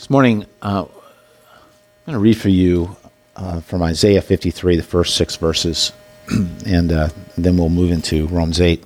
This 0.00 0.08
morning, 0.08 0.46
uh, 0.62 0.86
I'm 0.86 2.06
going 2.06 2.14
to 2.14 2.18
read 2.20 2.38
for 2.38 2.48
you 2.48 2.96
uh, 3.36 3.60
from 3.60 3.82
Isaiah 3.82 4.22
53, 4.22 4.76
the 4.76 4.82
first 4.82 5.14
six 5.14 5.36
verses, 5.36 5.92
and 6.66 6.90
uh, 6.90 7.10
then 7.36 7.58
we'll 7.58 7.68
move 7.68 7.90
into 7.90 8.26
Romans 8.28 8.62
8. 8.62 8.82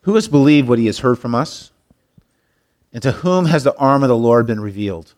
Who 0.00 0.16
has 0.16 0.26
believed 0.26 0.68
what 0.68 0.80
he 0.80 0.86
has 0.86 0.98
heard 0.98 1.20
from 1.20 1.36
us? 1.36 1.70
And 2.92 3.00
to 3.04 3.12
whom 3.12 3.44
has 3.44 3.62
the 3.62 3.76
arm 3.76 4.02
of 4.02 4.08
the 4.08 4.16
Lord 4.16 4.44
been 4.44 4.60
revealed? 4.60 5.14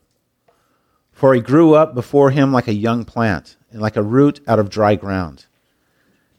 For 1.12 1.32
he 1.32 1.40
grew 1.40 1.72
up 1.76 1.94
before 1.94 2.30
him 2.30 2.52
like 2.52 2.68
a 2.68 2.74
young 2.74 3.06
plant, 3.06 3.56
and 3.70 3.80
like 3.80 3.96
a 3.96 4.02
root 4.02 4.40
out 4.46 4.58
of 4.58 4.68
dry 4.68 4.96
ground. 4.96 5.46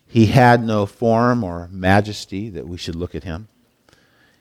He 0.05 0.27
had 0.27 0.63
no 0.63 0.85
form 0.85 1.43
or 1.43 1.67
majesty 1.71 2.51
that 2.51 2.67
we 2.67 2.77
should 2.77 2.95
look 2.95 3.15
at 3.15 3.23
him, 3.23 3.47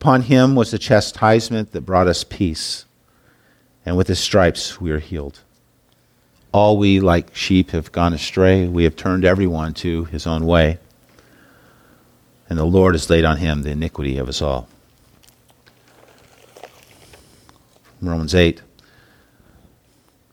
Upon 0.00 0.22
him 0.22 0.54
was 0.54 0.70
the 0.70 0.78
chastisement 0.78 1.72
that 1.72 1.82
brought 1.82 2.06
us 2.06 2.24
peace, 2.24 2.84
and 3.84 3.96
with 3.96 4.08
his 4.08 4.20
stripes 4.20 4.80
we 4.80 4.90
are 4.90 5.00
healed. 5.00 5.40
All 6.52 6.78
we, 6.78 7.00
like 7.00 7.34
sheep, 7.34 7.70
have 7.70 7.92
gone 7.92 8.14
astray. 8.14 8.66
We 8.66 8.84
have 8.84 8.96
turned 8.96 9.24
everyone 9.24 9.74
to 9.74 10.04
his 10.04 10.26
own 10.26 10.46
way 10.46 10.78
and 12.48 12.58
the 12.58 12.64
Lord 12.64 12.94
has 12.94 13.10
laid 13.10 13.24
on 13.24 13.36
him 13.36 13.62
the 13.62 13.70
iniquity 13.70 14.18
of 14.18 14.28
us 14.28 14.40
all. 14.40 14.68
Romans 18.00 18.34
8. 18.34 18.62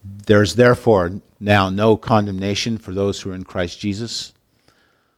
There 0.03 0.41
is 0.41 0.55
therefore 0.55 1.21
now 1.39 1.69
no 1.69 1.97
condemnation 1.97 2.77
for 2.77 2.93
those 2.93 3.21
who 3.21 3.31
are 3.31 3.35
in 3.35 3.43
Christ 3.43 3.79
Jesus. 3.79 4.33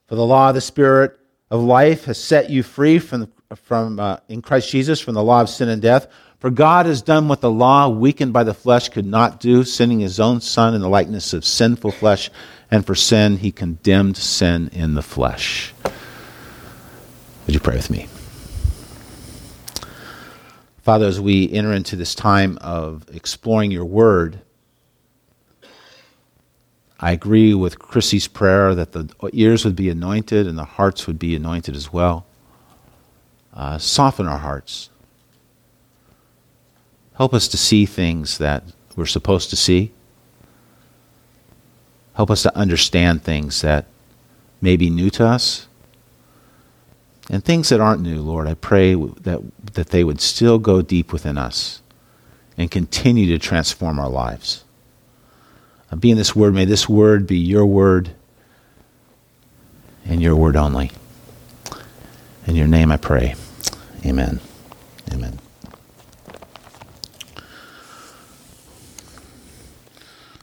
For 0.08 0.16
the 0.16 0.26
law 0.26 0.50
of 0.50 0.56
the 0.56 0.62
Spirit 0.62 1.20
of 1.52 1.62
life 1.62 2.06
has 2.06 2.18
set 2.18 2.50
you 2.50 2.64
free 2.64 3.00
from, 3.00 3.32
from 3.56 4.00
uh, 4.00 4.18
in 4.28 4.42
Christ 4.42 4.70
Jesus 4.70 5.00
from 5.00 5.14
the 5.14 5.24
law 5.24 5.42
of 5.42 5.50
sin 5.50 5.70
and 5.70 5.82
death. 5.82 6.08
For 6.40 6.52
God 6.52 6.86
has 6.86 7.02
done 7.02 7.28
what 7.28 7.42
the 7.42 7.50
law, 7.50 7.90
weakened 7.90 8.32
by 8.32 8.44
the 8.44 8.54
flesh, 8.54 8.90
could 8.90 9.08
not 9.08 9.40
do, 9.40 9.64
sending 9.64 10.00
his 10.00 10.20
own 10.20 10.40
Son 10.40 10.76
in 10.76 10.82
the 10.82 10.90
likeness 10.90 11.34
of 11.34 11.44
sinful 11.44 11.92
flesh, 11.92 12.30
and 12.70 12.86
for 12.86 12.94
sin 12.94 13.38
he 13.38 13.52
condemned 13.52 14.18
sin 14.18 14.70
in 14.72 14.94
the 14.94 15.02
flesh 15.02 15.74
would 17.48 17.54
you 17.54 17.62
pray 17.62 17.78
with 17.78 17.90
me? 17.90 18.08
Father, 20.82 21.06
as 21.06 21.20
we 21.20 21.52
enter 21.52 21.72
into 21.72 21.96
this 21.96 22.14
time 22.14 22.58
of 22.60 23.06
exploring 23.14 23.72
your 23.72 23.86
word, 23.86 24.42
I 27.00 27.12
agree 27.12 27.54
with 27.54 27.80
Chrissy's 27.80 28.28
prayer 28.28 28.76
that 28.76 28.92
the 28.92 29.10
ears 29.32 29.64
would 29.64 29.76
be 29.78 29.90
anointed 29.90 30.46
and 30.46 30.58
the 30.58 30.66
hearts 30.66 31.08
would 31.08 31.20
be 31.20 31.36
anointed 31.36 31.76
as 31.76 31.92
well. 31.92 32.27
Uh, 33.58 33.78
soften 33.80 34.28
our 34.28 34.38
hearts. 34.38 34.90
Help 37.16 37.34
us 37.34 37.48
to 37.48 37.58
see 37.58 37.88
things 37.88 38.38
that 38.38 38.64
we're 38.96 39.08
supposed 39.08 39.50
to 39.50 39.56
see. 39.56 39.92
Help 42.14 42.30
us 42.30 42.44
to 42.44 42.56
understand 42.56 43.24
things 43.24 43.62
that 43.62 43.86
may 44.62 44.78
be 44.78 44.92
new 44.92 45.10
to 45.10 45.26
us 45.26 45.68
and 47.30 47.44
things 47.44 47.70
that 47.70 47.82
aren't 47.82 48.02
new, 48.02 48.22
Lord, 48.22 48.48
I 48.48 48.54
pray 48.54 48.94
that, 48.94 49.42
that 49.74 49.90
they 49.90 50.04
would 50.04 50.22
still 50.22 50.60
go 50.60 50.82
deep 50.82 51.12
within 51.12 51.38
us 51.38 51.82
and 52.58 52.72
continue 52.72 53.28
to 53.28 53.40
transform 53.40 54.00
our 54.00 54.10
lives. 54.10 54.64
Uh, 55.92 55.96
be 55.98 56.12
in 56.12 56.18
this 56.18 56.36
word, 56.36 56.54
may 56.54 56.66
this 56.66 56.88
word 56.88 57.28
be 57.28 57.38
your 57.38 57.66
word 57.66 58.12
and 60.06 60.22
your 60.22 60.36
word 60.36 60.56
only. 60.56 60.92
In 62.46 62.56
your 62.56 62.68
name 62.68 62.92
I 62.92 62.98
pray. 62.98 63.36
Amen. 64.08 64.40
Amen. 65.12 65.38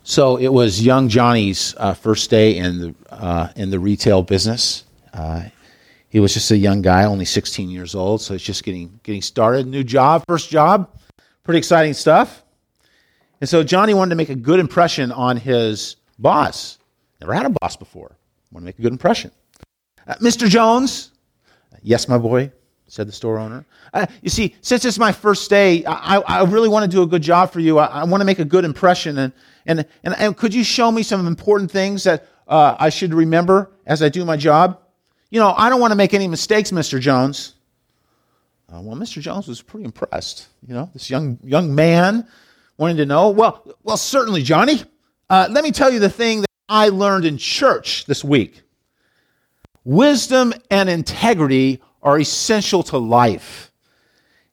So 0.03 0.37
it 0.37 0.49
was 0.53 0.85
young 0.85 1.09
Johnny's 1.09 1.75
uh, 1.79 1.95
first 1.95 2.29
day 2.29 2.59
in 2.59 2.79
the, 2.79 2.95
uh, 3.11 3.49
in 3.57 3.71
the 3.71 3.79
retail 3.79 4.23
business. 4.23 4.85
Uh, 5.15 5.45
he 6.11 6.21
was 6.21 6.35
just 6.35 6.51
a 6.51 6.57
young 6.57 6.83
guy, 6.83 7.05
only 7.05 7.25
16 7.25 7.71
years 7.71 7.95
old, 7.95 8.21
so 8.21 8.35
he's 8.35 8.43
just 8.43 8.63
getting 8.65 9.01
getting 9.03 9.23
started. 9.23 9.67
New 9.67 9.83
job, 9.83 10.25
first 10.29 10.51
job, 10.51 10.91
pretty 11.43 11.59
exciting 11.59 11.95
stuff. 11.95 12.45
And 13.41 13.49
so 13.49 13.65
Johnny 13.65 13.95
wanted 13.95 14.11
to 14.11 14.17
make 14.17 14.29
a 14.29 14.35
good 14.35 14.61
impression 14.61 15.11
on 15.11 15.39
his 15.39 15.97
boss. 16.19 16.79
Never 17.21 17.33
had 17.33 17.47
a 17.47 17.51
boss 17.61 17.77
before. 17.77 18.15
Want 18.53 18.63
to 18.63 18.67
make 18.67 18.79
a 18.79 18.83
good 18.83 18.93
impression. 18.93 19.31
Uh, 20.07 20.15
Mr. 20.17 20.49
Jones, 20.49 21.11
yes, 21.83 22.09
my 22.09 22.19
boy, 22.19 22.53
said 22.95 23.09
the 23.09 23.13
store 23.13 23.39
owner. 23.39 23.67
Uh, 23.93 24.07
you 24.23 24.31
see, 24.31 24.55
since 24.61 24.85
it's 24.85 25.01
my 25.01 25.11
first 25.11 25.51
day, 25.51 25.85
I, 25.85 26.19
I 26.19 26.45
really 26.45 26.69
want 26.69 26.89
to 26.89 26.97
do 26.97 27.03
a 27.03 27.07
good 27.07 27.23
job 27.23 27.53
for 27.53 27.59
you. 27.59 27.81
I, 27.81 27.87
I 27.87 28.05
want 28.05 28.21
to 28.21 28.25
make 28.25 28.39
a 28.39 28.45
good 28.45 28.65
impression. 28.65 29.19
And, 29.19 29.33
and, 29.67 29.85
and, 30.05 30.15
and, 30.17 30.37
could 30.37 30.55
you 30.55 30.63
show 30.63 30.93
me 30.93 31.03
some 31.03 31.27
important 31.27 31.73
things 31.73 32.05
that 32.05 32.29
uh, 32.47 32.77
I 32.79 32.91
should 32.91 33.13
remember 33.13 33.73
as 33.85 34.01
I 34.01 34.11
do 34.11 34.25
my 34.25 34.37
job? 34.37 34.81
You 35.31 35.41
know, 35.41 35.53
I 35.57 35.71
don't 35.71 35.81
want 35.81 35.91
to 35.91 35.97
make 35.97 36.15
any 36.15 36.29
mistakes, 36.29 36.71
Mr. 36.71 37.01
Jones. 37.01 37.55
Uh, 38.73 38.81
well, 38.81 38.97
Mr. 38.97 39.21
Jones 39.21 39.49
was 39.49 39.61
pretty 39.61 39.87
impressed. 39.87 40.47
You 40.65 40.75
know, 40.75 40.89
this 40.93 41.11
young 41.11 41.41
young 41.43 41.75
man 41.75 42.29
wanting 42.77 42.99
to 42.99 43.07
know. 43.07 43.31
Well, 43.31 43.77
well, 43.83 43.97
certainly, 43.97 44.45
Johnny. 44.45 44.83
Uh, 45.29 45.49
let 45.51 45.65
me 45.65 45.73
tell 45.73 45.93
you 45.93 45.99
the 45.99 46.09
thing 46.09 46.43
that 46.43 46.51
I 46.69 46.91
learned 46.91 47.25
in 47.25 47.39
church 47.39 48.07
this 48.07 48.23
week. 48.23 48.63
Wisdom 49.83 50.55
and 50.71 50.89
integrity 50.89 51.83
are 52.05 52.19
essential 52.21 52.85
to 52.85 52.99
life, 52.99 53.73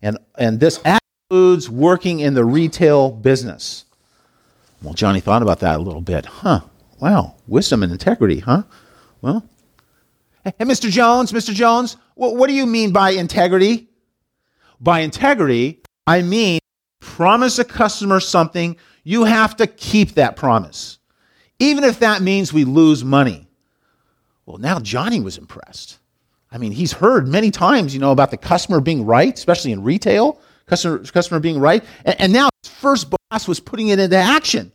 and 0.01 0.17
and 0.35 0.59
this 0.59 0.79
includes 1.29 1.69
working 1.69 2.21
in 2.21 2.33
the 2.33 2.43
retail 2.43 3.11
business. 3.11 3.85
Well, 4.81 4.95
Johnny 4.95 5.19
thought 5.19 5.43
about 5.43 5.59
that 5.59 5.79
a 5.79 5.83
little 5.83 6.01
bit. 6.01 6.25
Huh? 6.25 6.61
Wow, 6.99 7.35
wisdom 7.47 7.83
and 7.83 7.91
integrity, 7.91 8.39
huh? 8.39 8.63
Well, 9.21 9.45
Hey, 10.43 10.53
Mr. 10.65 10.89
Jones, 10.89 11.31
Mr. 11.31 11.53
Jones, 11.53 11.97
what, 12.15 12.35
what 12.35 12.47
do 12.47 12.53
you 12.53 12.65
mean 12.65 12.91
by 12.91 13.11
integrity? 13.11 13.89
By 14.79 15.01
integrity, 15.01 15.81
I 16.07 16.23
mean 16.23 16.59
promise 16.99 17.59
a 17.59 17.63
customer 17.65 18.19
something, 18.19 18.75
you 19.03 19.25
have 19.25 19.55
to 19.57 19.67
keep 19.67 20.15
that 20.15 20.35
promise, 20.35 20.97
even 21.59 21.83
if 21.83 21.99
that 21.99 22.21
means 22.23 22.51
we 22.51 22.63
lose 22.63 23.03
money. 23.03 23.47
Well, 24.47 24.57
now 24.57 24.79
Johnny 24.79 25.19
was 25.19 25.37
impressed. 25.37 25.99
I 26.51 26.57
mean, 26.57 26.71
he's 26.71 26.91
heard 26.91 27.27
many 27.27 27.49
times, 27.49 27.93
you 27.93 27.99
know, 27.99 28.11
about 28.11 28.31
the 28.31 28.37
customer 28.37 28.81
being 28.81 29.05
right, 29.05 29.33
especially 29.33 29.71
in 29.71 29.83
retail, 29.83 30.39
customer, 30.65 30.99
customer 30.99 31.39
being 31.39 31.59
right. 31.59 31.83
And, 32.03 32.19
and 32.19 32.33
now 32.33 32.49
his 32.61 32.71
first 32.71 33.09
boss 33.09 33.47
was 33.47 33.59
putting 33.59 33.87
it 33.87 33.99
into 33.99 34.17
action. 34.17 34.71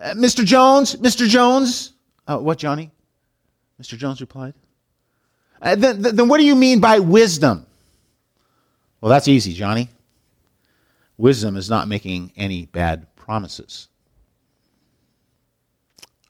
Uh, 0.00 0.14
Mr. 0.14 0.44
Jones, 0.44 0.96
Mr. 0.96 1.28
Jones, 1.28 1.92
uh, 2.26 2.38
what, 2.38 2.58
Johnny? 2.58 2.90
Mr. 3.80 3.98
Jones 3.98 4.20
replied. 4.20 4.54
Uh, 5.60 5.76
then, 5.76 6.00
then 6.00 6.28
what 6.28 6.38
do 6.38 6.44
you 6.44 6.54
mean 6.54 6.80
by 6.80 6.98
wisdom? 6.98 7.66
Well, 9.00 9.10
that's 9.10 9.28
easy, 9.28 9.52
Johnny. 9.52 9.88
Wisdom 11.18 11.56
is 11.56 11.68
not 11.68 11.88
making 11.88 12.32
any 12.36 12.66
bad 12.66 13.14
promises. 13.16 13.88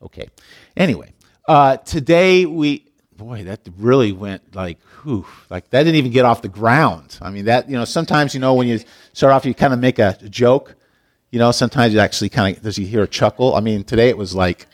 Okay. 0.03 0.29
Anyway, 0.77 1.13
uh, 1.47 1.77
today 1.79 2.45
we, 2.47 2.92
boy, 3.23 3.45
that 3.45 3.61
really 3.79 4.13
went 4.13 4.55
like, 4.55 4.79
whew, 5.03 5.27
like 5.51 5.71
that 5.71 5.85
didn't 5.85 5.97
even 5.97 6.13
get 6.13 6.25
off 6.25 6.43
the 6.43 6.49
ground. 6.49 7.19
I 7.23 7.31
mean, 7.31 7.45
that, 7.47 7.69
you 7.69 7.77
know, 7.77 7.85
sometimes, 7.85 8.35
you 8.35 8.41
know, 8.41 8.55
when 8.55 8.69
you 8.69 8.81
start 9.13 9.33
off, 9.33 9.45
you 9.45 9.55
kind 9.55 9.73
of 9.73 9.79
make 9.79 9.99
a 9.99 10.17
joke. 10.29 10.75
You 11.31 11.39
know, 11.39 11.51
sometimes 11.51 11.95
you 11.95 12.01
actually 12.01 12.29
kind 12.29 12.57
of, 12.57 12.63
does 12.63 12.77
you 12.77 12.87
hear 12.87 13.03
a 13.03 13.09
chuckle? 13.09 13.55
I 13.55 13.61
mean, 13.61 13.85
today 13.85 14.09
it 14.09 14.19
was 14.19 14.35
like 14.35 14.67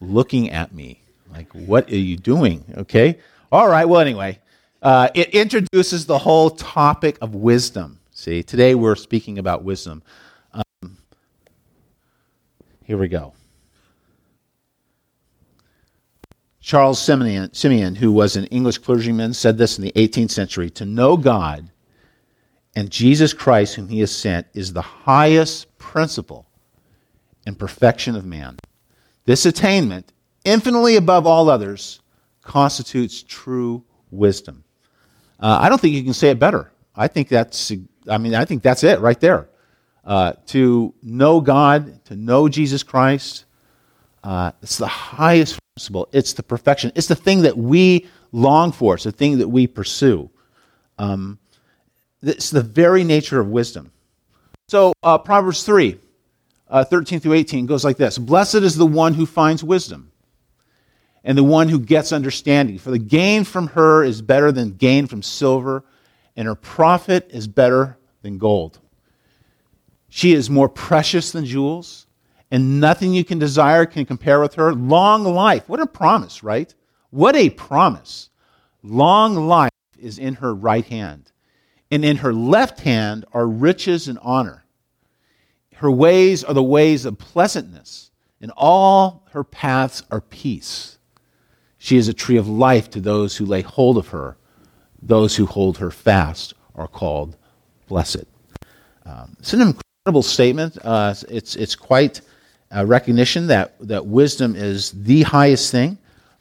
looking 0.00 0.50
at 0.50 0.72
me 0.74 1.00
like, 1.32 1.52
what 1.52 1.90
are 1.90 1.96
you 1.96 2.16
doing? 2.16 2.64
Okay. 2.76 3.18
All 3.52 3.68
right. 3.68 3.84
Well, 3.84 4.00
anyway, 4.00 4.40
uh, 4.82 5.08
it 5.14 5.30
introduces 5.30 6.06
the 6.06 6.18
whole 6.18 6.50
topic 6.50 7.18
of 7.20 7.34
wisdom. 7.34 8.00
See, 8.10 8.42
today 8.42 8.74
we're 8.74 8.96
speaking 8.96 9.38
about 9.38 9.62
wisdom. 9.62 10.02
Um, 10.52 10.96
here 12.84 12.96
we 12.96 13.08
go. 13.08 13.34
Charles 16.66 17.00
Simeon, 17.00 17.54
Simeon, 17.54 17.94
who 17.94 18.10
was 18.10 18.34
an 18.34 18.46
English 18.46 18.78
clergyman, 18.78 19.32
said 19.32 19.56
this 19.56 19.78
in 19.78 19.84
the 19.84 19.92
18th 19.92 20.32
century 20.32 20.68
To 20.70 20.84
know 20.84 21.16
God 21.16 21.70
and 22.74 22.90
Jesus 22.90 23.32
Christ, 23.32 23.76
whom 23.76 23.88
he 23.88 24.00
has 24.00 24.12
sent, 24.12 24.48
is 24.52 24.72
the 24.72 24.82
highest 24.82 25.78
principle 25.78 26.44
and 27.46 27.56
perfection 27.56 28.16
of 28.16 28.26
man. 28.26 28.56
This 29.26 29.46
attainment, 29.46 30.12
infinitely 30.44 30.96
above 30.96 31.24
all 31.24 31.48
others, 31.48 32.00
constitutes 32.42 33.22
true 33.22 33.84
wisdom. 34.10 34.64
Uh, 35.38 35.58
I 35.60 35.68
don't 35.68 35.80
think 35.80 35.94
you 35.94 36.02
can 36.02 36.14
say 36.14 36.30
it 36.30 36.40
better. 36.40 36.72
I 36.96 37.06
think 37.06 37.28
that's, 37.28 37.70
I 38.08 38.18
mean, 38.18 38.34
I 38.34 38.44
think 38.44 38.64
that's 38.64 38.82
it 38.82 38.98
right 38.98 39.20
there. 39.20 39.48
Uh, 40.04 40.32
to 40.46 40.92
know 41.00 41.40
God, 41.40 42.04
to 42.06 42.16
know 42.16 42.48
Jesus 42.48 42.82
Christ, 42.82 43.44
uh, 44.24 44.50
it's 44.60 44.78
the 44.78 44.88
highest 44.88 45.60
It's 45.76 46.32
the 46.32 46.42
perfection. 46.42 46.90
It's 46.94 47.06
the 47.06 47.14
thing 47.14 47.42
that 47.42 47.56
we 47.56 48.06
long 48.32 48.72
for. 48.72 48.94
It's 48.94 49.04
the 49.04 49.12
thing 49.12 49.38
that 49.38 49.48
we 49.48 49.66
pursue. 49.66 50.30
Um, 50.98 51.38
it's 52.22 52.50
the 52.50 52.62
very 52.62 53.04
nature 53.04 53.40
of 53.40 53.48
wisdom. 53.48 53.92
So, 54.68 54.94
uh, 55.02 55.18
Proverbs 55.18 55.62
3, 55.64 55.98
uh, 56.68 56.84
13 56.84 57.20
through 57.20 57.34
18 57.34 57.66
goes 57.66 57.84
like 57.84 57.98
this 57.98 58.18
Blessed 58.18 58.56
is 58.56 58.76
the 58.76 58.86
one 58.86 59.14
who 59.14 59.26
finds 59.26 59.62
wisdom 59.62 60.10
and 61.22 61.36
the 61.36 61.44
one 61.44 61.68
who 61.68 61.78
gets 61.78 62.12
understanding. 62.12 62.78
For 62.78 62.90
the 62.90 62.98
gain 62.98 63.44
from 63.44 63.68
her 63.68 64.02
is 64.02 64.22
better 64.22 64.52
than 64.52 64.72
gain 64.72 65.06
from 65.06 65.22
silver, 65.22 65.84
and 66.36 66.48
her 66.48 66.54
profit 66.54 67.30
is 67.30 67.46
better 67.46 67.98
than 68.22 68.38
gold. 68.38 68.78
She 70.08 70.32
is 70.32 70.48
more 70.48 70.68
precious 70.68 71.32
than 71.32 71.44
jewels, 71.44 72.05
and 72.50 72.80
nothing 72.80 73.12
you 73.12 73.24
can 73.24 73.38
desire 73.38 73.86
can 73.86 74.06
compare 74.06 74.40
with 74.40 74.54
her. 74.54 74.72
Long 74.74 75.24
life. 75.24 75.68
What 75.68 75.80
a 75.80 75.86
promise, 75.86 76.42
right? 76.42 76.72
What 77.10 77.36
a 77.36 77.50
promise. 77.50 78.30
Long 78.82 79.34
life 79.34 79.70
is 79.98 80.18
in 80.18 80.34
her 80.34 80.54
right 80.54 80.84
hand, 80.84 81.32
and 81.90 82.04
in 82.04 82.18
her 82.18 82.32
left 82.32 82.80
hand 82.80 83.24
are 83.32 83.46
riches 83.46 84.08
and 84.08 84.18
honor. 84.22 84.64
Her 85.76 85.90
ways 85.90 86.44
are 86.44 86.54
the 86.54 86.62
ways 86.62 87.04
of 87.04 87.18
pleasantness, 87.18 88.10
and 88.40 88.52
all 88.56 89.26
her 89.32 89.44
paths 89.44 90.02
are 90.10 90.20
peace. 90.20 90.98
She 91.78 91.96
is 91.96 92.08
a 92.08 92.14
tree 92.14 92.36
of 92.36 92.48
life 92.48 92.90
to 92.90 93.00
those 93.00 93.36
who 93.36 93.44
lay 93.44 93.62
hold 93.62 93.98
of 93.98 94.08
her. 94.08 94.36
Those 95.02 95.36
who 95.36 95.46
hold 95.46 95.78
her 95.78 95.90
fast 95.90 96.54
are 96.74 96.88
called 96.88 97.36
blessed. 97.86 98.24
Um, 99.04 99.36
it's 99.38 99.52
an 99.52 99.60
incredible 99.60 100.22
statement. 100.22 100.78
Uh, 100.82 101.14
it's, 101.28 101.54
it's 101.56 101.76
quite 101.76 102.20
a 102.70 102.84
recognition 102.84 103.46
that, 103.48 103.74
that 103.80 104.06
wisdom 104.06 104.54
is 104.56 104.92
the 104.92 105.22
highest 105.22 105.70
thing. 105.70 105.98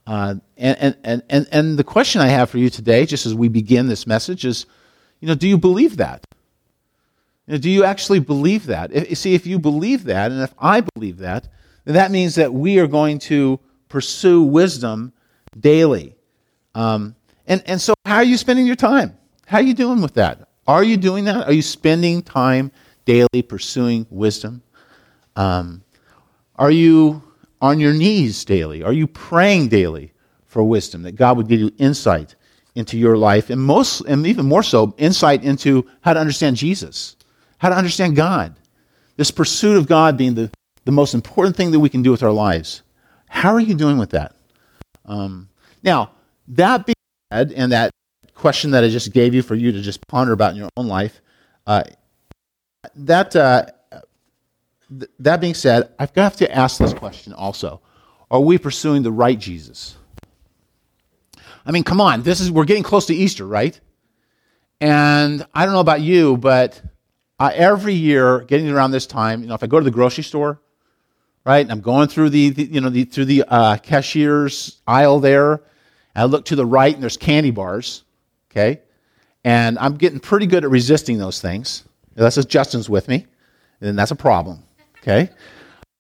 Uh, 0.08 0.36
and, 0.58 0.98
and, 1.04 1.24
and, 1.30 1.48
and 1.52 1.78
the 1.78 1.84
question 1.84 2.22
I 2.22 2.28
have 2.28 2.50
for 2.50 2.58
you 2.58 2.70
today, 2.70 3.06
just 3.06 3.26
as 3.26 3.34
we 3.34 3.48
begin 3.48 3.88
this 3.88 4.06
message, 4.06 4.46
is 4.46 4.66
you 5.20 5.28
know, 5.28 5.36
do 5.36 5.48
you 5.48 5.58
believe 5.58 5.98
that? 5.98 6.26
You 7.48 7.54
know, 7.54 7.58
do 7.58 7.70
you 7.70 7.84
actually 7.84 8.20
believe 8.20 8.68
that? 8.68 8.92
If, 8.92 9.18
see, 9.18 9.34
if 9.34 9.48
you 9.48 9.60
believe 9.60 10.04
that, 10.06 10.32
and 10.32 10.42
if 10.42 10.54
I 10.60 10.82
believe 10.82 11.18
that, 11.18 11.48
then 11.86 11.96
that 11.96 12.12
means 12.12 12.36
that 12.36 12.54
we 12.54 12.80
are 12.80 12.88
going 12.88 13.20
to 13.20 13.60
pursue 13.90 14.44
wisdom 14.44 15.14
daily. 15.60 16.16
Um, 16.74 17.16
and, 17.48 17.64
and 17.66 17.80
so, 17.80 17.94
how 18.06 18.18
are 18.18 18.24
you 18.24 18.38
spending 18.38 18.66
your 18.66 18.76
time? 18.76 19.18
How 19.46 19.58
are 19.58 19.64
you 19.64 19.74
doing 19.74 20.02
with 20.02 20.16
that? 20.16 20.48
Are 20.68 20.84
you 20.84 20.98
doing 20.98 21.26
that? 21.26 21.48
Are 21.48 21.54
you 21.54 21.62
spending 21.62 22.24
time 22.24 22.72
daily 23.06 23.44
pursuing 23.48 24.08
wisdom? 24.10 24.64
Um, 25.36 25.84
are 26.58 26.72
you 26.72 27.22
on 27.62 27.80
your 27.80 27.94
knees 27.94 28.46
daily? 28.46 28.84
Are 28.84 28.94
you 28.94 29.08
praying 29.08 29.70
daily 29.70 30.14
for 30.46 30.64
wisdom 30.64 31.04
that 31.04 31.16
God 31.16 31.38
would 31.38 31.48
give 31.48 31.60
you 31.60 31.72
insight 31.78 32.36
into 32.76 32.98
your 32.98 33.18
life 33.18 33.50
and 33.50 33.62
most 33.62 34.02
and 34.02 34.28
even 34.28 34.46
more 34.46 34.64
so 34.64 34.94
insight 34.98 35.44
into 35.44 35.86
how 36.02 36.14
to 36.14 36.20
understand 36.20 36.58
Jesus, 36.58 37.16
how 37.58 37.70
to 37.70 37.76
understand 37.76 38.16
God. 38.16 38.56
This 39.16 39.32
pursuit 39.32 39.78
of 39.78 39.88
God 39.88 40.18
being 40.18 40.36
the, 40.36 40.52
the 40.84 40.92
most 40.92 41.14
important 41.14 41.56
thing 41.56 41.72
that 41.72 41.80
we 41.80 41.90
can 41.90 42.04
do 42.04 42.12
with 42.12 42.22
our 42.22 42.34
lives. 42.34 42.84
How 43.30 43.54
are 43.54 43.62
you 43.62 43.74
doing 43.74 43.98
with 43.98 44.12
that? 44.12 44.36
Um, 45.06 45.50
now, 45.84 46.12
that 46.50 46.86
being 46.86 46.96
said, 47.32 47.54
and 47.54 47.72
that 47.72 47.92
question 48.34 48.72
that 48.72 48.84
I 48.84 48.90
just 48.90 49.14
gave 49.14 49.34
you 49.34 49.42
for 49.42 49.56
you 49.56 49.72
to 49.72 49.82
just 49.82 50.06
ponder 50.08 50.34
about 50.34 50.52
in 50.52 50.58
your 50.58 50.70
own 50.76 50.88
life, 50.88 51.22
uh, 51.66 51.84
that, 52.96 53.36
uh, 53.36 53.66
th- 54.90 55.12
that 55.20 55.42
being 55.42 55.54
said, 55.54 55.92
I've 56.00 56.14
got 56.14 56.36
to 56.36 56.52
ask 56.52 56.78
this 56.78 56.94
question 56.94 57.34
also. 57.34 57.82
Are 58.32 58.42
we 58.42 58.58
pursuing 58.58 59.04
the 59.04 59.12
right 59.12 59.38
Jesus? 59.38 59.98
I 61.66 61.72
mean, 61.72 61.84
come 61.84 62.02
on, 62.02 62.24
this 62.24 62.42
is 62.42 62.52
we're 62.52 62.66
getting 62.66 62.84
close 62.84 63.08
to 63.08 63.16
Easter, 63.16 63.46
right? 63.46 63.80
And 64.82 65.46
I 65.54 65.66
don't 65.66 65.74
know 65.74 65.80
about 65.80 66.02
you, 66.02 66.38
but 66.38 66.82
every 67.40 67.94
year, 67.94 68.42
getting 68.42 68.70
around 68.70 68.92
this 68.92 69.08
time, 69.08 69.42
you 69.42 69.48
know, 69.48 69.56
if 69.56 69.64
I 69.64 69.68
go 69.68 69.80
to 69.80 69.84
the 69.84 69.92
grocery 69.92 70.24
store, 70.24 70.62
right? 71.46 71.60
And 71.60 71.72
I'm 71.72 71.82
going 71.82 72.08
through 72.08 72.32
the, 72.32 72.50
the 72.50 72.64
you 72.66 72.82
know 72.82 72.90
the, 72.90 73.06
through 73.06 73.26
the 73.26 73.44
uh, 73.48 73.78
cashier's 73.78 74.82
aisle 74.86 75.20
there. 75.20 75.62
I 76.16 76.26
look 76.26 76.46
to 76.46 76.56
the 76.56 76.66
right, 76.66 76.94
and 76.94 77.02
there's 77.02 77.18
candy 77.18 77.52
bars. 77.52 78.04
Okay, 78.52 78.82
and 79.44 79.78
I'm 79.80 79.96
getting 79.96 80.20
pretty 80.20 80.48
good 80.48 80.64
at 80.66 80.70
resisting 80.70 81.18
those 81.18 81.42
things. 81.42 81.84
That's 82.16 82.36
just 82.36 82.50
Justin's 82.50 82.90
with 82.90 83.08
me, 83.08 83.28
and 83.80 83.98
that's 83.98 84.12
a 84.12 84.16
problem. 84.16 84.64
Okay. 85.06 85.30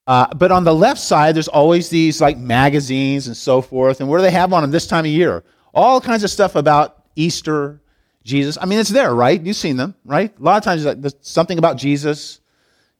Uh, 0.08 0.34
but 0.34 0.52
on 0.52 0.64
the 0.64 0.74
left 0.74 1.00
side, 1.00 1.36
there's 1.36 1.48
always 1.48 1.90
these 1.90 2.22
like 2.22 2.38
magazines 2.38 3.28
and 3.28 3.38
so 3.38 3.62
forth. 3.62 4.00
And 4.00 4.10
what 4.10 4.18
do 4.18 4.24
they 4.24 4.32
have 4.32 4.52
on 4.52 4.64
them 4.64 4.72
this 4.72 4.88
time 4.88 5.06
of 5.06 5.12
year? 5.12 5.44
All 5.74 6.02
kinds 6.02 6.24
of 6.24 6.32
stuff 6.32 6.56
about 6.56 7.04
Easter, 7.16 7.82
Jesus. 8.24 8.58
I 8.60 8.66
mean, 8.66 8.80
it's 8.80 8.90
there, 8.90 9.14
right? 9.14 9.40
You've 9.40 9.56
seen 9.56 9.78
them, 9.78 9.94
right? 10.06 10.36
A 10.38 10.44
lot 10.44 10.58
of 10.58 10.64
times, 10.64 10.84
there's 10.84 11.16
something 11.22 11.58
about 11.58 11.78
Jesus, 11.78 12.40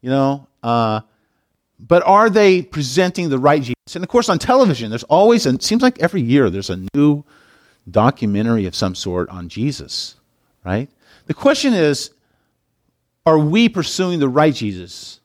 you 0.02 0.10
know. 0.10 0.48
Uh, 0.62 1.02
but 1.80 2.04
are 2.06 2.30
they 2.30 2.62
presenting 2.62 3.30
the 3.30 3.40
right 3.40 3.62
Jesus? 3.62 3.96
And 3.96 4.04
of 4.04 4.10
course, 4.10 4.30
on 4.30 4.40
television, 4.40 4.90
there's 4.90 5.04
always, 5.04 5.46
and 5.46 5.58
it 5.58 5.64
seems 5.64 5.82
like 5.82 6.00
every 6.00 6.22
year, 6.22 6.50
there's 6.50 6.70
a 6.70 6.86
new 6.94 7.24
documentary 7.90 8.66
of 8.66 8.76
some 8.76 8.96
sort 8.96 9.30
on 9.30 9.50
Jesus, 9.50 10.16
right? 10.64 10.90
The 11.26 11.34
question 11.34 11.74
is, 11.74 12.12
are 13.26 13.40
we 13.40 13.70
pursuing 13.70 14.20
the 14.20 14.30
right 14.30 14.54
Jesus? 14.54 15.20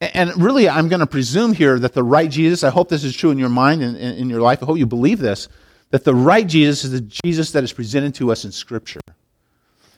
And 0.00 0.40
really, 0.40 0.68
I'm 0.68 0.88
going 0.88 1.00
to 1.00 1.06
presume 1.06 1.52
here 1.52 1.78
that 1.80 1.92
the 1.92 2.04
right 2.04 2.30
Jesus, 2.30 2.62
I 2.62 2.70
hope 2.70 2.88
this 2.88 3.02
is 3.02 3.16
true 3.16 3.30
in 3.30 3.38
your 3.38 3.48
mind 3.48 3.82
and 3.82 3.96
in 3.96 4.30
your 4.30 4.40
life, 4.40 4.62
I 4.62 4.66
hope 4.66 4.78
you 4.78 4.86
believe 4.86 5.18
this, 5.18 5.48
that 5.90 6.04
the 6.04 6.14
right 6.14 6.46
Jesus 6.46 6.84
is 6.84 6.92
the 6.92 7.00
Jesus 7.00 7.50
that 7.52 7.64
is 7.64 7.72
presented 7.72 8.14
to 8.16 8.30
us 8.30 8.44
in 8.44 8.52
Scripture. 8.52 9.00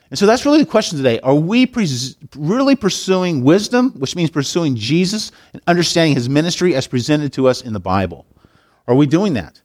And 0.08 0.18
so 0.18 0.26
that's 0.26 0.44
really 0.44 0.58
the 0.58 0.66
question 0.66 0.96
today. 0.96 1.20
Are 1.20 1.34
we 1.34 1.66
pres- 1.66 2.16
really 2.34 2.74
pursuing 2.76 3.44
wisdom, 3.44 3.92
which 3.92 4.16
means 4.16 4.30
pursuing 4.30 4.74
Jesus 4.74 5.30
and 5.52 5.62
understanding 5.66 6.14
his 6.14 6.28
ministry 6.28 6.74
as 6.74 6.86
presented 6.86 7.32
to 7.34 7.46
us 7.46 7.62
in 7.62 7.72
the 7.72 7.80
Bible? 7.80 8.26
Are 8.88 8.94
we 8.94 9.06
doing 9.06 9.34
that? 9.34 9.60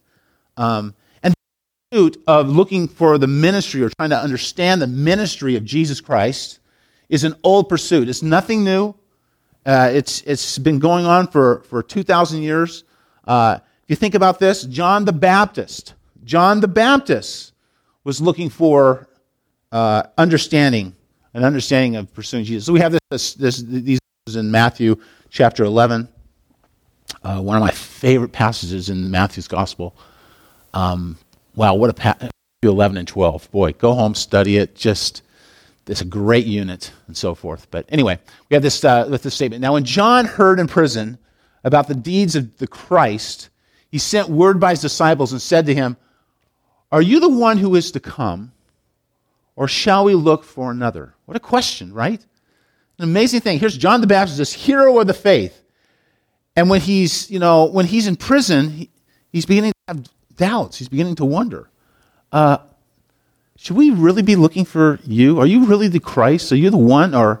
Um, 0.56 0.94
and 1.22 1.32
the 1.32 1.36
pursuit 1.90 2.22
of 2.28 2.48
looking 2.48 2.86
for 2.86 3.18
the 3.18 3.26
ministry 3.26 3.82
or 3.82 3.90
trying 3.98 4.10
to 4.10 4.18
understand 4.18 4.80
the 4.80 4.86
ministry 4.86 5.56
of 5.56 5.64
Jesus 5.64 6.00
Christ 6.00 6.60
is 7.08 7.24
an 7.24 7.34
old 7.42 7.68
pursuit. 7.68 8.08
It's 8.08 8.22
nothing 8.22 8.62
new. 8.62 8.94
Uh, 9.66 9.90
it's, 9.92 10.22
it's 10.22 10.58
been 10.58 10.78
going 10.78 11.04
on 11.04 11.26
for, 11.26 11.62
for 11.62 11.82
2,000 11.82 12.40
years. 12.40 12.84
Uh, 13.26 13.58
if 13.82 13.90
you 13.90 13.96
think 13.96 14.14
about 14.14 14.38
this, 14.38 14.62
John 14.62 15.04
the 15.04 15.12
Baptist, 15.12 15.94
John 16.24 16.60
the 16.60 16.68
Baptist 16.68 17.52
was 18.04 18.20
looking 18.20 18.48
for 18.48 19.08
uh, 19.72 20.04
understanding, 20.16 20.94
an 21.34 21.42
understanding 21.42 21.96
of 21.96 22.14
pursuing 22.14 22.44
Jesus. 22.44 22.64
So 22.64 22.72
we 22.72 22.78
have 22.80 22.96
this, 23.10 23.34
this, 23.34 23.58
this 23.58 23.82
these 23.82 24.36
in 24.36 24.50
Matthew 24.50 24.96
chapter 25.30 25.64
11, 25.64 26.08
uh, 27.24 27.40
one 27.40 27.56
of 27.56 27.60
my 27.60 27.70
favorite 27.72 28.32
passages 28.32 28.88
in 28.88 29.10
Matthew's 29.10 29.48
gospel. 29.48 29.96
Um, 30.74 31.16
wow, 31.56 31.74
what 31.74 31.90
a 31.90 31.94
pa- 31.94 32.28
11 32.62 32.96
and 32.96 33.08
12. 33.08 33.50
Boy, 33.50 33.72
go 33.72 33.94
home, 33.94 34.14
study 34.14 34.58
it. 34.58 34.76
Just, 34.76 35.22
it's 35.86 36.00
a 36.00 36.06
great 36.06 36.46
unit 36.46 36.92
and 37.06 37.16
so 37.16 37.34
forth. 37.34 37.68
But 37.70 37.86
anyway, 37.88 38.18
we 38.48 38.54
have 38.54 38.62
this, 38.62 38.84
uh, 38.84 39.06
with 39.10 39.22
this 39.22 39.34
statement. 39.34 39.62
Now, 39.62 39.74
when 39.74 39.84
John 39.84 40.24
heard 40.24 40.58
in 40.58 40.66
prison 40.66 41.18
about 41.64 41.88
the 41.88 41.94
deeds 41.94 42.34
of 42.34 42.58
the 42.58 42.66
Christ, 42.66 43.50
he 43.90 43.98
sent 43.98 44.28
word 44.28 44.58
by 44.58 44.70
his 44.70 44.80
disciples 44.80 45.32
and 45.32 45.40
said 45.40 45.66
to 45.66 45.74
him, 45.74 45.96
Are 46.90 47.02
you 47.02 47.20
the 47.20 47.28
one 47.28 47.58
who 47.58 47.74
is 47.76 47.92
to 47.92 48.00
come? 48.00 48.52
Or 49.54 49.68
shall 49.68 50.04
we 50.04 50.14
look 50.14 50.44
for 50.44 50.70
another? 50.70 51.14
What 51.24 51.36
a 51.36 51.40
question, 51.40 51.92
right? 51.92 52.20
An 52.98 53.04
amazing 53.04 53.40
thing. 53.40 53.58
Here's 53.58 53.76
John 53.76 54.00
the 54.00 54.06
Baptist, 54.06 54.38
this 54.38 54.52
hero 54.52 54.98
of 54.98 55.06
the 55.06 55.14
faith. 55.14 55.62
And 56.56 56.68
when 56.68 56.80
he's, 56.80 57.30
you 57.30 57.38
know, 57.38 57.66
when 57.66 57.86
he's 57.86 58.06
in 58.06 58.16
prison, 58.16 58.70
he, 58.70 58.90
he's 59.30 59.46
beginning 59.46 59.72
to 59.72 59.94
have 59.94 60.04
doubts. 60.36 60.78
He's 60.78 60.88
beginning 60.88 61.16
to 61.16 61.24
wonder. 61.24 61.70
Uh, 62.32 62.58
should 63.56 63.76
we 63.76 63.90
really 63.90 64.22
be 64.22 64.36
looking 64.36 64.64
for 64.64 65.00
you? 65.04 65.40
Are 65.40 65.46
you 65.46 65.64
really 65.64 65.88
the 65.88 66.00
Christ? 66.00 66.52
Are 66.52 66.56
you 66.56 66.70
the 66.70 66.76
one, 66.76 67.14
or 67.14 67.40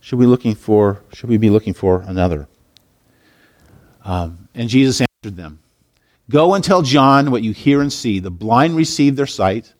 should 0.00 0.18
we 0.18 0.26
looking 0.26 0.54
for? 0.54 1.02
Should 1.12 1.30
we 1.30 1.38
be 1.38 1.48
looking 1.48 1.74
for 1.74 2.02
another? 2.02 2.48
Um, 4.04 4.48
and 4.54 4.68
Jesus 4.68 5.00
answered 5.00 5.36
them, 5.36 5.60
Go 6.28 6.54
and 6.54 6.62
tell 6.62 6.82
John 6.82 7.30
what 7.30 7.42
you 7.42 7.52
hear 7.52 7.80
and 7.80 7.92
see. 7.92 8.18
The 8.18 8.30
blind 8.30 8.76
receive 8.76 9.16
their 9.16 9.26
sight, 9.26 9.74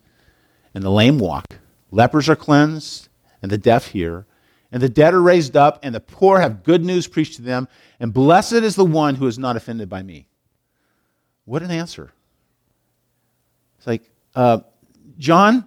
and 0.74 0.82
the 0.82 0.90
lame 0.90 1.18
walk. 1.18 1.58
Lepers 1.90 2.28
are 2.28 2.36
cleansed, 2.36 3.08
and 3.42 3.50
the 3.50 3.58
deaf 3.58 3.88
hear. 3.88 4.26
And 4.70 4.82
the 4.82 4.88
dead 4.88 5.12
are 5.14 5.22
raised 5.22 5.56
up, 5.56 5.80
and 5.82 5.94
the 5.94 6.00
poor 6.00 6.40
have 6.40 6.62
good 6.62 6.84
news 6.84 7.06
preached 7.08 7.36
to 7.36 7.42
them. 7.42 7.68
And 7.98 8.12
blessed 8.12 8.52
is 8.52 8.76
the 8.76 8.84
one 8.84 9.16
who 9.16 9.26
is 9.26 9.38
not 9.38 9.56
offended 9.56 9.88
by 9.88 10.02
me. 10.02 10.28
What 11.46 11.62
an 11.62 11.70
answer. 11.70 12.12
It's 13.78 13.86
like, 13.86 14.10
uh, 14.34 14.60
John, 15.18 15.66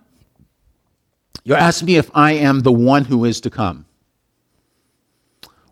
you're 1.43 1.57
asking 1.57 1.87
me 1.87 1.95
if 1.97 2.09
I 2.13 2.33
am 2.33 2.61
the 2.61 2.71
one 2.71 3.05
who 3.05 3.25
is 3.25 3.41
to 3.41 3.49
come. 3.49 3.85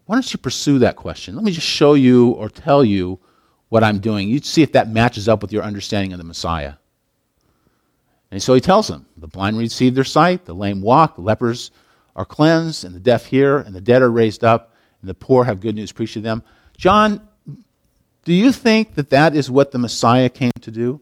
Why 0.05 0.15
don't 0.15 0.33
you 0.33 0.39
pursue 0.39 0.79
that 0.79 0.95
question? 0.95 1.35
Let 1.35 1.43
me 1.43 1.51
just 1.51 1.67
show 1.67 1.93
you 1.93 2.31
or 2.31 2.49
tell 2.49 2.83
you 2.83 3.19
what 3.69 3.83
I'm 3.83 3.99
doing. 3.99 4.27
You 4.27 4.39
see 4.39 4.63
if 4.63 4.71
that 4.71 4.89
matches 4.89 5.29
up 5.29 5.41
with 5.41 5.53
your 5.53 5.63
understanding 5.63 6.11
of 6.13 6.17
the 6.17 6.23
Messiah. 6.23 6.73
And 8.31 8.41
so 8.41 8.53
he 8.53 8.61
tells 8.61 8.87
them 8.87 9.05
the 9.17 9.27
blind 9.27 9.57
receive 9.57 9.95
their 9.95 10.03
sight, 10.03 10.45
the 10.45 10.53
lame 10.55 10.81
walk, 10.81 11.15
the 11.15 11.21
lepers 11.21 11.71
are 12.15 12.25
cleansed, 12.25 12.83
and 12.83 12.93
the 12.93 12.99
deaf 12.99 13.27
hear, 13.27 13.59
and 13.59 13.73
the 13.73 13.81
dead 13.81 14.01
are 14.01 14.11
raised 14.11 14.43
up, 14.43 14.73
and 15.01 15.09
the 15.09 15.13
poor 15.13 15.45
have 15.45 15.61
good 15.61 15.75
news 15.75 15.91
preached 15.91 16.13
to 16.15 16.21
them. 16.21 16.43
John, 16.75 17.27
do 18.25 18.33
you 18.33 18.51
think 18.51 18.95
that 18.95 19.11
that 19.11 19.35
is 19.35 19.49
what 19.49 19.71
the 19.71 19.79
Messiah 19.79 20.29
came 20.29 20.51
to 20.61 20.71
do? 20.71 21.01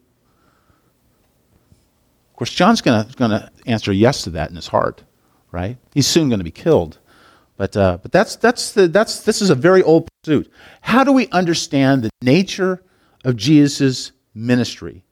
Of 2.37 2.39
course, 2.39 2.53
John's 2.53 2.81
going 2.81 3.03
to 3.03 3.51
answer 3.65 3.91
yes 3.91 4.21
to 4.25 4.29
that 4.29 4.51
in 4.51 4.55
his 4.55 4.67
heart, 4.67 5.03
right? 5.51 5.75
He's 5.95 6.05
soon 6.05 6.29
going 6.29 6.37
to 6.39 6.43
be 6.43 6.51
killed. 6.51 6.99
But, 7.55 7.75
uh, 7.75 7.97
but 7.99 8.11
that's, 8.11 8.35
that's 8.35 8.73
the, 8.73 8.87
that's, 8.87 9.21
this 9.21 9.41
is 9.41 9.49
a 9.49 9.55
very 9.55 9.81
old 9.81 10.07
pursuit. 10.21 10.53
How 10.81 11.03
do 11.03 11.11
we 11.11 11.27
understand 11.29 12.03
the 12.03 12.11
nature 12.21 12.83
of 13.25 13.37
Jesus' 13.37 14.11
ministry? 14.35 15.03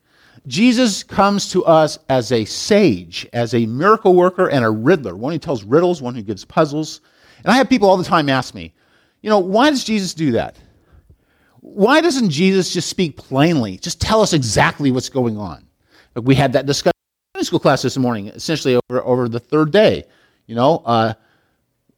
Jesus 0.45 1.01
comes 1.01 1.49
to 1.49 1.65
us 1.65 1.97
as 2.09 2.31
a 2.31 2.45
sage, 2.45 3.27
as 3.33 3.55
a 3.55 3.65
miracle 3.65 4.13
worker 4.13 4.47
and 4.47 4.63
a 4.63 4.69
riddler, 4.69 5.15
one 5.15 5.33
who 5.33 5.39
tells 5.39 5.63
riddles, 5.63 6.03
one 6.03 6.13
who 6.13 6.21
gives 6.21 6.45
puzzles. 6.45 7.01
And 7.43 7.51
I 7.51 7.57
have 7.57 7.69
people 7.69 7.89
all 7.89 7.97
the 7.97 8.03
time 8.03 8.29
ask 8.29 8.53
me, 8.53 8.71
you 9.23 9.31
know, 9.31 9.39
why 9.39 9.71
does 9.71 9.83
Jesus 9.83 10.13
do 10.13 10.33
that? 10.33 10.57
Why 11.61 12.01
doesn't 12.01 12.29
Jesus 12.29 12.71
just 12.71 12.87
speak 12.87 13.17
plainly? 13.17 13.77
Just 13.77 13.99
tell 13.99 14.21
us 14.21 14.31
exactly 14.31 14.91
what's 14.91 15.09
going 15.09 15.39
on. 15.39 15.65
Like 16.13 16.27
we 16.27 16.35
had 16.35 16.53
that 16.53 16.67
discussion 16.67 16.91
in 17.39 17.45
school 17.45 17.59
class 17.59 17.81
this 17.81 17.97
morning, 17.97 18.27
essentially 18.27 18.79
over, 18.89 19.03
over 19.03 19.29
the 19.29 19.39
third 19.39 19.71
day. 19.71 20.03
You 20.47 20.55
know, 20.55 20.83
uh, 20.85 21.13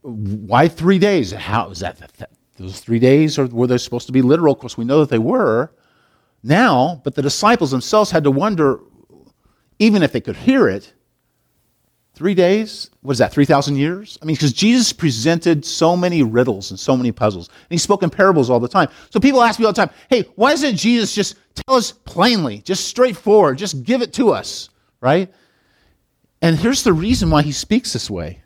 why 0.02 0.68
three 0.68 1.00
days? 1.00 1.32
How 1.32 1.70
is 1.70 1.80
that, 1.80 1.98
that, 1.98 2.14
that? 2.14 2.32
Those 2.58 2.80
three 2.80 3.00
days, 3.00 3.38
or 3.38 3.46
were 3.48 3.68
they 3.68 3.78
supposed 3.78 4.08
to 4.08 4.14
be 4.14 4.22
literal? 4.22 4.54
Of 4.54 4.60
course, 4.60 4.78
we 4.78 4.86
know 4.86 5.02
that 5.02 5.10
they 5.10 5.20
were 5.20 5.72
now, 6.44 7.02
but 7.04 7.14
the 7.14 7.22
disciples 7.22 7.72
themselves 7.72 8.10
had 8.10 8.24
to 8.24 8.32
wonder, 8.32 8.80
even 9.80 10.02
if 10.02 10.12
they 10.12 10.22
could 10.22 10.36
hear 10.36 10.68
it, 10.68 10.94
three 12.18 12.34
days? 12.34 12.90
What 13.02 13.12
is 13.12 13.20
that, 13.20 13.32
3,000 13.32 13.76
years? 13.76 14.18
I 14.22 14.26
mean, 14.26 14.36
because 14.36 14.52
Jesus 14.52 14.92
presented 14.92 15.64
so 15.64 15.96
many 15.96 16.24
riddles 16.24 16.72
and 16.72 16.80
so 16.80 16.98
many 16.98 17.12
puzzles. 17.12 17.48
And 17.48 17.56
he 17.70 17.78
spoke 17.78 18.02
in 18.02 18.10
parables 18.10 18.50
all 18.50 18.60
the 18.60 18.68
time. 18.68 18.90
So 19.12 19.20
people 19.20 19.44
ask 19.44 19.60
me 19.60 19.66
all 19.66 19.72
the 19.72 19.86
time, 19.86 19.94
hey, 20.10 20.26
why 20.36 20.50
doesn't 20.50 20.78
Jesus 20.78 21.14
just 21.14 21.36
tell 21.54 21.76
us 21.76 21.92
plainly, 21.92 22.60
just 22.60 22.88
straightforward, 22.88 23.60
just 23.60 23.84
give 23.84 24.02
it 24.02 24.14
to 24.14 24.32
us, 24.32 24.70
right? 25.08 25.34
And 26.42 26.58
here's 26.58 26.84
the 26.84 26.92
reason 26.92 27.30
why 27.30 27.42
he 27.42 27.54
speaks 27.54 27.94
this 27.94 28.10
way. 28.10 28.42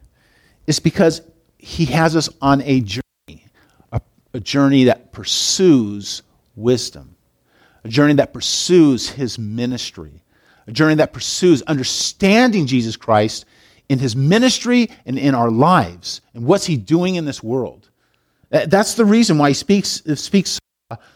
It's 0.68 0.80
because 0.80 1.22
he 1.58 1.86
has 1.86 2.16
us 2.16 2.30
on 2.40 2.62
a 2.62 2.82
journey, 2.82 3.48
a, 3.92 4.00
a 4.34 4.40
journey 4.40 4.84
that 4.86 5.12
pursues 5.12 6.22
wisdom, 6.56 7.16
a 7.84 7.90
journey 7.90 8.14
that 8.14 8.32
pursues 8.32 9.10
his 9.10 9.40
ministry, 9.40 10.22
a 10.68 10.72
journey 10.72 10.96
that 10.96 11.14
pursues 11.14 11.64
understanding 11.64 12.68
Jesus 12.68 12.96
Christ 12.96 13.46
in 13.90 13.98
his 13.98 14.16
ministry 14.16 14.88
and 15.08 15.18
in 15.18 15.34
our 15.34 15.50
lives 15.50 16.22
and 16.36 16.46
what's 16.46 16.66
he 16.66 16.78
doing 16.78 17.16
in 17.16 17.26
this 17.26 17.42
world. 17.42 17.90
That's 18.50 18.94
the 18.94 19.06
reason 19.06 19.38
why 19.40 19.50
he 19.50 19.54
speaks, 19.56 20.04
speaks 20.16 20.60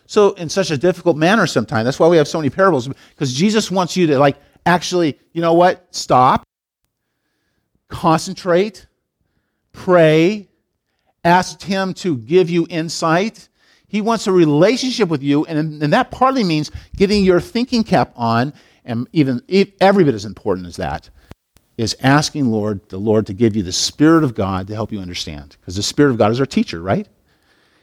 so 0.06 0.32
in 0.34 0.50
such 0.50 0.72
a 0.72 0.78
difficult 0.78 1.18
manner 1.18 1.48
sometimes. 1.48 1.86
That's 1.86 2.00
why 2.00 2.08
we 2.08 2.18
have 2.18 2.28
so 2.28 2.40
many 2.40 2.50
parables, 2.50 2.88
because 2.88 3.34
Jesus 3.34 3.70
wants 3.70 3.96
you 3.96 4.08
to 4.08 4.18
like 4.18 4.38
actually, 4.66 5.20
you 5.34 5.42
know 5.42 5.54
what? 5.54 5.88
Stop, 5.96 6.44
concentrate, 7.88 8.88
pray, 9.72 10.48
ask 11.24 11.62
Him 11.62 11.94
to 11.96 12.18
give 12.18 12.50
you 12.50 12.68
insight. 12.70 13.50
He 13.88 14.02
wants 14.02 14.28
a 14.28 14.32
relationship 14.32 15.10
with 15.10 15.24
you, 15.24 15.46
and, 15.46 15.82
and 15.82 15.94
that 15.94 16.12
partly 16.12 16.44
means 16.44 16.72
getting 16.96 17.24
your 17.24 17.40
thinking 17.40 17.84
cap 17.84 18.12
on, 18.16 18.54
and 18.84 19.08
even 19.14 19.42
every 19.80 20.04
bit 20.04 20.14
as 20.14 20.26
important 20.26 20.68
as 20.68 20.76
that 20.78 21.10
is 21.78 21.96
asking 22.02 22.48
Lord, 22.52 22.88
the 22.90 22.98
Lord 22.98 23.28
to 23.28 23.34
give 23.34 23.56
you 23.56 23.64
the 23.64 23.72
Spirit 23.72 24.24
of 24.24 24.34
God 24.34 24.68
to 24.68 24.74
help 24.74 24.92
you 24.92 25.00
understand. 25.00 25.58
Because 25.60 25.76
the 25.76 25.84
Spirit 25.84 26.12
of 26.12 26.18
God 26.18 26.32
is 26.32 26.40
our 26.40 26.46
teacher, 26.46 26.82
right? 26.82 27.08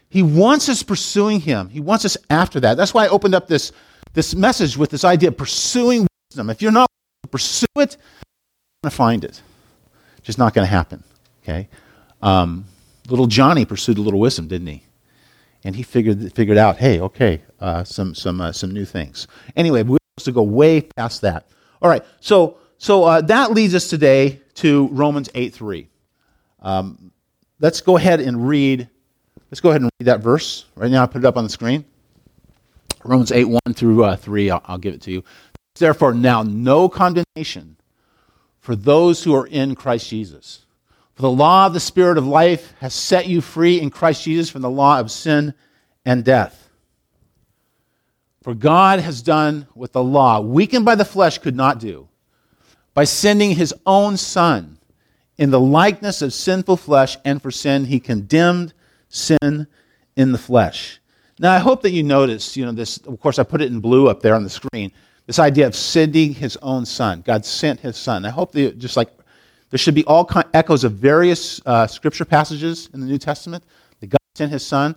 He 0.09 0.23
wants 0.23 0.69
us 0.69 0.83
pursuing 0.83 1.41
Him. 1.41 1.69
He 1.69 1.81
wants 1.81 2.05
us 2.05 2.17
after 2.31 2.61
that. 2.61 2.77
That's 2.77 2.95
why 2.95 3.05
I 3.05 3.09
opened 3.09 3.35
up 3.35 3.49
this, 3.49 3.73
this 4.15 4.35
message 4.35 4.77
with 4.77 4.91
this 4.91 5.05
idea 5.05 5.29
of 5.31 5.37
pursuing 5.37 6.07
wisdom. 6.33 6.49
If 6.49 6.63
you're 6.63 6.73
not 6.73 6.89
to 7.25 7.29
pursue 7.29 7.67
it, 7.77 7.97
you're 7.97 8.85
going 8.85 8.91
to 8.91 8.97
find 8.97 9.25
it. 9.25 9.43
It's 10.17 10.27
just 10.27 10.39
not 10.39 10.55
going 10.55 10.67
to 10.67 10.71
happen. 10.71 11.05
Okay? 11.43 11.69
Um, 12.23 12.65
little 13.09 13.27
Johnny 13.27 13.65
pursued 13.67 13.99
a 13.99 14.01
little 14.01 14.21
wisdom, 14.21 14.49
didn't 14.49 14.69
he? 14.69 14.83
And 15.65 15.77
he 15.77 15.83
figured 15.83 16.33
figured 16.35 16.59
out, 16.59 16.79
hey, 16.79 16.99
okay, 17.01 17.41
uh, 17.61 17.85
some 17.85 18.17
some 18.17 18.41
uh, 18.41 18.51
some 18.51 18.73
new 18.73 18.85
things. 18.85 19.29
Anyway, 19.55 19.85
we're 19.85 19.99
supposed 20.19 20.25
to 20.25 20.33
go 20.33 20.43
way 20.43 20.81
past 20.81 21.21
that. 21.21 21.47
All 21.81 21.89
right, 21.89 22.03
so 22.21 22.57
so 22.79 23.05
uh, 23.05 23.21
that 23.21 23.53
leads 23.53 23.73
us 23.73 23.89
today 23.89 24.41
to 24.55 24.89
Romans 24.89 25.29
eight 25.37 25.55
three. 25.55 25.89
Um, 26.63 27.13
let's 27.61 27.81
go 27.81 27.97
ahead 27.97 28.19
and 28.19 28.49
read. 28.49 28.89
Let's 29.53 29.61
go 29.61 29.69
ahead 29.69 29.83
and 29.83 29.91
read 30.01 30.07
that 30.07 30.19
verse 30.19 30.65
right 30.75 30.91
now. 30.91 31.05
I 31.05 31.07
put 31.07 31.23
it 31.23 31.27
up 31.27 31.37
on 31.37 31.45
the 31.45 31.51
screen. 31.51 31.85
Romans 33.05 33.31
eight 33.31 33.45
one 33.45 33.73
through 33.73 34.03
uh, 34.03 34.17
three. 34.17 34.51
I'll, 34.51 34.63
I'll 34.65 34.79
give 34.79 34.95
it 34.95 35.03
to 35.03 35.13
you. 35.13 35.23
Therefore, 35.75 36.15
now 36.15 36.43
no 36.43 36.89
condemnation 36.89 37.77
for 38.61 38.77
those 38.77 39.25
who 39.25 39.35
are 39.35 39.47
in 39.47 39.75
Christ 39.75 40.09
Jesus. 40.09 40.65
For 41.15 41.23
the 41.23 41.31
law 41.31 41.67
of 41.67 41.75
the 41.75 41.81
Spirit 41.81 42.19
of 42.19 42.27
life 42.27 42.75
has 42.81 42.95
set 42.95 43.27
you 43.27 43.41
free 43.41 43.81
in 43.81 43.91
Christ 43.91 44.25
Jesus 44.25 44.51
from 44.51 44.63
the 44.63 44.71
law 44.71 45.01
of 45.01 45.11
sin 45.11 45.55
and 46.05 46.25
death. 46.25 46.71
For 48.43 48.55
God 48.55 48.99
has 49.01 49.23
done 49.23 49.67
what 49.75 49.93
the 49.93 50.03
law, 50.03 50.41
weakened 50.41 50.85
by 50.85 50.95
the 50.95 51.05
flesh, 51.05 51.39
could 51.39 51.57
not 51.57 51.79
do 51.79 52.09
by 52.95 53.05
sending 53.05 53.53
his 53.53 53.75
own 53.87 54.17
Son 54.17 54.79
in 55.39 55.51
the 55.51 55.61
likeness 55.61 56.23
of 56.23 56.33
sinful 56.33 56.77
flesh, 56.77 57.17
and 57.25 57.41
for 57.41 57.51
sin, 57.51 57.87
he 57.87 57.99
condemned 57.99 58.75
sin 59.09 59.67
in 60.15 60.33
the 60.33 60.39
flesh. 60.39 61.01
Now, 61.39 61.53
I 61.53 61.59
hope 61.59 61.83
that 61.83 61.91
you 61.91 62.03
notice, 62.03 62.57
you 62.57 62.65
know, 62.65 62.73
this, 62.73 62.99
of 62.99 63.19
course, 63.19 63.39
I 63.39 63.43
put 63.43 63.63
it 63.63 63.73
in 63.73 63.81
blue 63.81 64.09
up 64.09 64.21
there 64.21 64.35
on 64.35 64.45
the 64.45 64.51
screen, 64.51 64.93
this 65.27 65.39
idea 65.39 65.67
of 65.67 65.77
sending 65.77 66.35
his 66.35 66.57
own 66.63 66.85
Son. 66.85 67.23
God 67.23 67.45
sent 67.45 67.81
his 67.81 67.97
Son. 67.97 68.25
I 68.25 68.31
hope 68.31 68.53
that, 68.53 68.79
just 68.79 68.97
like 68.97 69.11
there 69.73 69.79
should 69.79 69.95
be 69.95 70.05
all 70.05 70.27
kind, 70.27 70.47
echoes 70.53 70.85
of 70.85 70.93
various 70.93 71.61
uh, 71.65 71.87
scripture 71.87 72.27
passages 72.27 72.91
in 72.93 73.01
the 73.01 73.07
New 73.07 73.17
Testament 73.17 73.65
that 74.01 74.11
God 74.11 74.19
sent 74.35 74.53
his 74.53 74.65
son. 74.65 74.95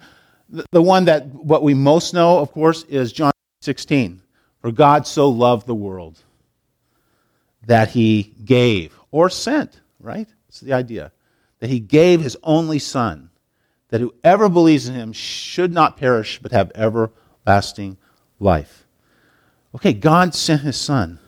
The, 0.49 0.65
the 0.71 0.81
one 0.81 1.05
that 1.05 1.27
what 1.27 1.63
we 1.63 1.73
most 1.73 2.13
know, 2.13 2.39
of 2.39 2.51
course, 2.51 2.83
is 2.83 3.13
John 3.13 3.31
16. 3.61 4.21
For 4.59 4.73
God 4.73 5.07
so 5.07 5.29
loved 5.29 5.65
the 5.65 5.73
world 5.73 6.19
that 7.67 7.89
he 7.89 8.33
gave 8.43 8.93
or 9.11 9.29
sent, 9.29 9.79
right? 10.01 10.27
That's 10.47 10.59
the 10.59 10.73
idea. 10.73 11.13
That 11.59 11.69
he 11.69 11.79
gave 11.79 12.19
his 12.19 12.35
only 12.43 12.79
son, 12.79 13.29
that 13.89 14.01
whoever 14.01 14.49
believes 14.49 14.89
in 14.89 14.95
him 14.95 15.13
should 15.13 15.71
not 15.71 15.95
perish 15.95 16.39
but 16.41 16.51
have 16.51 16.73
everlasting 16.75 17.97
life. 18.41 18.84
Okay, 19.75 19.91
God 19.91 20.33
sent 20.33 20.61
his 20.61 20.77
son. 20.77 21.19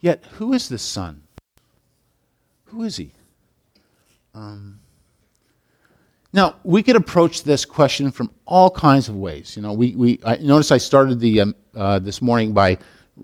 Yet, 0.00 0.24
who 0.34 0.52
is 0.52 0.68
this 0.68 0.82
son? 0.82 1.24
Who 2.66 2.84
is 2.84 2.96
he? 2.96 3.12
Um, 4.32 4.78
now, 6.32 6.56
we 6.62 6.84
could 6.84 6.94
approach 6.94 7.42
this 7.42 7.64
question 7.64 8.12
from 8.12 8.30
all 8.44 8.70
kinds 8.70 9.08
of 9.08 9.16
ways. 9.16 9.56
You 9.56 9.62
know, 9.62 9.72
we, 9.72 9.96
we 9.96 10.20
I, 10.24 10.36
notice 10.36 10.70
I 10.70 10.78
started 10.78 11.18
the, 11.18 11.40
um, 11.40 11.54
uh, 11.74 11.98
this 11.98 12.22
morning 12.22 12.52
by 12.52 12.78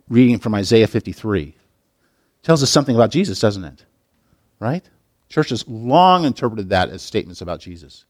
reading 0.09 0.41
from 0.41 0.55
Isaiah 0.55 0.89
53. 0.89 1.43
It 1.43 1.55
tells 2.43 2.65
us 2.65 2.71
something 2.71 2.97
about 2.97 3.13
Jesus, 3.13 3.39
doesn't 3.39 3.63
it? 3.63 3.85
Right? 4.59 4.85
Church 5.29 5.51
has 5.51 5.69
long 5.69 6.25
interpreted 6.25 6.71
that 6.71 6.89
as 6.89 7.03
statements 7.03 7.43
about 7.43 7.61
Jesus. 7.61 8.07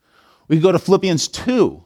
We 0.48 0.60
go 0.60 0.72
to 0.72 0.78
Philippians 0.78 1.28
2 1.28 1.84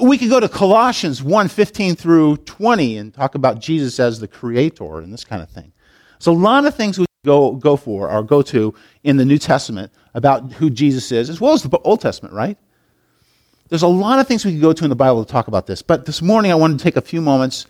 we 0.00 0.16
could 0.16 0.30
go 0.30 0.40
to 0.40 0.48
Colossians 0.48 1.22
1 1.22 1.48
15 1.48 1.96
through 1.96 2.36
20 2.38 2.96
and 2.98 3.12
talk 3.14 3.34
about 3.34 3.60
Jesus 3.60 3.98
as 4.00 4.20
the 4.20 4.28
creator 4.28 5.00
and 5.00 5.12
this 5.12 5.24
kind 5.24 5.42
of 5.42 5.50
thing. 5.50 5.72
So, 6.18 6.32
a 6.32 6.34
lot 6.34 6.64
of 6.66 6.74
things 6.74 6.98
we 6.98 7.06
go, 7.24 7.52
go 7.52 7.76
for 7.76 8.10
or 8.10 8.22
go 8.22 8.42
to 8.42 8.74
in 9.02 9.16
the 9.16 9.24
New 9.24 9.38
Testament 9.38 9.92
about 10.14 10.52
who 10.52 10.70
Jesus 10.70 11.10
is, 11.10 11.28
as 11.28 11.40
well 11.40 11.52
as 11.52 11.62
the 11.62 11.78
Old 11.78 12.00
Testament, 12.00 12.34
right? 12.34 12.56
there's 13.72 13.80
a 13.80 13.88
lot 13.88 14.18
of 14.18 14.28
things 14.28 14.44
we 14.44 14.52
could 14.52 14.60
go 14.60 14.74
to 14.74 14.84
in 14.84 14.90
the 14.90 14.94
Bible 14.94 15.24
to 15.24 15.32
talk 15.32 15.48
about 15.48 15.66
this. 15.66 15.80
But 15.80 16.04
this 16.04 16.20
morning, 16.20 16.52
I 16.52 16.54
wanted 16.56 16.76
to 16.76 16.84
take 16.84 16.96
a 16.96 17.00
few 17.00 17.22
moments 17.22 17.64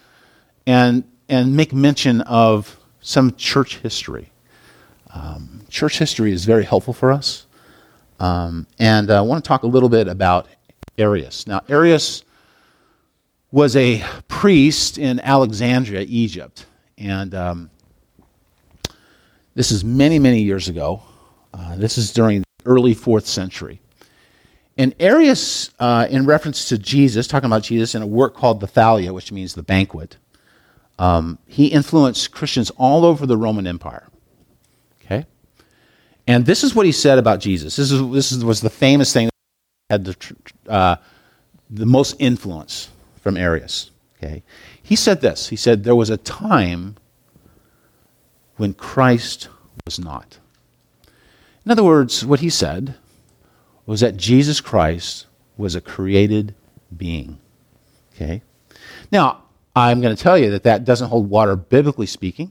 and, 0.67 1.05
and 1.29 1.57
make 1.57 1.73
mention 1.73 2.23
of 2.23 2.77
some 3.03 3.37
church 3.37 3.77
history. 3.77 4.33
Um, 5.15 5.61
church 5.69 6.01
history 6.01 6.33
is 6.33 6.45
very 6.45 6.65
helpful 6.65 6.93
for 6.93 7.13
us. 7.13 7.47
Um, 8.19 8.67
and 8.81 9.13
uh, 9.13 9.19
I 9.19 9.21
want 9.21 9.45
to 9.45 9.47
talk 9.47 9.63
a 9.63 9.69
little 9.69 9.89
bit 9.89 10.09
about 10.09 10.49
Arius. 10.99 11.47
Now, 11.47 11.63
Arius 11.69 12.25
was 13.51 13.77
a 13.77 14.03
priest 14.29 14.99
in 14.99 15.21
Alexandria, 15.21 16.05
Egypt. 16.09 16.67
And 16.97 17.35
um, 17.35 17.71
this 19.55 19.71
is 19.71 19.85
many, 19.85 20.19
many 20.19 20.43
years 20.43 20.69
ago. 20.69 21.03
Uh, 21.53 21.77
this 21.77 21.99
is 21.99 22.13
during 22.13 22.41
the 22.41 22.47
early 22.65 22.95
fourth 22.95 23.27
century. 23.27 23.81
And 24.79 24.95
Arius, 24.99 25.71
uh, 25.79 26.07
in 26.09 26.25
reference 26.25 26.69
to 26.71 26.79
Jesus, 26.79 27.27
talking 27.27 27.47
about 27.47 27.63
Jesus 27.63 27.95
in 27.95 28.01
a 28.01 28.07
work 28.07 28.35
called 28.35 28.61
the 28.61 28.67
Thalia, 28.67 29.13
which 29.13 29.31
means 29.31 29.55
the 29.55 29.63
banquet, 29.63 30.17
um, 30.99 31.39
he 31.47 31.67
influenced 31.67 32.33
Christians 32.33 32.71
all 32.77 33.05
over 33.05 33.27
the 33.27 33.37
Roman 33.37 33.67
Empire. 33.67 34.09
Okay? 35.05 35.27
And 36.27 36.47
this 36.47 36.65
is 36.65 36.75
what 36.75 36.87
he 36.87 36.93
said 36.93 37.19
about 37.19 37.41
Jesus. 37.41 37.77
This, 37.77 37.91
is, 37.91 38.11
this 38.13 38.33
is, 38.33 38.43
was 38.45 38.63
the 38.63 38.71
famous 38.71 39.13
thing 39.13 39.29
had 39.93 40.07
the, 40.07 40.17
uh, 40.69 40.97
the 41.69 41.85
most 41.85 42.17
influence 42.19 42.89
from 43.21 43.37
Arius. 43.37 43.91
Okay? 44.17 44.43
He 44.83 44.97
said 44.97 45.21
this 45.21 45.49
He 45.49 45.57
said, 45.57 45.85
There 45.85 45.95
was 45.95 46.09
a 46.09 46.17
time 46.17 46.97
when 48.57 48.73
Christ 48.73 49.49
was 49.85 49.99
not. 49.99 50.39
In 51.65 51.71
other 51.71 51.85
words, 51.85 52.25
what 52.25 52.41
he 52.41 52.49
said 52.51 52.95
was 53.85 54.01
that 54.01 54.17
Jesus 54.17 54.61
Christ 54.61 55.27
was 55.59 55.75
a 55.75 55.81
created 55.81 56.55
being. 56.97 57.39
Okay? 58.15 58.43
Now, 59.11 59.43
I'm 59.77 60.01
going 60.01 60.17
to 60.17 60.23
tell 60.23 60.39
you 60.39 60.51
that 60.53 60.63
that 60.65 60.85
doesn't 60.85 61.09
hold 61.09 61.29
water 61.29 61.55
biblically 61.55 62.07
speaking. 62.07 62.51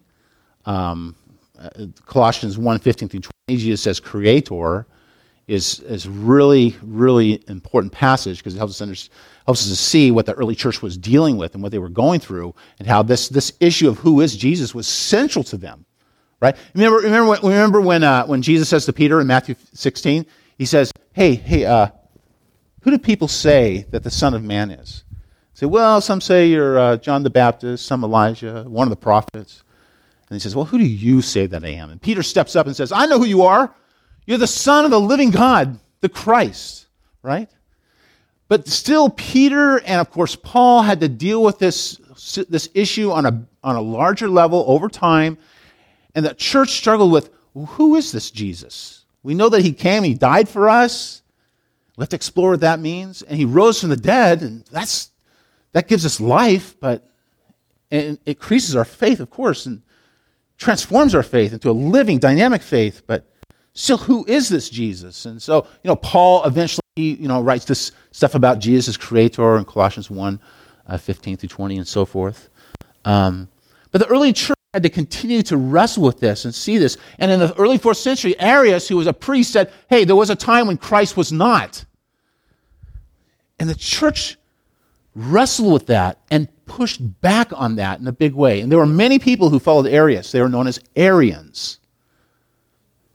Um, 0.65 1.15
uh, 1.60 1.69
Colossians 2.05 2.57
1 2.57 2.79
15 2.79 3.10
through 3.10 3.19
20, 3.48 3.62
Jesus 3.62 3.81
says 3.81 4.00
creator 4.00 4.86
is, 5.51 5.81
is 5.81 6.08
really, 6.08 6.75
really 6.81 7.43
important 7.50 7.91
passage 7.91 8.38
because 8.38 8.55
it 8.55 8.58
helps 8.58 8.75
us, 8.75 8.81
under, 8.81 8.96
helps 9.46 9.62
us 9.63 9.67
to 9.67 9.75
see 9.75 10.10
what 10.10 10.25
the 10.25 10.34
early 10.34 10.55
church 10.55 10.81
was 10.81 10.98
dealing 10.98 11.36
with 11.36 11.53
and 11.53 11.62
what 11.62 11.74
they 11.74 11.79
were 11.79 11.89
going 11.89 12.22
through 12.22 12.55
and 12.79 12.88
how 12.88 13.03
this, 13.03 13.27
this 13.27 13.51
issue 13.60 13.89
of 13.89 13.98
who 13.98 14.22
is 14.22 14.38
Jesus 14.38 14.74
was 14.74 14.88
central 14.88 15.43
to 15.43 15.58
them. 15.58 15.86
Right? 16.39 16.55
Remember, 16.74 17.00
remember 17.00 17.29
when, 17.29 17.41
remember 17.41 17.81
when, 17.81 18.03
uh, 18.03 18.25
when 18.25 18.41
Jesus 18.41 18.70
says 18.70 18.86
to 18.86 18.93
Peter 18.93 19.20
in 19.20 19.27
Matthew 19.27 19.55
16, 19.74 20.25
he 20.58 20.65
says, 20.65 20.91
Hey, 21.12 21.36
hey, 21.36 21.65
uh, 21.65 21.89
who 22.84 22.91
do 22.91 22.98
people 22.98 23.27
say 23.27 23.86
that 23.91 24.03
the 24.03 24.10
Son 24.10 24.34
of 24.34 24.43
Man 24.43 24.72
is? 24.72 25.03
Say, 25.53 25.65
well, 25.65 26.00
some 26.00 26.22
say 26.22 26.48
you're 26.48 26.79
uh, 26.79 26.98
John 26.98 27.24
the 27.24 27.29
Baptist, 27.29 27.86
some 27.86 28.05
Elijah, 28.05 28.63
one 28.63 28.88
of 28.88 28.89
the 28.89 28.96
prophets. 28.96 29.63
And 30.29 30.36
he 30.36 30.39
says, 30.39 30.55
well, 30.55 30.65
who 30.65 30.77
do 30.77 30.86
you 30.86 31.22
say 31.22 31.46
that 31.46 31.65
I 31.65 31.70
am? 31.70 31.89
And 31.89 32.01
Peter 32.01 32.24
steps 32.24 32.55
up 32.55 32.65
and 32.65 32.75
says, 32.75 32.93
I 32.93 33.05
know 33.05 33.20
who 33.20 33.25
you 33.25 33.41
are. 33.41 33.75
You're 34.25 34.37
the 34.37 34.47
Son 34.47 34.85
of 34.85 34.91
the 34.91 34.99
living 34.99 35.31
God, 35.31 35.79
the 36.01 36.09
Christ, 36.09 36.87
right? 37.21 37.49
But 38.47 38.67
still, 38.67 39.09
Peter 39.09 39.79
and, 39.79 40.01
of 40.01 40.09
course, 40.09 40.35
Paul 40.35 40.81
had 40.81 40.99
to 40.99 41.07
deal 41.07 41.43
with 41.43 41.57
this, 41.59 41.97
this 42.49 42.69
issue 42.73 43.11
on 43.11 43.25
a, 43.25 43.45
on 43.63 43.75
a 43.75 43.81
larger 43.81 44.27
level 44.27 44.63
over 44.67 44.89
time. 44.89 45.37
And 46.15 46.25
the 46.25 46.33
church 46.33 46.71
struggled 46.71 47.11
with 47.11 47.29
well, 47.53 47.65
who 47.65 47.95
is 47.95 48.11
this 48.11 48.31
Jesus? 48.31 49.05
We 49.23 49.33
know 49.33 49.49
that 49.49 49.61
he 49.61 49.73
came, 49.73 50.03
he 50.03 50.13
died 50.13 50.49
for 50.49 50.69
us. 50.69 51.21
To 51.99 52.15
explore 52.15 52.51
what 52.51 52.61
that 52.61 52.79
means. 52.79 53.21
And 53.21 53.37
he 53.37 53.45
rose 53.45 53.79
from 53.79 53.89
the 53.89 53.95
dead, 53.95 54.41
and 54.41 54.65
that's 54.71 55.11
that 55.73 55.87
gives 55.87 56.05
us 56.05 56.19
life, 56.19 56.75
but 56.79 57.07
it 57.91 58.19
increases 58.25 58.75
our 58.75 58.85
faith, 58.85 59.19
of 59.19 59.29
course, 59.29 59.67
and 59.67 59.83
transforms 60.57 61.13
our 61.13 61.23
faith 61.23 61.53
into 61.53 61.69
a 61.69 61.73
living, 61.73 62.17
dynamic 62.17 62.61
faith. 62.61 63.03
But 63.05 63.30
still, 63.73 63.97
who 63.97 64.25
is 64.25 64.49
this 64.49 64.69
Jesus? 64.69 65.25
And 65.25 65.41
so, 65.41 65.67
you 65.84 65.88
know, 65.88 65.95
Paul 65.95 66.43
eventually, 66.45 66.81
you 66.95 67.27
know, 67.27 67.41
writes 67.41 67.65
this 67.65 67.91
stuff 68.12 68.36
about 68.36 68.60
Jesus 68.60 68.89
as 68.89 68.97
creator 68.97 69.57
in 69.57 69.65
Colossians 69.65 70.10
1, 70.10 70.39
uh, 70.88 70.97
15 70.97 71.38
through 71.38 71.49
20 71.49 71.77
and 71.77 71.88
so 71.88 72.05
forth. 72.05 72.49
Um, 73.05 73.47
but 73.91 73.99
the 73.99 74.07
early 74.07 74.34
church 74.34 74.57
had 74.73 74.84
to 74.84 74.89
continue 74.89 75.41
to 75.43 75.57
wrestle 75.57 76.03
with 76.03 76.19
this 76.19 76.45
and 76.45 76.55
see 76.55 76.77
this. 76.77 76.97
And 77.19 77.31
in 77.31 77.39
the 77.39 77.53
early 77.57 77.77
fourth 77.77 77.97
century, 77.97 78.39
Arius, 78.39 78.88
who 78.88 78.97
was 78.97 79.07
a 79.07 79.13
priest, 79.13 79.51
said, 79.51 79.71
hey, 79.89 80.05
there 80.05 80.15
was 80.15 80.29
a 80.29 80.36
time 80.36 80.67
when 80.67 80.77
Christ 80.77 81.17
was 81.17 81.31
not. 81.31 81.84
And 83.60 83.69
the 83.69 83.75
church 83.75 84.38
wrestled 85.13 85.73
with 85.73 85.88
that 85.88 86.19
and 86.31 86.47
pushed 86.65 87.21
back 87.21 87.51
on 87.53 87.75
that 87.75 87.99
in 87.99 88.07
a 88.07 88.13
big 88.13 88.34
way. 88.34 88.62
And 88.62 88.71
there 88.71 88.79
were 88.79 88.86
many 88.86 89.19
people 89.19 89.49
who 89.49 89.60
followed 89.60 89.88
Arius. 89.88 90.31
They 90.31 90.41
were 90.41 90.49
known 90.49 90.67
as 90.67 90.79
Arians. 90.95 91.81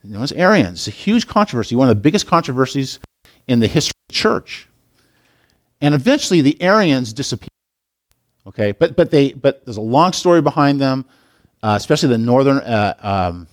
Known 0.03 0.23
as 0.23 0.31
Arians. 0.31 0.87
It's 0.87 0.87
a 0.87 0.91
huge 0.91 1.27
controversy, 1.27 1.75
one 1.75 1.89
of 1.89 1.95
the 1.95 2.01
biggest 2.01 2.27
controversies 2.27 2.99
in 3.47 3.59
the 3.59 3.67
history 3.67 3.91
of 3.91 4.13
the 4.13 4.13
church. 4.13 4.67
And 5.81 5.93
eventually 5.93 6.41
the 6.41 6.61
Arians 6.61 7.11
disappeared. 7.13 7.49
Okay, 8.45 8.71
but, 8.71 8.95
but, 8.95 9.11
they, 9.11 9.33
but 9.33 9.65
there's 9.65 9.77
a 9.77 9.81
long 9.81 10.13
story 10.13 10.41
behind 10.41 10.79
them, 10.79 11.05
uh, 11.61 11.73
especially 11.75 12.09
the 12.09 12.17
northern, 12.17 12.59
uh, 12.59 12.93
um, 12.99 13.47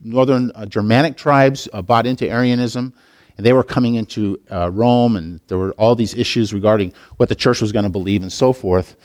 northern 0.00 0.52
uh, 0.54 0.66
Germanic 0.66 1.16
tribes 1.16 1.68
uh, 1.72 1.82
bought 1.82 2.06
into 2.06 2.28
Arianism 2.28 2.94
and 3.36 3.44
they 3.44 3.52
were 3.52 3.62
coming 3.62 3.96
into 3.96 4.40
uh, 4.50 4.70
Rome, 4.70 5.16
and 5.16 5.40
there 5.48 5.58
were 5.58 5.72
all 5.72 5.94
these 5.94 6.14
issues 6.14 6.54
regarding 6.54 6.92
what 7.16 7.28
the 7.28 7.34
church 7.34 7.60
was 7.60 7.72
going 7.72 7.84
to 7.84 7.90
believe 7.90 8.22
and 8.22 8.32
so 8.32 8.52
forth. 8.52 8.96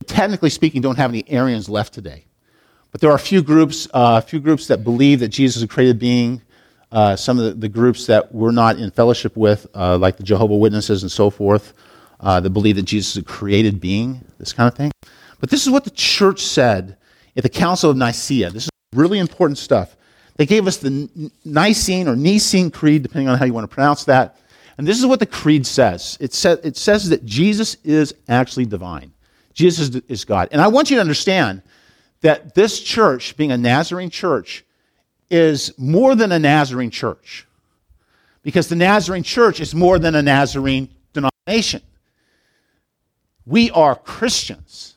And 0.00 0.08
technically 0.08 0.50
speaking, 0.50 0.82
don't 0.82 0.96
have 0.96 1.10
any 1.10 1.28
Arians 1.28 1.68
left 1.68 1.94
today, 1.94 2.26
but 2.92 3.00
there 3.00 3.10
are 3.10 3.16
a 3.16 3.18
few 3.18 3.42
groups, 3.42 3.88
uh, 3.92 4.20
few 4.20 4.40
groups 4.40 4.66
that 4.68 4.84
believe 4.84 5.20
that 5.20 5.28
Jesus 5.28 5.56
is 5.56 5.62
a 5.62 5.68
created 5.68 5.98
being. 5.98 6.42
Uh, 6.92 7.16
some 7.16 7.38
of 7.38 7.44
the, 7.44 7.50
the, 7.52 7.68
groups 7.68 8.06
that 8.06 8.32
we're 8.32 8.52
not 8.52 8.78
in 8.78 8.90
fellowship 8.92 9.36
with, 9.36 9.66
uh, 9.74 9.98
like 9.98 10.16
the 10.16 10.22
Jehovah 10.22 10.56
Witnesses 10.56 11.02
and 11.02 11.10
so 11.10 11.30
forth, 11.30 11.74
uh, 12.20 12.38
that 12.40 12.50
believe 12.50 12.76
that 12.76 12.84
Jesus 12.84 13.16
is 13.16 13.22
a 13.22 13.24
created 13.24 13.80
being, 13.80 14.24
this 14.38 14.52
kind 14.52 14.68
of 14.68 14.74
thing. 14.74 14.92
But 15.40 15.50
this 15.50 15.66
is 15.66 15.70
what 15.70 15.84
the 15.84 15.90
church 15.90 16.40
said 16.40 16.96
at 17.36 17.42
the 17.42 17.48
Council 17.48 17.90
of 17.90 17.96
Nicaea. 17.96 18.50
This 18.50 18.64
is 18.64 18.70
really 18.94 19.18
important 19.18 19.58
stuff. 19.58 19.96
They 20.36 20.46
gave 20.46 20.66
us 20.66 20.76
the 20.76 21.30
Nicene 21.44 22.08
or 22.08 22.16
Nicene 22.16 22.70
Creed, 22.70 23.02
depending 23.02 23.28
on 23.28 23.38
how 23.38 23.44
you 23.44 23.52
want 23.52 23.68
to 23.68 23.74
pronounce 23.74 24.04
that. 24.04 24.38
And 24.78 24.86
this 24.86 24.98
is 24.98 25.06
what 25.06 25.20
the 25.20 25.26
creed 25.26 25.66
says 25.66 26.18
it, 26.20 26.34
sa- 26.34 26.56
it 26.62 26.76
says 26.76 27.08
that 27.08 27.24
Jesus 27.24 27.76
is 27.82 28.14
actually 28.28 28.66
divine, 28.66 29.12
Jesus 29.54 29.88
is, 29.88 30.02
is 30.08 30.24
God. 30.24 30.48
And 30.52 30.60
I 30.60 30.68
want 30.68 30.90
you 30.90 30.96
to 30.96 31.00
understand 31.00 31.62
that 32.20 32.54
this 32.54 32.80
church, 32.80 33.36
being 33.36 33.52
a 33.52 33.56
Nazarene 33.56 34.10
church, 34.10 34.64
is 35.30 35.76
more 35.78 36.14
than 36.14 36.32
a 36.32 36.38
Nazarene 36.38 36.90
church. 36.90 37.46
Because 38.42 38.68
the 38.68 38.76
Nazarene 38.76 39.22
church 39.22 39.60
is 39.60 39.74
more 39.74 39.98
than 39.98 40.14
a 40.14 40.22
Nazarene 40.22 40.88
denomination. 41.12 41.82
We 43.44 43.70
are 43.70 43.94
Christians, 43.94 44.96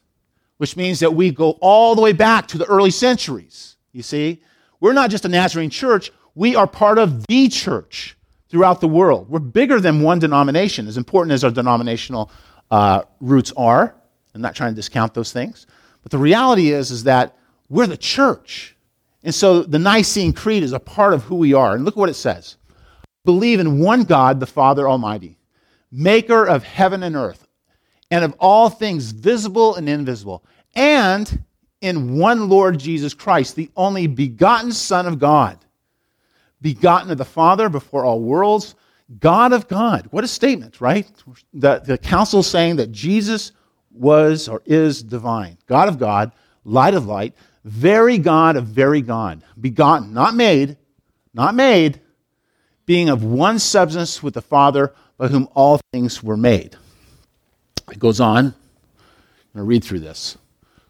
which 0.58 0.78
means 0.78 1.00
that 1.00 1.14
we 1.14 1.32
go 1.32 1.52
all 1.62 1.96
the 1.96 2.02
way 2.02 2.14
back 2.14 2.48
to 2.48 2.58
the 2.58 2.66
early 2.66 2.92
centuries. 2.92 3.76
You 3.92 4.04
see? 4.04 4.42
We're 4.80 4.94
not 4.94 5.10
just 5.10 5.26
a 5.26 5.30
Nazarene 5.30 5.70
church, 5.70 6.12
we 6.36 6.56
are 6.56 6.68
part 6.68 6.98
of 6.98 7.26
the 7.28 7.50
church 7.50 8.16
throughout 8.50 8.82
the 8.82 8.88
world. 8.88 9.30
We're 9.30 9.40
bigger 9.40 9.80
than 9.80 10.02
one 10.02 10.20
denomination, 10.20 10.88
as 10.88 10.98
important 10.98 11.34
as 11.34 11.44
our 11.44 11.52
denominational 11.52 12.32
uh, 12.72 13.04
roots 13.20 13.52
are. 13.58 13.96
I'm 14.34 14.42
not 14.42 14.56
trying 14.56 14.72
to 14.72 14.76
discount 14.76 15.14
those 15.14 15.34
things. 15.34 15.68
But 16.04 16.12
the 16.12 16.18
reality 16.18 16.72
is, 16.72 16.92
is 16.92 17.04
that 17.04 17.36
we're 17.70 17.88
the 17.88 17.98
church. 17.98 18.76
And 19.24 19.36
so 19.36 19.64
the 19.64 19.80
Nicene 19.80 20.34
Creed 20.34 20.64
is 20.64 20.74
a 20.74 20.80
part 20.80 21.14
of 21.14 21.24
who 21.24 21.36
we 21.36 21.54
are. 21.54 21.76
And 21.76 21.86
look 21.86 21.96
what 21.96 22.10
it 22.10 22.16
says 22.16 22.58
Believe 23.26 23.60
in 23.60 23.80
one 23.80 24.04
God, 24.04 24.40
the 24.40 24.48
Father 24.48 24.88
Almighty, 24.88 25.38
maker 25.92 26.46
of 26.46 26.64
heaven 26.64 27.04
and 27.04 27.16
earth, 27.16 27.48
and 28.10 28.24
of 28.24 28.36
all 28.40 28.70
things 28.70 29.12
visible 29.12 29.76
and 29.76 29.90
invisible, 29.90 30.44
and 30.76 31.44
in 31.82 32.18
one 32.18 32.50
Lord 32.50 32.80
Jesus 32.80 33.14
Christ, 33.14 33.56
the 33.56 33.70
only 33.76 34.08
begotten 34.08 34.72
Son 34.72 35.06
of 35.06 35.20
God, 35.20 35.58
begotten 36.62 37.12
of 37.12 37.18
the 37.18 37.26
Father 37.26 37.70
before 37.70 38.04
all 38.04 38.20
worlds, 38.20 38.76
God 39.20 39.54
of 39.54 39.68
God. 39.68 40.08
What 40.12 40.24
a 40.24 40.28
statement, 40.28 40.82
right? 40.82 41.10
The, 41.54 41.80
the 41.80 41.98
council 41.98 42.44
saying 42.44 42.76
that 42.78 42.92
Jesus 42.92 43.54
was 44.00 44.48
or 44.48 44.62
is 44.66 45.04
divine, 45.04 45.58
God 45.68 45.88
of 45.88 46.00
God, 46.00 46.32
light 46.64 46.94
of 46.94 47.06
light, 47.06 47.34
very 47.64 48.18
God 48.18 48.56
of 48.56 48.66
very 48.66 49.02
God, 49.02 49.44
begotten, 49.60 50.14
not 50.14 50.36
made, 50.36 50.78
not 51.34 51.54
made, 51.54 52.00
being 52.86 53.10
of 53.10 53.24
one 53.24 53.60
substance 53.60 54.24
with 54.24 54.34
the 54.34 54.42
Father, 54.42 54.94
by 55.18 55.28
whom 55.28 55.48
all 55.54 55.80
things 55.92 56.24
were 56.24 56.38
made. 56.38 56.76
It 57.92 58.00
goes 58.00 58.20
on. 58.20 58.38
I'm 58.38 58.54
going 59.54 59.58
to 59.58 59.64
read 59.64 59.84
through 59.84 60.00
this 60.00 60.38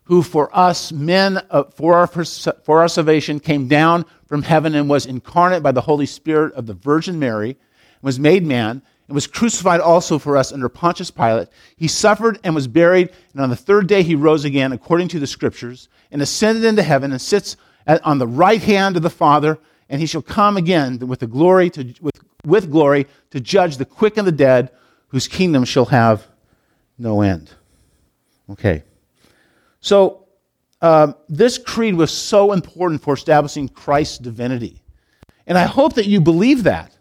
who 0.10 0.24
for 0.24 0.50
us 0.58 0.92
men, 0.92 1.40
uh, 1.52 1.64
for, 1.76 1.96
our, 1.96 2.08
for 2.08 2.82
our 2.82 2.88
salvation, 2.88 3.40
came 3.40 3.68
down 3.68 4.04
from 4.26 4.42
heaven 4.42 4.74
and 4.74 4.90
was 4.90 5.06
incarnate 5.06 5.62
by 5.62 5.72
the 5.72 5.82
Holy 5.82 6.08
Spirit 6.08 6.52
of 6.56 6.66
the 6.66 6.74
Virgin 6.74 7.20
Mary, 7.20 7.52
and 7.52 8.02
was 8.02 8.20
made 8.20 8.44
man, 8.44 8.82
and 9.10 9.16
was 9.16 9.26
crucified 9.26 9.82
also 9.82 10.20
for 10.20 10.38
us 10.38 10.54
under 10.54 10.70
Pontius 10.70 11.10
Pilate. 11.10 11.48
He 11.76 11.88
suffered 11.88 12.40
and 12.44 12.54
was 12.54 12.68
buried, 12.68 13.10
and 13.34 13.42
on 13.42 13.50
the 13.50 13.56
third 13.56 13.88
day 13.88 14.04
he 14.04 14.14
rose 14.14 14.46
again, 14.46 14.72
according 14.72 15.08
to 15.10 15.20
the 15.20 15.26
Scriptures, 15.26 15.90
and 16.12 16.22
ascended 16.22 16.64
into 16.64 16.84
heaven, 16.84 17.12
and 17.12 17.20
sits 17.20 17.58
at, 17.88 18.06
on 18.06 18.20
the 18.20 18.28
right 18.28 18.62
hand 18.62 18.96
of 18.96 19.02
the 19.02 19.10
Father, 19.10 19.58
and 19.90 20.00
he 20.00 20.06
shall 20.06 20.22
come 20.22 20.58
again 20.58 21.00
with 21.00 21.22
the 21.22 21.28
glory 21.28 21.72
to, 21.72 21.92
with, 22.00 22.20
with 22.46 22.70
glory 22.70 23.08
to 23.32 23.40
judge 23.40 23.78
the 23.78 23.86
quick 23.86 24.16
and 24.18 24.28
the 24.28 24.32
dead, 24.32 24.70
whose 25.08 25.28
kingdom 25.28 25.66
shall 25.66 25.86
have 25.86 26.28
no 27.00 27.22
end. 27.22 27.50
Okay. 28.52 28.84
So, 29.82 30.28
um, 30.84 31.16
this 31.28 31.58
creed 31.58 31.96
was 31.96 32.12
so 32.12 32.54
important 32.54 33.02
for 33.02 33.16
establishing 33.16 33.70
Christ's 33.70 34.20
divinity. 34.20 34.84
And 35.48 35.58
I 35.58 35.64
hope 35.64 35.96
that 35.96 36.06
you 36.06 36.22
believe 36.22 36.64
that. 36.64 36.96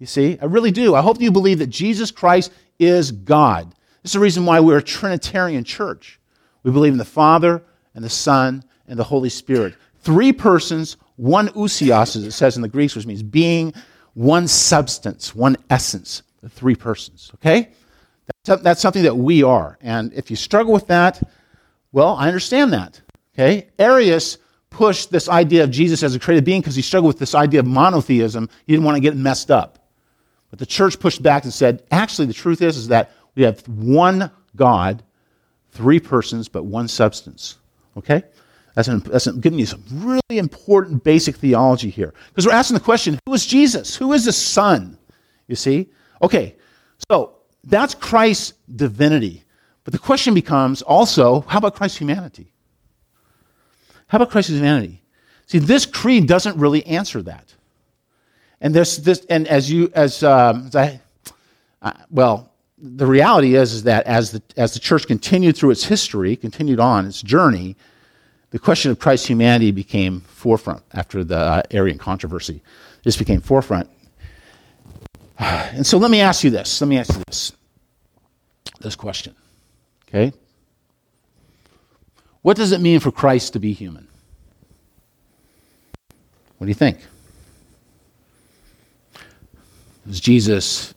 You 0.00 0.06
see, 0.06 0.38
I 0.40 0.46
really 0.46 0.70
do. 0.70 0.94
I 0.94 1.02
hope 1.02 1.20
you 1.20 1.30
believe 1.30 1.58
that 1.58 1.68
Jesus 1.68 2.10
Christ 2.10 2.50
is 2.78 3.12
God. 3.12 3.70
This 4.02 4.10
is 4.10 4.12
the 4.14 4.20
reason 4.20 4.46
why 4.46 4.58
we're 4.58 4.78
a 4.78 4.82
Trinitarian 4.82 5.62
church. 5.62 6.18
We 6.62 6.72
believe 6.72 6.92
in 6.92 6.98
the 6.98 7.04
Father 7.04 7.62
and 7.94 8.02
the 8.02 8.10
Son 8.10 8.64
and 8.88 8.98
the 8.98 9.04
Holy 9.04 9.28
Spirit. 9.28 9.74
Three 10.00 10.32
persons, 10.32 10.96
one 11.16 11.48
ousios, 11.48 12.16
as 12.16 12.24
it 12.24 12.32
says 12.32 12.56
in 12.56 12.62
the 12.62 12.68
Greek, 12.68 12.94
which 12.94 13.06
means 13.06 13.22
being, 13.22 13.74
one 14.14 14.48
substance, 14.48 15.34
one 15.34 15.58
essence, 15.68 16.22
the 16.42 16.48
three 16.48 16.74
persons. 16.74 17.30
Okay? 17.34 17.68
That's, 18.44 18.62
that's 18.62 18.80
something 18.80 19.02
that 19.02 19.16
we 19.16 19.42
are. 19.42 19.78
And 19.82 20.14
if 20.14 20.30
you 20.30 20.36
struggle 20.36 20.72
with 20.72 20.86
that, 20.86 21.22
well, 21.92 22.14
I 22.16 22.26
understand 22.26 22.72
that. 22.72 22.98
Okay? 23.34 23.68
Arius 23.78 24.38
pushed 24.70 25.10
this 25.10 25.28
idea 25.28 25.62
of 25.64 25.70
Jesus 25.70 26.02
as 26.02 26.14
a 26.14 26.18
created 26.18 26.44
being 26.44 26.62
because 26.62 26.76
he 26.76 26.82
struggled 26.82 27.12
with 27.12 27.18
this 27.18 27.34
idea 27.34 27.60
of 27.60 27.66
monotheism. 27.66 28.48
He 28.66 28.72
didn't 28.72 28.86
want 28.86 28.96
to 28.96 29.00
get 29.00 29.14
messed 29.14 29.50
up. 29.50 29.79
But 30.50 30.58
the 30.58 30.66
church 30.66 30.98
pushed 30.98 31.22
back 31.22 31.44
and 31.44 31.52
said, 31.52 31.82
actually, 31.90 32.26
the 32.26 32.34
truth 32.34 32.60
is, 32.60 32.76
is 32.76 32.88
that 32.88 33.12
we 33.34 33.44
have 33.44 33.66
one 33.68 34.30
God, 34.56 35.02
three 35.70 36.00
persons, 36.00 36.48
but 36.48 36.64
one 36.64 36.88
substance. 36.88 37.56
Okay? 37.96 38.24
That's, 38.74 38.88
an, 38.88 39.00
that's 39.00 39.26
an, 39.26 39.40
giving 39.40 39.58
you 39.58 39.66
some 39.66 39.84
really 39.90 40.38
important 40.38 41.04
basic 41.04 41.36
theology 41.36 41.90
here. 41.90 42.14
Because 42.28 42.46
we're 42.46 42.52
asking 42.52 42.74
the 42.74 42.84
question 42.84 43.18
who 43.26 43.34
is 43.34 43.46
Jesus? 43.46 43.96
Who 43.96 44.12
is 44.12 44.24
the 44.24 44.32
Son? 44.32 44.98
You 45.46 45.56
see? 45.56 45.90
Okay, 46.22 46.56
so 47.10 47.36
that's 47.64 47.94
Christ's 47.94 48.54
divinity. 48.74 49.44
But 49.84 49.92
the 49.92 49.98
question 49.98 50.34
becomes 50.34 50.82
also 50.82 51.40
how 51.42 51.58
about 51.58 51.74
Christ's 51.74 51.98
humanity? 51.98 52.52
How 54.06 54.16
about 54.16 54.30
Christ's 54.30 54.52
humanity? 54.52 55.02
See, 55.46 55.58
this 55.58 55.86
creed 55.86 56.26
doesn't 56.26 56.56
really 56.56 56.86
answer 56.86 57.22
that. 57.22 57.54
And 58.60 58.74
this, 58.74 58.98
this, 58.98 59.24
and 59.30 59.48
as 59.48 59.70
you, 59.70 59.90
as, 59.94 60.22
um, 60.22 60.66
as 60.66 60.76
I, 60.76 61.00
uh, 61.80 61.92
well, 62.10 62.52
the 62.78 63.06
reality 63.06 63.54
is, 63.54 63.72
is 63.72 63.82
that 63.84 64.06
as 64.06 64.32
the, 64.32 64.42
as 64.56 64.74
the 64.74 64.80
church 64.80 65.06
continued 65.06 65.56
through 65.56 65.70
its 65.70 65.84
history, 65.84 66.36
continued 66.36 66.80
on 66.80 67.06
its 67.06 67.22
journey, 67.22 67.76
the 68.50 68.58
question 68.58 68.90
of 68.90 68.98
Christ's 68.98 69.28
humanity 69.28 69.70
became 69.70 70.20
forefront 70.20 70.82
after 70.92 71.22
the 71.24 71.38
uh, 71.38 71.62
Arian 71.70 71.98
controversy. 71.98 72.62
This 73.04 73.16
became 73.16 73.40
forefront. 73.40 73.88
And 75.72 75.86
so 75.86 75.96
let 75.96 76.10
me 76.10 76.20
ask 76.20 76.44
you 76.44 76.50
this. 76.50 76.80
Let 76.82 76.88
me 76.88 76.98
ask 76.98 77.14
you 77.14 77.22
this. 77.26 77.52
This 78.80 78.94
question. 78.94 79.34
Okay? 80.06 80.34
What 82.42 82.56
does 82.58 82.72
it 82.72 82.80
mean 82.80 83.00
for 83.00 83.10
Christ 83.10 83.54
to 83.54 83.58
be 83.58 83.72
human? 83.72 84.06
What 86.58 86.66
do 86.66 86.68
you 86.68 86.74
think? 86.74 86.98
Is 90.10 90.18
Jesus 90.18 90.92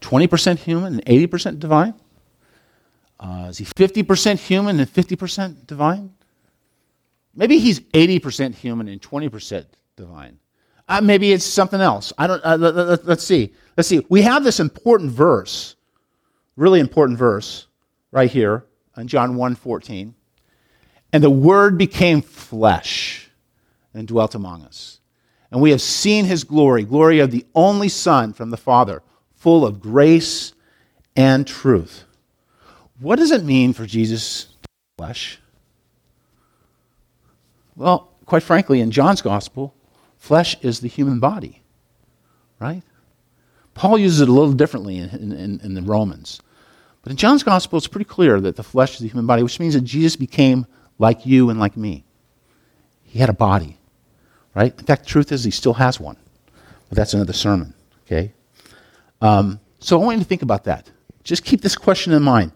20% 0.00 0.58
human 0.58 0.94
and 0.94 1.04
80% 1.04 1.58
divine? 1.58 1.94
Uh, 3.18 3.46
is 3.48 3.58
he 3.58 3.64
50% 3.64 4.38
human 4.38 4.78
and 4.78 4.88
50% 4.88 5.66
divine? 5.66 6.14
Maybe 7.34 7.58
he's 7.58 7.80
80% 7.80 8.54
human 8.54 8.86
and 8.86 9.02
20% 9.02 9.66
divine. 9.96 10.38
Uh, 10.88 11.00
maybe 11.00 11.32
it's 11.32 11.44
something 11.44 11.80
else. 11.80 12.12
I 12.16 12.28
don't. 12.28 12.40
Uh, 12.44 12.56
let, 12.56 12.76
us 12.76 13.00
let, 13.04 13.20
see. 13.20 13.52
Let's 13.76 13.88
see. 13.88 14.06
We 14.08 14.22
have 14.22 14.44
this 14.44 14.60
important 14.60 15.10
verse, 15.10 15.74
really 16.54 16.78
important 16.78 17.18
verse, 17.18 17.66
right 18.12 18.30
here 18.30 18.64
in 18.96 19.08
John 19.08 19.34
1:14. 19.34 20.14
And 21.12 21.24
the 21.24 21.30
Word 21.30 21.76
became 21.76 22.22
flesh 22.22 23.30
and 23.92 24.06
dwelt 24.06 24.36
among 24.36 24.62
us. 24.62 25.00
And 25.56 25.62
we 25.62 25.70
have 25.70 25.80
seen 25.80 26.26
his 26.26 26.44
glory, 26.44 26.82
glory 26.82 27.18
of 27.18 27.30
the 27.30 27.46
only 27.54 27.88
Son 27.88 28.34
from 28.34 28.50
the 28.50 28.58
Father, 28.58 29.02
full 29.36 29.64
of 29.64 29.80
grace 29.80 30.52
and 31.16 31.46
truth. 31.46 32.04
What 33.00 33.18
does 33.18 33.30
it 33.30 33.42
mean 33.42 33.72
for 33.72 33.86
Jesus 33.86 34.48
flesh? 34.98 35.38
Well, 37.74 38.12
quite 38.26 38.42
frankly, 38.42 38.82
in 38.82 38.90
John's 38.90 39.22
gospel, 39.22 39.74
flesh 40.18 40.58
is 40.60 40.80
the 40.80 40.88
human 40.88 41.20
body, 41.20 41.62
right? 42.60 42.82
Paul 43.72 43.96
uses 43.96 44.20
it 44.20 44.28
a 44.28 44.32
little 44.32 44.52
differently 44.52 44.98
in, 44.98 45.08
in, 45.32 45.60
in, 45.60 45.72
the 45.72 45.80
Romans. 45.80 46.38
But 47.00 47.12
in 47.12 47.16
John's 47.16 47.42
gospel, 47.42 47.78
it's 47.78 47.88
pretty 47.88 48.04
clear 48.04 48.42
that 48.42 48.56
the 48.56 48.62
flesh 48.62 48.96
is 48.96 48.98
the 48.98 49.08
human 49.08 49.26
body, 49.26 49.42
which 49.42 49.58
means 49.58 49.72
that 49.72 49.84
Jesus 49.84 50.16
became 50.16 50.66
like 50.98 51.24
you 51.24 51.48
and 51.48 51.58
like 51.58 51.78
me. 51.78 52.04
He 53.04 53.20
had 53.20 53.30
a 53.30 53.32
body 53.32 53.78
right? 54.56 54.76
In 54.76 54.86
fact, 54.86 55.04
the 55.04 55.10
truth 55.10 55.30
is, 55.30 55.44
he 55.44 55.50
still 55.50 55.74
has 55.74 56.00
one. 56.00 56.16
But 56.88 56.96
that's 56.96 57.14
another 57.14 57.34
sermon, 57.34 57.74
okay? 58.06 58.32
Um, 59.20 59.60
so 59.78 60.00
I 60.00 60.04
want 60.04 60.18
you 60.18 60.24
to 60.24 60.28
think 60.28 60.42
about 60.42 60.64
that. 60.64 60.90
Just 61.22 61.44
keep 61.44 61.60
this 61.60 61.76
question 61.76 62.12
in 62.12 62.22
mind. 62.22 62.52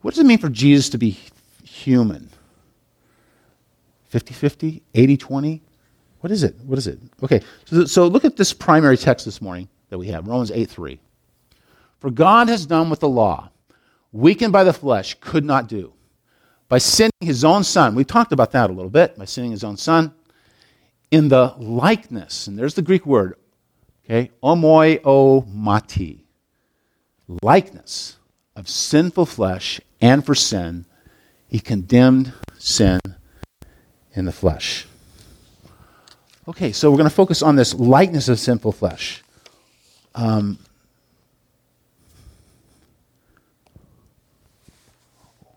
What 0.00 0.14
does 0.14 0.20
it 0.20 0.26
mean 0.26 0.38
for 0.38 0.48
Jesus 0.48 0.88
to 0.90 0.98
be 0.98 1.18
human? 1.62 2.30
50 4.08 4.32
50? 4.32 4.82
80 4.94 5.16
20? 5.16 5.62
What 6.20 6.30
is 6.32 6.42
it? 6.42 6.56
What 6.64 6.78
is 6.78 6.86
it? 6.86 6.98
Okay, 7.22 7.42
so, 7.66 7.84
so 7.84 8.06
look 8.06 8.24
at 8.24 8.36
this 8.36 8.52
primary 8.52 8.96
text 8.96 9.24
this 9.24 9.42
morning 9.42 9.68
that 9.90 9.98
we 9.98 10.08
have 10.08 10.26
Romans 10.26 10.50
8 10.50 10.68
3. 10.68 10.98
For 12.00 12.10
God 12.10 12.48
has 12.48 12.64
done 12.64 12.88
what 12.88 13.00
the 13.00 13.08
law, 13.08 13.50
weakened 14.12 14.52
by 14.52 14.64
the 14.64 14.72
flesh, 14.72 15.16
could 15.20 15.44
not 15.44 15.68
do. 15.68 15.92
By 16.68 16.78
sending 16.78 17.12
his 17.20 17.44
own 17.44 17.64
son, 17.64 17.94
we 17.94 18.04
talked 18.04 18.32
about 18.32 18.52
that 18.52 18.70
a 18.70 18.72
little 18.72 18.90
bit, 18.90 19.18
by 19.18 19.24
sending 19.24 19.50
his 19.50 19.64
own 19.64 19.76
son, 19.76 20.14
in 21.10 21.28
the 21.28 21.54
likeness, 21.58 22.46
and 22.46 22.58
there's 22.58 22.74
the 22.74 22.82
Greek 22.82 23.06
word, 23.06 23.34
okay, 24.04 24.30
mati, 25.52 26.24
likeness 27.42 28.16
of 28.54 28.68
sinful 28.68 29.26
flesh, 29.26 29.80
and 30.00 30.24
for 30.24 30.34
sin, 30.34 30.84
he 31.48 31.60
condemned 31.60 32.32
sin 32.58 33.00
in 34.14 34.24
the 34.24 34.32
flesh. 34.32 34.86
Okay, 36.46 36.72
so 36.72 36.90
we're 36.90 36.96
going 36.96 37.08
to 37.08 37.14
focus 37.14 37.42
on 37.42 37.56
this 37.56 37.74
likeness 37.74 38.28
of 38.28 38.38
sinful 38.38 38.72
flesh. 38.72 39.22
Um, 40.14 40.58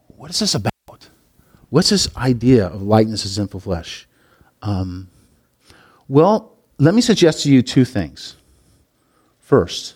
what 0.08 0.30
is 0.30 0.40
this 0.40 0.54
about? 0.54 0.72
What's 1.70 1.90
this 1.90 2.14
idea 2.18 2.68
of 2.68 2.82
likeness 2.82 3.24
of 3.24 3.32
sinful 3.32 3.62
flesh? 3.62 4.08
Um, 4.62 5.10
well, 6.12 6.52
let 6.78 6.94
me 6.94 7.00
suggest 7.00 7.44
to 7.44 7.50
you 7.50 7.62
two 7.62 7.86
things. 7.86 8.36
First, 9.40 9.96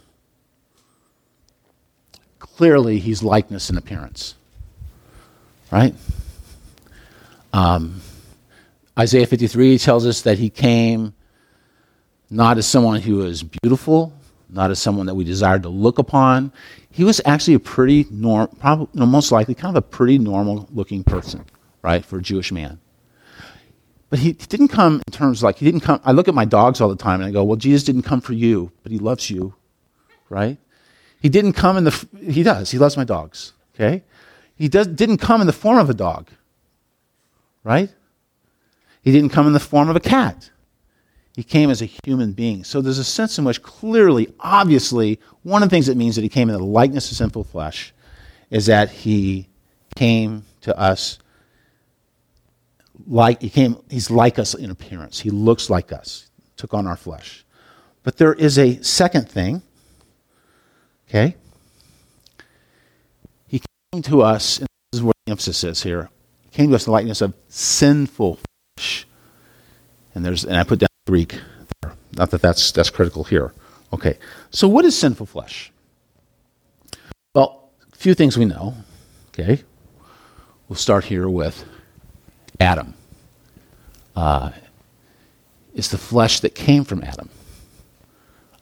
clearly 2.39 2.99
he's 2.99 3.21
likeness 3.21 3.69
in 3.69 3.77
appearance, 3.77 4.35
right? 5.71 5.93
Um, 7.51 7.99
Isaiah 8.97 9.27
53 9.27 9.77
tells 9.77 10.05
us 10.05 10.21
that 10.21 10.39
he 10.39 10.49
came 10.49 11.13
not 12.29 12.57
as 12.57 12.65
someone 12.65 13.01
who 13.01 13.17
was 13.17 13.43
beautiful, 13.43 14.13
not 14.49 14.71
as 14.71 14.79
someone 14.79 15.07
that 15.07 15.15
we 15.15 15.25
desired 15.25 15.63
to 15.63 15.69
look 15.69 15.99
upon. 15.99 16.53
He 16.91 17.03
was 17.03 17.19
actually 17.25 17.55
a 17.55 17.59
pretty 17.59 18.07
normal, 18.09 18.55
probably, 18.57 19.05
most 19.05 19.33
likely, 19.33 19.53
kind 19.53 19.75
of 19.75 19.83
a 19.83 19.85
pretty 19.85 20.17
normal 20.17 20.69
looking 20.71 21.03
person, 21.03 21.43
right, 21.81 22.05
for 22.05 22.19
a 22.19 22.21
Jewish 22.21 22.53
man. 22.53 22.79
But 24.09 24.19
he, 24.19 24.33
didn't 24.33 24.67
come 24.67 25.01
in 25.05 25.11
terms 25.11 25.43
like, 25.43 25.57
he 25.57 25.65
didn't 25.65 25.81
come. 25.81 25.99
I 26.03 26.11
look 26.11 26.27
at 26.27 26.35
my 26.35 26.45
dogs 26.45 26.79
all 26.79 26.89
the 26.89 26.95
time 26.95 27.21
and 27.21 27.27
I 27.27 27.31
go, 27.31 27.43
well, 27.43 27.57
Jesus 27.57 27.83
didn't 27.83 28.03
come 28.03 28.21
for 28.21 28.33
you, 28.33 28.71
but 28.83 28.91
he 28.91 28.99
loves 28.99 29.29
you, 29.29 29.55
right? 30.29 30.57
He 31.21 31.29
didn't 31.29 31.53
come 31.53 31.77
in 31.77 31.85
the, 31.85 32.07
he 32.21 32.43
does, 32.43 32.71
he 32.71 32.77
loves 32.77 32.97
my 32.97 33.03
dogs, 33.03 33.53
okay? 33.73 34.03
He 34.55 34.67
does, 34.67 34.87
didn't 34.87 35.17
come 35.17 35.41
in 35.41 35.47
the 35.47 35.53
form 35.53 35.79
of 35.79 35.89
a 35.89 35.93
dog, 35.93 36.29
right? 37.63 37.89
He 39.01 39.11
didn't 39.11 39.29
come 39.29 39.47
in 39.47 39.53
the 39.53 39.59
form 39.59 39.89
of 39.89 39.95
a 39.95 39.99
cat. 39.99 40.51
He 41.35 41.43
came 41.43 41.69
as 41.69 41.81
a 41.81 41.89
human 42.05 42.31
being. 42.31 42.63
So 42.63 42.81
there's 42.81 42.97
a 42.97 43.03
sense 43.03 43.37
in 43.37 43.43
which 43.43 43.61
clearly, 43.61 44.33
obviously, 44.39 45.19
one 45.43 45.61
of 45.61 45.69
the 45.69 45.75
things 45.75 45.87
that 45.87 45.97
means 45.97 46.15
that 46.15 46.21
he 46.21 46.29
came 46.29 46.49
in 46.49 46.55
the 46.55 46.63
likeness 46.63 47.11
of 47.11 47.17
sinful 47.17 47.43
flesh 47.43 47.93
is 48.49 48.67
that 48.67 48.89
he 48.89 49.47
came 49.95 50.45
to 50.61 50.77
us 50.79 51.19
like 53.07 53.41
he 53.41 53.49
came 53.49 53.77
he's 53.89 54.09
like 54.09 54.39
us 54.39 54.53
in 54.53 54.69
appearance 54.69 55.19
he 55.19 55.29
looks 55.29 55.69
like 55.69 55.91
us 55.91 56.29
took 56.57 56.73
on 56.73 56.87
our 56.87 56.97
flesh 56.97 57.45
but 58.03 58.17
there 58.17 58.33
is 58.33 58.57
a 58.57 58.81
second 58.83 59.29
thing 59.29 59.61
Okay? 61.09 61.35
He 63.47 63.61
came 63.91 64.01
to 64.03 64.21
us, 64.21 64.59
and 64.59 64.67
this 64.91 64.99
is 64.99 65.03
where 65.03 65.13
the 65.25 65.31
emphasis 65.31 65.63
is 65.63 65.83
here. 65.83 66.09
He 66.43 66.49
came 66.49 66.69
to 66.69 66.75
us 66.75 66.85
in 66.85 66.91
the 66.91 66.93
likeness 66.93 67.21
of 67.21 67.33
sinful 67.49 68.39
flesh. 68.77 69.07
And 70.13 70.25
there's 70.25 70.45
and 70.45 70.57
I 70.57 70.63
put 70.63 70.79
down 70.79 70.89
Greek 71.07 71.39
there. 71.81 71.93
Not 72.13 72.31
that 72.31 72.41
that's 72.41 72.71
that's 72.71 72.89
critical 72.89 73.25
here. 73.25 73.53
Okay. 73.93 74.17
So 74.49 74.67
what 74.67 74.85
is 74.85 74.97
sinful 74.97 75.25
flesh? 75.25 75.71
Well, 77.33 77.69
a 77.91 77.95
few 77.95 78.13
things 78.13 78.37
we 78.37 78.45
know. 78.45 78.75
Okay. 79.29 79.63
We'll 80.67 80.77
start 80.77 81.05
here 81.05 81.29
with 81.29 81.65
Adam. 82.59 82.93
Uh, 84.15 84.51
it's 85.73 85.89
the 85.89 85.97
flesh 85.97 86.39
that 86.39 86.55
came 86.55 86.83
from 86.83 87.03
Adam. 87.03 87.29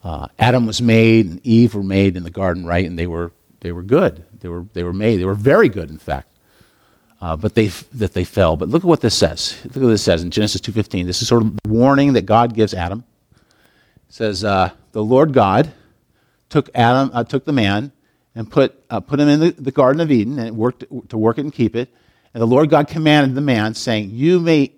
Uh, 0.03 0.27
Adam 0.37 0.65
was 0.65 0.81
made 0.81 1.27
and 1.27 1.45
Eve 1.45 1.75
were 1.75 1.83
made 1.83 2.17
in 2.17 2.23
the 2.23 2.31
garden, 2.31 2.65
right? 2.65 2.85
And 2.85 2.97
they 2.99 3.07
were 3.07 3.31
they 3.61 3.71
were 3.71 3.83
good. 3.83 4.25
They 4.41 4.49
were 4.49 4.65
they 4.73 4.83
were 4.83 4.93
made. 4.93 5.17
They 5.17 5.25
were 5.25 5.35
very 5.35 5.69
good, 5.69 5.89
in 5.89 5.97
fact. 5.97 6.27
Uh, 7.21 7.37
but 7.37 7.55
they 7.55 7.67
that 7.93 8.13
they 8.13 8.25
fell. 8.25 8.57
But 8.57 8.67
look 8.67 8.83
at 8.83 8.87
what 8.87 8.99
this 8.99 9.15
says. 9.15 9.57
Look 9.63 9.77
at 9.77 9.81
what 9.83 9.89
this 9.89 10.03
says 10.03 10.23
in 10.23 10.31
Genesis 10.31 10.59
two 10.59 10.73
fifteen. 10.73 11.07
This 11.07 11.21
is 11.21 11.27
sort 11.27 11.43
of 11.43 11.55
the 11.63 11.69
warning 11.69 12.13
that 12.13 12.25
God 12.25 12.53
gives 12.53 12.73
Adam. 12.73 13.05
It 13.31 14.13
says 14.13 14.43
uh, 14.43 14.71
the 14.91 15.03
Lord 15.03 15.31
God 15.31 15.71
took 16.49 16.69
Adam 16.75 17.09
uh, 17.13 17.23
took 17.23 17.45
the 17.45 17.53
man 17.53 17.93
and 18.35 18.51
put 18.51 18.83
uh, 18.89 18.99
put 18.99 19.21
him 19.21 19.29
in 19.29 19.39
the, 19.39 19.51
the 19.51 19.71
Garden 19.71 20.01
of 20.01 20.11
Eden 20.11 20.37
and 20.37 20.57
worked 20.57 20.83
to 21.09 21.17
work 21.17 21.37
it 21.37 21.41
and 21.41 21.53
keep 21.53 21.75
it. 21.77 21.93
And 22.33 22.41
the 22.41 22.47
Lord 22.47 22.69
God 22.69 22.87
commanded 22.87 23.35
the 23.35 23.41
man, 23.41 23.73
saying, 23.75 24.11
"You 24.11 24.39
may 24.39 24.73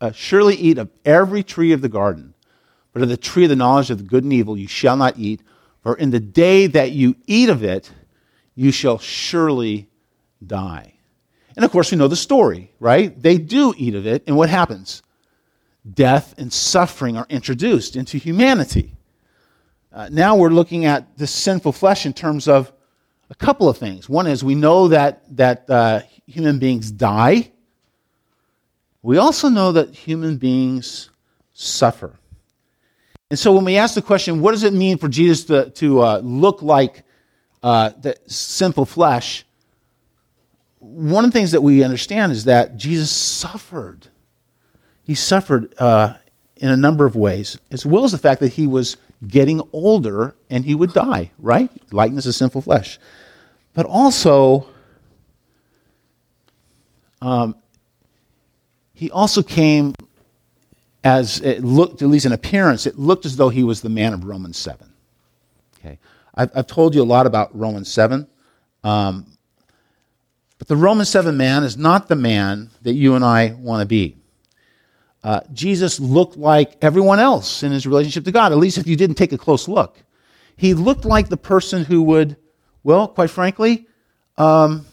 uh, 0.00 0.12
surely 0.12 0.56
eat 0.56 0.78
of 0.78 0.90
every 1.04 1.42
tree 1.42 1.72
of 1.72 1.80
the 1.80 1.88
garden." 1.88 2.34
But 2.92 3.02
of 3.02 3.08
the 3.08 3.16
tree 3.16 3.44
of 3.44 3.48
the 3.48 3.56
knowledge 3.56 3.90
of 3.90 3.98
the 3.98 4.04
good 4.04 4.22
and 4.22 4.32
evil 4.32 4.56
you 4.56 4.68
shall 4.68 4.98
not 4.98 5.18
eat, 5.18 5.40
for 5.82 5.96
in 5.96 6.10
the 6.10 6.20
day 6.20 6.66
that 6.66 6.92
you 6.92 7.16
eat 7.26 7.48
of 7.48 7.64
it, 7.64 7.90
you 8.54 8.70
shall 8.70 8.98
surely 8.98 9.88
die. 10.46 10.92
And 11.56 11.64
of 11.64 11.70
course, 11.70 11.90
we 11.90 11.96
know 11.96 12.08
the 12.08 12.16
story, 12.16 12.70
right? 12.78 13.20
They 13.20 13.38
do 13.38 13.72
eat 13.78 13.94
of 13.94 14.06
it, 14.06 14.24
and 14.26 14.36
what 14.36 14.50
happens? 14.50 15.02
Death 15.90 16.34
and 16.36 16.52
suffering 16.52 17.16
are 17.16 17.26
introduced 17.30 17.96
into 17.96 18.18
humanity. 18.18 18.94
Uh, 19.90 20.08
now 20.10 20.36
we're 20.36 20.50
looking 20.50 20.84
at 20.84 21.16
this 21.16 21.30
sinful 21.30 21.72
flesh 21.72 22.06
in 22.06 22.12
terms 22.12 22.46
of 22.46 22.72
a 23.32 23.34
couple 23.34 23.68
of 23.68 23.78
things. 23.78 24.08
One 24.10 24.26
is 24.26 24.44
we 24.44 24.54
know 24.54 24.88
that, 24.88 25.22
that 25.36 25.68
uh, 25.70 26.00
human 26.26 26.58
beings 26.58 26.90
die. 26.90 27.50
We 29.00 29.16
also 29.16 29.48
know 29.48 29.72
that 29.72 29.94
human 29.94 30.36
beings 30.36 31.08
suffer. 31.54 32.18
And 33.30 33.38
so 33.38 33.52
when 33.52 33.64
we 33.64 33.78
ask 33.78 33.94
the 33.94 34.02
question, 34.02 34.42
what 34.42 34.52
does 34.52 34.64
it 34.64 34.74
mean 34.74 34.98
for 34.98 35.08
Jesus 35.08 35.44
to, 35.46 35.70
to 35.70 36.02
uh, 36.02 36.18
look 36.18 36.60
like 36.60 37.04
uh, 37.62 37.92
the 37.98 38.16
sinful 38.26 38.84
flesh? 38.84 39.46
One 40.78 41.24
of 41.24 41.32
the 41.32 41.38
things 41.38 41.52
that 41.52 41.62
we 41.62 41.82
understand 41.82 42.32
is 42.32 42.44
that 42.44 42.76
Jesus 42.76 43.10
suffered. 43.10 44.08
He 45.04 45.14
suffered 45.14 45.74
uh, 45.78 46.16
in 46.56 46.68
a 46.68 46.76
number 46.76 47.06
of 47.06 47.16
ways, 47.16 47.58
as 47.70 47.86
well 47.86 48.04
as 48.04 48.12
the 48.12 48.18
fact 48.18 48.40
that 48.40 48.52
he 48.52 48.66
was 48.66 48.98
getting 49.26 49.62
older 49.72 50.36
and 50.50 50.66
he 50.66 50.74
would 50.74 50.92
die, 50.92 51.30
right? 51.38 51.70
Likeness 51.92 52.26
of 52.26 52.34
sinful 52.34 52.60
flesh. 52.60 52.98
But 53.74 53.86
also, 53.86 54.68
um, 57.20 57.56
he 58.92 59.10
also 59.10 59.42
came 59.42 59.94
as 61.04 61.40
it 61.40 61.64
looked, 61.64 62.02
at 62.02 62.08
least 62.08 62.26
in 62.26 62.32
appearance, 62.32 62.86
it 62.86 62.98
looked 62.98 63.26
as 63.26 63.36
though 63.36 63.48
he 63.48 63.64
was 63.64 63.80
the 63.80 63.88
man 63.88 64.12
of 64.12 64.24
Romans 64.24 64.56
7. 64.56 64.88
Okay. 65.78 65.98
I've, 66.34 66.50
I've 66.54 66.66
told 66.66 66.94
you 66.94 67.02
a 67.02 67.04
lot 67.04 67.26
about 67.26 67.56
Romans 67.58 67.90
7. 67.90 68.26
Um, 68.84 69.26
but 70.58 70.68
the 70.68 70.76
Romans 70.76 71.08
7 71.08 71.36
man 71.36 71.64
is 71.64 71.76
not 71.76 72.08
the 72.08 72.14
man 72.14 72.70
that 72.82 72.92
you 72.92 73.16
and 73.16 73.24
I 73.24 73.52
want 73.58 73.80
to 73.80 73.86
be. 73.86 74.16
Uh, 75.24 75.40
Jesus 75.52 75.98
looked 76.00 76.36
like 76.36 76.76
everyone 76.82 77.18
else 77.18 77.62
in 77.62 77.72
his 77.72 77.86
relationship 77.86 78.24
to 78.24 78.32
God, 78.32 78.52
at 78.52 78.58
least 78.58 78.78
if 78.78 78.86
you 78.86 78.96
didn't 78.96 79.16
take 79.16 79.32
a 79.32 79.38
close 79.38 79.68
look. 79.68 79.98
He 80.56 80.74
looked 80.74 81.04
like 81.04 81.28
the 81.28 81.36
person 81.36 81.84
who 81.84 82.02
would, 82.02 82.36
well, 82.84 83.08
quite 83.08 83.30
frankly, 83.30 83.86
um, 84.38 84.86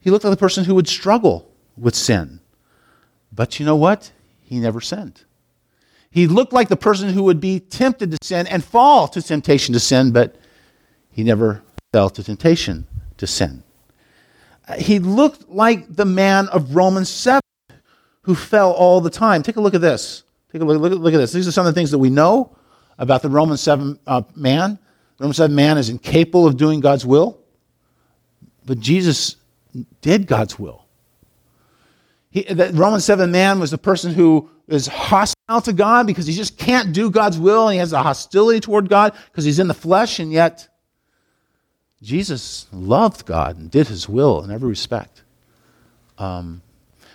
he 0.00 0.10
looked 0.10 0.24
like 0.24 0.32
the 0.32 0.36
person 0.36 0.64
who 0.64 0.74
would 0.74 0.88
struggle 0.88 1.50
with 1.76 1.94
sin. 1.94 2.40
But 3.32 3.60
you 3.60 3.66
know 3.66 3.76
what? 3.76 4.12
he 4.50 4.58
never 4.58 4.80
sinned. 4.80 5.22
He 6.10 6.26
looked 6.26 6.52
like 6.52 6.68
the 6.68 6.76
person 6.76 7.10
who 7.10 7.22
would 7.22 7.40
be 7.40 7.60
tempted 7.60 8.10
to 8.10 8.18
sin 8.20 8.48
and 8.48 8.64
fall 8.64 9.06
to 9.06 9.22
temptation 9.22 9.72
to 9.74 9.80
sin, 9.80 10.10
but 10.10 10.34
he 11.12 11.22
never 11.22 11.62
fell 11.92 12.10
to 12.10 12.24
temptation 12.24 12.88
to 13.18 13.28
sin. 13.28 13.62
He 14.76 14.98
looked 14.98 15.48
like 15.48 15.94
the 15.94 16.04
man 16.04 16.48
of 16.48 16.74
Romans 16.74 17.08
7 17.08 17.40
who 18.22 18.34
fell 18.34 18.72
all 18.72 19.00
the 19.00 19.08
time. 19.08 19.44
Take 19.44 19.54
a 19.54 19.60
look 19.60 19.74
at 19.74 19.80
this. 19.80 20.24
Take 20.50 20.62
a 20.62 20.64
look, 20.64 20.80
look, 20.80 20.98
look 20.98 21.14
at 21.14 21.18
this. 21.18 21.30
These 21.30 21.46
are 21.46 21.52
some 21.52 21.64
of 21.64 21.72
the 21.72 21.78
things 21.78 21.92
that 21.92 21.98
we 21.98 22.10
know 22.10 22.56
about 22.98 23.22
the 23.22 23.30
Romans 23.30 23.60
7 23.60 24.00
uh, 24.04 24.22
man. 24.34 24.80
Romans 25.20 25.36
7 25.36 25.54
man 25.54 25.76
is 25.76 25.90
incapable 25.90 26.46
of 26.46 26.56
doing 26.56 26.80
God's 26.80 27.04
will, 27.04 27.38
but 28.64 28.80
Jesus 28.80 29.36
did 30.00 30.26
God's 30.26 30.58
will. 30.58 30.86
He, 32.30 32.42
the 32.44 32.70
Romans 32.72 33.04
7 33.04 33.30
man 33.30 33.60
was 33.60 33.70
the 33.70 33.76
person 33.76 34.14
who 34.14 34.48
is 34.66 34.86
hostile 34.86 35.60
to 35.60 35.74
God 35.74 36.06
because 36.06 36.26
he 36.26 36.32
just 36.32 36.56
can't 36.56 36.94
do 36.94 37.10
God's 37.10 37.38
will 37.38 37.68
and 37.68 37.74
he 37.74 37.78
has 37.80 37.92
a 37.92 38.02
hostility 38.02 38.60
toward 38.60 38.88
God 38.88 39.14
because 39.26 39.44
he's 39.44 39.58
in 39.58 39.68
the 39.68 39.74
flesh, 39.74 40.20
and 40.20 40.32
yet 40.32 40.66
Jesus 42.00 42.66
loved 42.72 43.26
God 43.26 43.58
and 43.58 43.70
did 43.70 43.88
his 43.88 44.08
will 44.08 44.42
in 44.42 44.50
every 44.50 44.70
respect. 44.70 45.22
Um, 46.16 46.62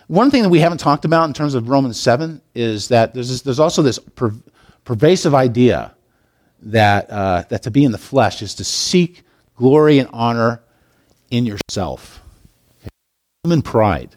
one 0.05 0.29
thing 0.29 0.43
that 0.43 0.49
we 0.49 0.59
haven't 0.59 0.77
talked 0.77 1.05
about 1.05 1.25
in 1.25 1.33
terms 1.33 1.55
of 1.55 1.69
Romans 1.69 1.99
7 1.99 2.39
is 2.53 2.89
that 2.89 3.15
there's, 3.15 3.29
this, 3.29 3.41
there's 3.41 3.59
also 3.59 3.81
this 3.81 3.97
per, 3.97 4.31
pervasive 4.83 5.33
idea 5.33 5.94
that, 6.61 7.09
uh, 7.09 7.43
that 7.49 7.63
to 7.63 7.71
be 7.71 7.83
in 7.83 7.91
the 7.91 7.97
flesh 7.97 8.41
is 8.41 8.55
to 8.55 8.63
seek 8.63 9.23
glory 9.55 9.99
and 9.99 10.09
honor 10.11 10.61
in 11.29 11.45
yourself. 11.45 12.21
Human 13.43 13.61
pride 13.61 14.15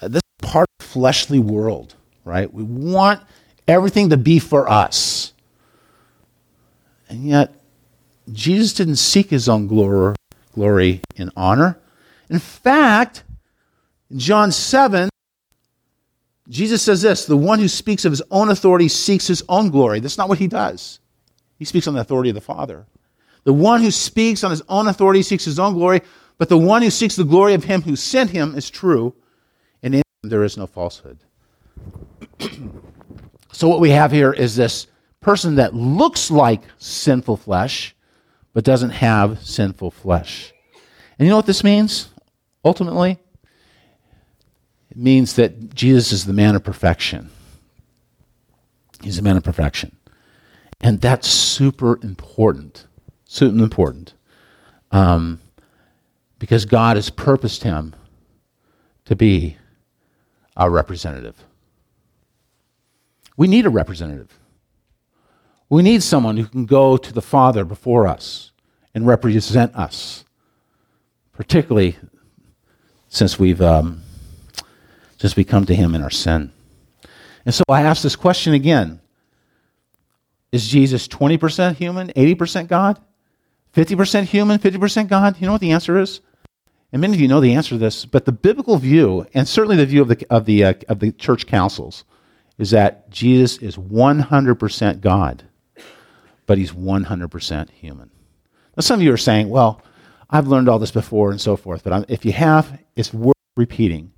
This 0.00 0.16
is 0.16 0.50
part 0.50 0.68
of 0.78 0.86
the 0.86 0.92
fleshly 0.92 1.38
world, 1.38 1.94
right? 2.24 2.52
We 2.52 2.62
want 2.62 3.22
everything 3.66 4.10
to 4.10 4.16
be 4.16 4.38
for 4.38 4.68
us. 4.68 5.32
And 7.08 7.24
yet, 7.24 7.54
Jesus 8.32 8.74
didn't 8.74 8.96
seek 8.96 9.30
his 9.30 9.48
own 9.48 9.68
glory, 9.68 10.16
glory 10.52 11.00
and 11.16 11.30
honor. 11.36 11.78
In 12.28 12.40
fact, 12.40 13.22
in 14.10 14.18
John 14.18 14.50
7, 14.50 15.08
Jesus 16.48 16.82
says 16.82 17.02
this 17.02 17.26
the 17.26 17.36
one 17.36 17.58
who 17.58 17.68
speaks 17.68 18.04
of 18.04 18.12
his 18.12 18.22
own 18.30 18.50
authority 18.50 18.88
seeks 18.88 19.26
his 19.26 19.42
own 19.48 19.70
glory. 19.70 20.00
That's 20.00 20.18
not 20.18 20.28
what 20.28 20.38
he 20.38 20.46
does. 20.46 21.00
He 21.58 21.64
speaks 21.64 21.86
on 21.86 21.94
the 21.94 22.00
authority 22.00 22.30
of 22.30 22.34
the 22.34 22.40
Father. 22.40 22.86
The 23.44 23.52
one 23.52 23.80
who 23.80 23.90
speaks 23.90 24.44
on 24.44 24.50
his 24.50 24.62
own 24.68 24.88
authority 24.88 25.22
seeks 25.22 25.44
his 25.44 25.58
own 25.58 25.74
glory, 25.74 26.02
but 26.38 26.48
the 26.48 26.58
one 26.58 26.82
who 26.82 26.90
seeks 26.90 27.16
the 27.16 27.24
glory 27.24 27.54
of 27.54 27.64
him 27.64 27.82
who 27.82 27.96
sent 27.96 28.30
him 28.30 28.54
is 28.54 28.68
true, 28.68 29.14
and 29.82 29.94
in 29.94 30.02
him 30.22 30.30
there 30.30 30.44
is 30.44 30.56
no 30.56 30.66
falsehood. 30.66 31.18
so, 33.52 33.68
what 33.68 33.80
we 33.80 33.90
have 33.90 34.10
here 34.10 34.32
is 34.32 34.56
this 34.56 34.86
person 35.20 35.56
that 35.56 35.74
looks 35.74 36.30
like 36.30 36.62
sinful 36.78 37.36
flesh, 37.36 37.94
but 38.52 38.64
doesn't 38.64 38.90
have 38.90 39.40
sinful 39.42 39.90
flesh. 39.90 40.52
And 41.18 41.26
you 41.26 41.30
know 41.30 41.36
what 41.36 41.46
this 41.46 41.64
means? 41.64 42.08
Ultimately, 42.64 43.18
it 44.90 44.96
means 44.96 45.34
that 45.36 45.74
Jesus 45.74 46.12
is 46.12 46.26
the 46.26 46.32
man 46.32 46.56
of 46.56 46.64
perfection. 46.64 47.30
He's 49.02 49.16
the 49.16 49.22
man 49.22 49.36
of 49.36 49.44
perfection. 49.44 49.95
And 50.80 51.00
that's 51.00 51.28
super 51.28 51.98
important. 52.02 52.86
Super 53.24 53.56
important. 53.58 54.14
Um, 54.90 55.40
because 56.38 56.64
God 56.64 56.96
has 56.96 57.10
purposed 57.10 57.62
him 57.62 57.94
to 59.06 59.16
be 59.16 59.56
our 60.56 60.70
representative. 60.70 61.44
We 63.36 63.48
need 63.48 63.66
a 63.66 63.70
representative. 63.70 64.38
We 65.68 65.82
need 65.82 66.02
someone 66.02 66.36
who 66.36 66.46
can 66.46 66.66
go 66.66 66.96
to 66.96 67.12
the 67.12 67.22
Father 67.22 67.64
before 67.64 68.06
us 68.06 68.52
and 68.94 69.06
represent 69.06 69.74
us, 69.74 70.24
particularly 71.32 71.96
since 73.08 73.38
we've 73.38 73.60
um, 73.60 74.02
since 75.18 75.36
we 75.36 75.44
come 75.44 75.66
to 75.66 75.74
Him 75.74 75.94
in 75.94 76.02
our 76.02 76.10
sin. 76.10 76.52
And 77.44 77.54
so 77.54 77.64
I 77.68 77.82
ask 77.82 78.02
this 78.02 78.16
question 78.16 78.54
again: 78.54 79.00
Is 80.52 80.68
Jesus 80.68 81.08
twenty 81.08 81.38
percent 81.38 81.78
human, 81.78 82.12
eighty 82.16 82.34
percent 82.34 82.68
God, 82.68 83.00
fifty 83.72 83.96
percent 83.96 84.28
human, 84.28 84.58
fifty 84.58 84.78
percent 84.78 85.08
God? 85.08 85.36
You 85.40 85.46
know 85.46 85.52
what 85.52 85.60
the 85.60 85.72
answer 85.72 85.98
is? 85.98 86.20
And 86.92 87.00
many 87.00 87.14
of 87.14 87.20
you 87.20 87.28
know 87.28 87.40
the 87.40 87.54
answer 87.54 87.70
to 87.70 87.78
this, 87.78 88.06
but 88.06 88.24
the 88.24 88.32
biblical 88.32 88.78
view, 88.78 89.26
and 89.34 89.46
certainly 89.46 89.76
the 89.76 89.86
view 89.86 90.02
of 90.02 90.08
the, 90.08 90.26
of 90.30 90.44
the, 90.46 90.64
uh, 90.64 90.74
of 90.88 91.00
the 91.00 91.10
church 91.12 91.46
councils, 91.46 92.04
is 92.58 92.70
that 92.70 93.10
Jesus 93.10 93.58
is 93.58 93.76
100% 93.76 95.00
God. 95.00 95.44
but 96.46 96.58
he's 96.58 96.72
100% 96.72 97.70
human. 97.70 98.10
Now, 98.76 98.80
some 98.80 99.00
of 99.00 99.04
you 99.04 99.12
are 99.12 99.18
saying, 99.18 99.48
well, 99.50 99.82
I've 100.30 100.46
learned 100.46 100.68
all 100.68 100.78
this 100.78 100.90
before 100.90 101.30
and 101.30 101.40
so 101.40 101.56
forth, 101.56 101.84
but 101.84 101.92
I'm, 101.92 102.04
if 102.08 102.24
you 102.24 102.32
have, 102.32 102.80
it's 102.94 103.12
worth 103.12 103.34
repeating. 103.56 104.12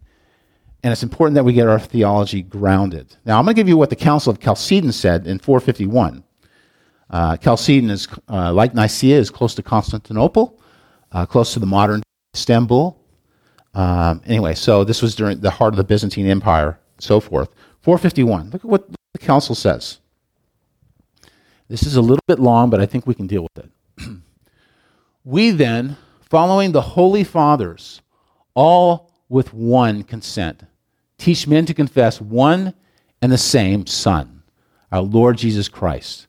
And 0.82 0.92
it's 0.92 1.02
important 1.02 1.34
that 1.34 1.44
we 1.44 1.52
get 1.52 1.66
our 1.66 1.80
theology 1.80 2.42
grounded. 2.42 3.16
Now, 3.24 3.38
I'm 3.38 3.44
going 3.44 3.54
to 3.54 3.60
give 3.60 3.68
you 3.68 3.76
what 3.76 3.90
the 3.90 3.96
Council 3.96 4.30
of 4.30 4.40
Chalcedon 4.40 4.92
said 4.92 5.26
in 5.26 5.38
451. 5.38 6.22
Uh, 7.10 7.36
Chalcedon 7.36 7.90
is, 7.90 8.06
uh, 8.28 8.52
like 8.52 8.74
Nicaea, 8.74 9.18
is 9.18 9.30
close 9.30 9.54
to 9.56 9.62
Constantinople, 9.62 10.60
uh, 11.10 11.26
close 11.26 11.52
to 11.54 11.58
the 11.58 11.66
modern 11.66 12.02
Istanbul. 12.34 13.00
Um, 13.74 14.22
anyway, 14.26 14.54
so 14.54 14.84
this 14.84 15.02
was 15.02 15.14
during 15.14 15.40
the 15.40 15.50
heart 15.50 15.72
of 15.72 15.78
the 15.78 15.84
Byzantine 15.84 16.26
Empire, 16.26 16.78
so 16.98 17.18
forth. 17.18 17.48
451. 17.80 18.50
Look 18.50 18.64
at 18.64 18.70
what 18.70 18.88
the 18.88 19.18
council 19.18 19.54
says. 19.54 19.98
This 21.68 21.82
is 21.82 21.96
a 21.96 22.00
little 22.00 22.22
bit 22.26 22.38
long, 22.38 22.70
but 22.70 22.80
I 22.80 22.86
think 22.86 23.06
we 23.06 23.14
can 23.14 23.26
deal 23.26 23.42
with 23.42 23.64
it. 23.64 23.70
we 25.24 25.50
then, 25.50 25.96
following 26.20 26.72
the 26.72 26.80
holy 26.80 27.24
fathers, 27.24 28.00
all 28.54 29.10
with 29.28 29.52
one 29.52 30.02
consent, 30.02 30.62
teach 31.18 31.46
men 31.46 31.66
to 31.66 31.74
confess 31.74 32.20
one 32.20 32.74
and 33.20 33.30
the 33.30 33.38
same 33.38 33.86
Son, 33.86 34.42
our 34.90 35.02
Lord 35.02 35.38
Jesus 35.38 35.68
Christ, 35.68 36.26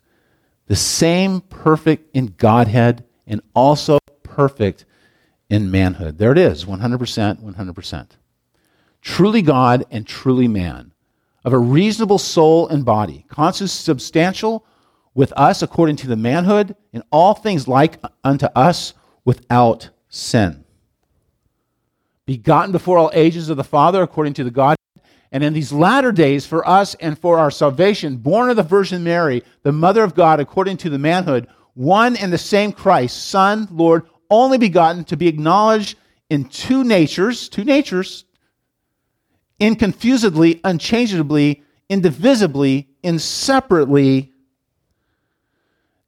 the 0.67 0.75
same 0.75 1.41
perfect 1.41 2.15
in 2.15 2.33
Godhead 2.37 3.03
and 3.25 3.41
also 3.53 3.99
perfect 4.23 4.85
in 5.49 5.71
manhood. 5.71 6.17
There 6.17 6.31
it 6.31 6.37
is 6.37 6.65
100%, 6.65 7.41
100%. 7.41 8.07
Truly 9.01 9.41
God 9.41 9.85
and 9.91 10.05
truly 10.05 10.47
man, 10.47 10.93
of 11.45 11.53
a 11.53 11.57
reasonable 11.57 12.17
soul 12.17 12.67
and 12.67 12.83
body, 12.83 13.25
consubstantial 13.29 14.65
with 15.13 15.31
us 15.33 15.61
according 15.61 15.95
to 15.97 16.07
the 16.07 16.15
manhood, 16.15 16.75
in 16.93 17.03
all 17.11 17.33
things 17.33 17.67
like 17.67 17.99
unto 18.23 18.45
us 18.55 18.93
without 19.25 19.89
sin. 20.09 20.63
Begotten 22.29 22.71
before 22.71 22.99
all 22.99 23.09
ages 23.15 23.49
of 23.49 23.57
the 23.57 23.63
Father 23.63 24.03
according 24.03 24.33
to 24.35 24.43
the 24.43 24.51
God. 24.51 24.75
And 25.31 25.43
in 25.43 25.51
these 25.51 25.73
latter 25.73 26.11
days, 26.11 26.45
for 26.45 26.67
us 26.67 26.93
and 26.93 27.17
for 27.17 27.39
our 27.39 27.49
salvation, 27.49 28.17
born 28.17 28.51
of 28.51 28.55
the 28.55 28.61
Virgin 28.61 29.03
Mary, 29.03 29.41
the 29.63 29.71
Mother 29.71 30.03
of 30.03 30.13
God, 30.13 30.39
according 30.39 30.77
to 30.77 30.91
the 30.91 30.99
manhood, 30.99 31.47
one 31.73 32.15
and 32.17 32.31
the 32.31 32.37
same 32.37 32.71
Christ, 32.71 33.29
Son, 33.29 33.67
Lord, 33.71 34.03
only 34.29 34.59
begotten, 34.59 35.05
to 35.05 35.17
be 35.17 35.27
acknowledged 35.27 35.97
in 36.29 36.45
two 36.45 36.83
natures, 36.83 37.49
two 37.49 37.63
natures, 37.63 38.25
inconfusedly, 39.59 40.61
unchangeably, 40.63 41.63
indivisibly, 41.89 42.89
inseparably. 43.01 44.33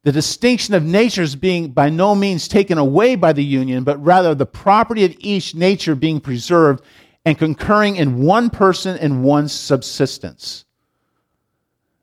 The 0.04 0.12
distinction 0.12 0.74
of 0.74 0.82
natures 0.82 1.36
being 1.36 1.70
by 1.70 1.88
no 1.88 2.14
means 2.14 2.48
taken 2.48 2.76
away 2.76 3.14
by 3.14 3.32
the 3.32 3.44
union, 3.44 3.84
but 3.84 4.02
rather 4.04 4.34
the 4.34 4.46
property 4.46 5.04
of 5.04 5.14
each 5.18 5.54
nature 5.54 5.94
being 5.94 6.20
preserved 6.20 6.84
and 7.24 7.38
concurring 7.38 7.96
in 7.96 8.22
one 8.22 8.50
person 8.50 8.98
and 8.98 9.22
one 9.22 9.48
subsistence. 9.48 10.64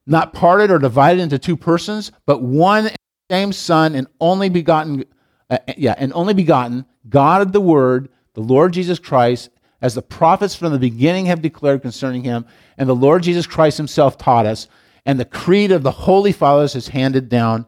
Not 0.07 0.33
parted 0.33 0.71
or 0.71 0.79
divided 0.79 1.21
into 1.21 1.37
two 1.37 1.57
persons, 1.57 2.11
but 2.25 2.41
one 2.41 2.89
same 3.29 3.51
Son 3.51 3.95
and 3.95 4.07
only 4.19 4.49
begotten 4.49 5.03
uh, 5.49 5.57
yeah, 5.77 5.95
and 5.97 6.13
only 6.13 6.33
begotten, 6.33 6.85
God 7.09 7.41
of 7.41 7.51
the 7.51 7.61
Word, 7.61 8.09
the 8.33 8.41
Lord 8.41 8.71
Jesus 8.71 8.99
Christ, 8.99 9.49
as 9.81 9.95
the 9.95 10.01
prophets 10.01 10.55
from 10.55 10.71
the 10.71 10.79
beginning 10.79 11.25
have 11.25 11.41
declared 11.41 11.81
concerning 11.81 12.23
him, 12.23 12.45
and 12.77 12.87
the 12.87 12.95
Lord 12.95 13.23
Jesus 13.23 13.47
Christ 13.47 13.77
himself 13.77 14.17
taught 14.17 14.45
us, 14.45 14.67
and 15.05 15.19
the 15.19 15.25
creed 15.25 15.71
of 15.71 15.83
the 15.83 15.91
Holy 15.91 16.31
Fathers 16.31 16.75
is 16.75 16.89
handed 16.89 17.29
down 17.29 17.65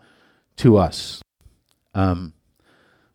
to 0.62 0.78
us. 0.78 1.22
Um, 1.94 2.34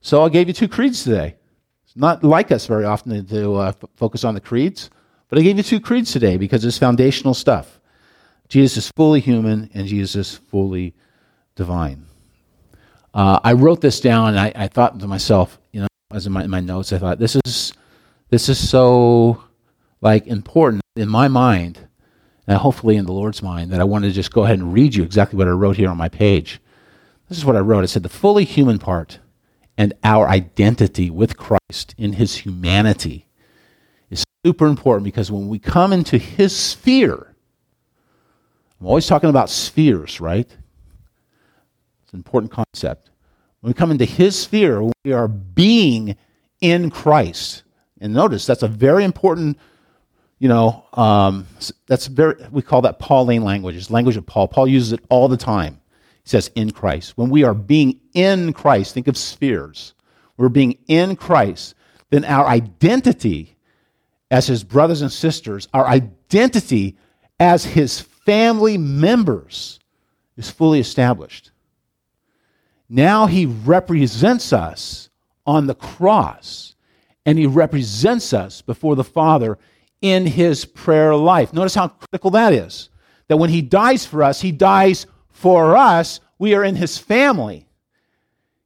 so 0.01 0.25
I 0.25 0.29
gave 0.29 0.49
you 0.49 0.55
two 0.55 0.69
creeds 0.69 1.05
today. 1.05 1.37
It's 1.85 1.97
not 1.97 2.25
like 2.25 2.51
us 2.51 2.67
very 2.67 2.85
often 2.85 3.25
to 3.27 3.55
uh, 3.55 3.69
f- 3.69 3.85
focus 3.95 4.25
on 4.25 4.35
the 4.35 4.41
creeds, 4.41 4.91
but 5.29 5.39
I 5.39 5.43
gave 5.43 5.57
you 5.57 5.63
two 5.63 5.81
creeds 5.81 6.13
today 6.13 6.37
because 6.37 6.65
it's 6.65 6.79
foundational 6.79 7.35
stuff. 7.35 7.81
Jesus 8.49 8.85
is 8.85 8.93
fully 8.97 9.21
human 9.21 9.71
and 9.75 9.87
Jesus 9.87 10.15
is 10.17 10.39
fully 10.39 10.95
divine. 11.55 12.07
Uh, 13.15 13.41
I 13.43 13.55
wrote 13.55 13.81
this 13.81 14.01
down, 14.01 14.29
and 14.29 14.39
I, 14.39 14.53
I, 14.55 14.69
thought 14.69 15.01
to 15.01 15.07
myself, 15.07 15.59
you 15.73 15.81
know, 15.81 15.87
as 16.13 16.27
in 16.27 16.33
my, 16.35 16.45
in 16.45 16.51
my 16.51 16.61
notes, 16.61 16.93
I 16.93 16.99
thought 16.99 17.19
this 17.19 17.35
is 17.47 17.73
this 18.29 18.51
is 18.51 18.69
so 18.69 19.43
like 20.03 20.27
important 20.27 20.83
in 20.97 21.09
my 21.09 21.27
mind, 21.27 21.79
and 22.47 22.59
hopefully 22.59 22.97
in 22.97 23.07
the 23.07 23.13
Lord's 23.13 23.43
mind, 23.43 23.71
that 23.71 23.81
I 23.81 23.85
wanted 23.85 24.09
to 24.09 24.13
just 24.13 24.33
go 24.33 24.45
ahead 24.45 24.59
and 24.59 24.71
read 24.71 24.95
you 24.95 25.03
exactly 25.03 25.39
what 25.39 25.49
I 25.49 25.53
wrote 25.53 25.79
here 25.79 25.89
on 25.89 25.97
my 25.97 26.11
page. 26.11 26.61
This 27.29 27.39
is 27.39 27.45
what 27.45 27.57
I 27.57 27.61
wrote. 27.61 27.83
I 27.83 27.87
said 27.87 28.03
the 28.03 28.09
fully 28.09 28.45
human 28.45 28.79
part 28.79 29.19
and 29.77 29.93
our 30.05 30.29
identity 30.29 31.11
with 31.11 31.37
Christ 31.37 31.95
in 31.99 32.15
His 32.15 32.37
humanity 32.37 33.27
is 34.11 34.25
super 34.45 34.67
important 34.67 35.05
because 35.05 35.31
when 35.31 35.49
we 35.49 35.59
come 35.59 35.93
into 35.93 36.19
His 36.19 36.57
sphere, 36.57 37.37
I'm 38.81 38.87
always 38.87 39.07
talking 39.07 39.31
about 39.31 39.51
spheres, 39.51 40.21
right? 40.21 40.47
It's 42.07 42.13
an 42.13 42.19
important 42.19 42.53
concept. 42.53 43.11
When 43.61 43.71
we 43.71 43.75
come 43.75 43.91
into 43.91 44.05
his 44.05 44.39
sphere, 44.39 44.83
we 45.05 45.13
are 45.13 45.29
being 45.29 46.17
in 46.61 46.91
Christ. 46.91 47.63
And 48.01 48.13
notice 48.13 48.47
that's 48.47 48.63
a 48.63 48.69
very 48.69 49.03
important, 49.03 49.59
you 50.39 50.49
know, 50.49 50.85
um, 50.93 51.47
that's 51.87 52.07
very, 52.07 52.35
we 52.51 52.63
call 52.63 52.83
that 52.83 52.99
Pauline 52.99 53.43
language. 53.43 53.77
It's 53.77 53.91
language 53.91 54.17
of 54.17 54.27
Paul. 54.27 54.47
Paul 54.47 54.69
uses 54.69 54.93
it 54.93 55.01
all 55.09 55.27
the 55.29 55.37
time. 55.37 55.81
Says, 56.27 56.51
in 56.57 56.73
Christ. 56.73 57.17
When 57.17 57.31
we 57.31 57.45
are 57.45 57.55
being 57.55 58.01
in 58.13 58.53
Christ, 58.53 58.93
think 58.93 59.07
of 59.09 59.17
spheres. 59.17 59.95
We're 60.37 60.49
being 60.49 60.77
in 60.89 61.17
Christ, 61.17 61.75
then 62.11 62.25
our 62.25 62.47
identity 62.47 63.57
as 64.31 64.49
his 64.49 64.65
brothers 64.65 65.03
and 65.03 65.13
sisters, 65.13 65.69
our 65.73 65.87
identity 65.87 66.99
as 67.39 67.65
his 67.65 68.01
family 68.01 68.77
members 68.77 69.79
is 70.37 70.51
fully 70.51 70.81
established. 70.81 71.53
Now 72.89 73.27
he 73.27 73.47
represents 73.47 74.53
us 74.53 75.09
on 75.47 75.67
the 75.67 75.75
cross, 75.75 76.75
and 77.25 77.39
he 77.39 77.47
represents 77.47 78.33
us 78.33 78.63
before 78.63 78.97
the 78.97 79.05
Father 79.05 79.59
in 80.03 80.27
his 80.27 80.65
prayer 80.65 81.15
life. 81.15 81.53
Notice 81.53 81.77
how 81.77 81.89
critical 81.89 82.31
that 82.33 82.53
is. 82.53 82.91
That 83.29 83.39
when 83.39 83.51
he 83.51 83.63
dies 83.63 84.05
for 84.05 84.23
us, 84.23 84.41
he 84.41 84.53
dies 84.53 85.07
for 85.37 85.77
us. 85.77 86.21
We 86.39 86.55
are 86.55 86.65
in 86.65 86.77
his 86.77 86.99
family. 86.99 87.69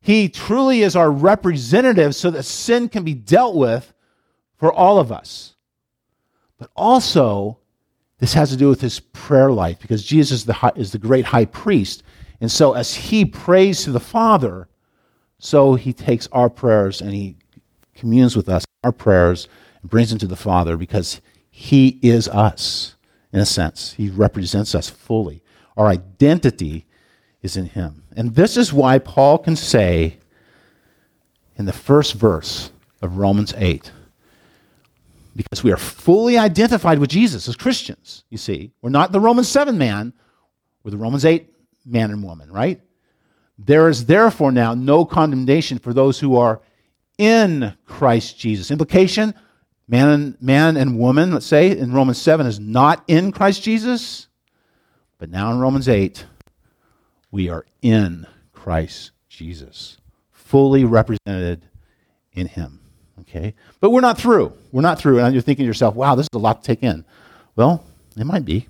He 0.01 0.29
truly 0.29 0.83
is 0.83 0.97
our 0.97 1.11
representative 1.11 2.15
so 2.15 2.31
that 2.31 2.45
sin 2.45 2.89
can 2.89 3.05
be 3.05 3.15
dealt 3.15 3.55
with 3.55 3.93
for 4.57 4.73
all 4.73 4.99
of 4.99 5.13
us. 5.13 5.55
But 6.59 6.71
also, 6.75 7.59
this 8.19 8.35
has 8.35 8.51
to 8.51 8.57
do 8.57 8.69
with 8.69 8.81
his 8.81 9.01
prayer 9.01 9.51
life 9.51 9.79
because 9.81 10.03
Jesus 10.05 10.41
is 10.41 10.45
the, 10.47 10.53
high, 10.53 10.73
is 10.77 10.93
the 10.93 10.99
great 10.99 11.27
high 11.27 11.45
priest 11.45 12.03
and 12.41 12.51
so, 12.51 12.73
as 12.73 12.95
he 12.95 13.25
prays 13.25 13.85
to 13.85 13.93
the 13.93 14.01
Father, 14.01 14.69
so 15.39 15.75
he 15.75 15.93
takes 15.93 16.27
our 16.33 16.49
prayers 16.49 17.01
and 17.01 17.13
he 17.13 17.37
communes 17.95 18.35
with 18.35 18.49
us, 18.49 18.65
our 18.83 18.93
prayers, 18.93 19.47
and 19.83 19.91
brings 19.91 20.11
them 20.11 20.19
to 20.21 20.27
the 20.27 20.37
Father 20.37 20.77
because 20.77 21.21
he 21.51 21.99
is 22.03 22.29
us, 22.29 22.97
in 23.33 23.41
a 23.41 23.47
sense. 23.47 23.93
He 23.95 24.09
represents 24.09 24.75
us 24.75 24.89
fully. 24.89 25.43
Our 25.77 25.87
identity 25.87 26.87
is 27.43 27.57
in 27.57 27.67
him. 27.67 28.05
And 28.17 28.35
this 28.35 28.57
is 28.57 28.73
why 28.73 28.99
Paul 28.99 29.39
can 29.39 29.57
say 29.57 30.19
in 31.57 31.67
the 31.67 31.73
first 31.73 32.15
verse 32.15 32.71
of 33.03 33.17
Romans 33.17 33.55
8, 33.57 33.91
because 35.37 35.63
we 35.63 35.73
are 35.73 35.77
fully 35.77 36.37
identified 36.37 36.99
with 36.99 37.11
Jesus 37.11 37.49
as 37.49 37.57
Christians, 37.57 38.25
you 38.31 38.39
see. 38.39 38.73
We're 38.83 38.91
not 38.91 39.13
the 39.13 39.21
Romans 39.21 39.49
7 39.49 39.79
man, 39.79 40.13
we're 40.83 40.91
the 40.91 40.97
Romans 40.97 41.25
8 41.25 41.49
man 41.87 42.11
and 42.11 42.23
woman, 42.23 42.51
right? 42.51 42.81
There 43.59 43.89
is 43.89 44.07
therefore 44.07 44.53
now 44.53 44.75
no 44.75 45.05
condemnation 45.05 45.79
for 45.79 45.93
those 45.93 46.19
who 46.19 46.37
are 46.37 46.61
in 47.19 47.75
Christ 47.85 48.39
Jesus. 48.39 48.71
Implication 48.71 49.35
man 49.87 50.09
and, 50.09 50.43
man 50.43 50.77
and 50.77 50.99
woman, 50.99 51.33
let's 51.33 51.47
say, 51.47 51.77
in 51.77 51.93
Romans 51.93 52.21
7 52.21 52.47
is 52.47 52.59
not 52.59 53.05
in 53.07 53.33
Christ 53.33 53.63
Jesus. 53.63 54.29
But 55.21 55.31
now 55.31 55.53
in 55.53 55.61
Romans 55.61 55.87
8, 55.87 56.25
we 57.31 57.51
are 57.51 57.67
in 57.83 58.27
Christ 58.55 59.11
Jesus, 59.29 59.99
fully 60.33 60.85
represented 60.87 61.67
in 62.33 62.47
Him. 62.47 62.81
Okay? 63.21 63.55
But 63.81 63.91
we're 63.91 64.01
not 64.01 64.17
through. 64.17 64.55
We're 64.73 64.81
not 64.81 64.99
through. 64.99 65.21
And 65.21 65.35
you're 65.35 65.43
thinking 65.43 65.65
to 65.65 65.67
yourself, 65.67 65.95
wow, 65.95 66.15
this 66.15 66.25
is 66.25 66.31
a 66.33 66.39
lot 66.39 66.63
to 66.63 66.67
take 66.67 66.83
in. 66.83 67.05
Well, 67.55 67.85
it 68.17 68.25
might 68.25 68.47
be. 68.47 68.67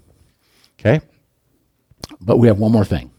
Okay? 0.80 1.00
But 2.20 2.38
we 2.38 2.48
have 2.48 2.58
one 2.58 2.72
more 2.72 2.84
thing. 2.84 3.12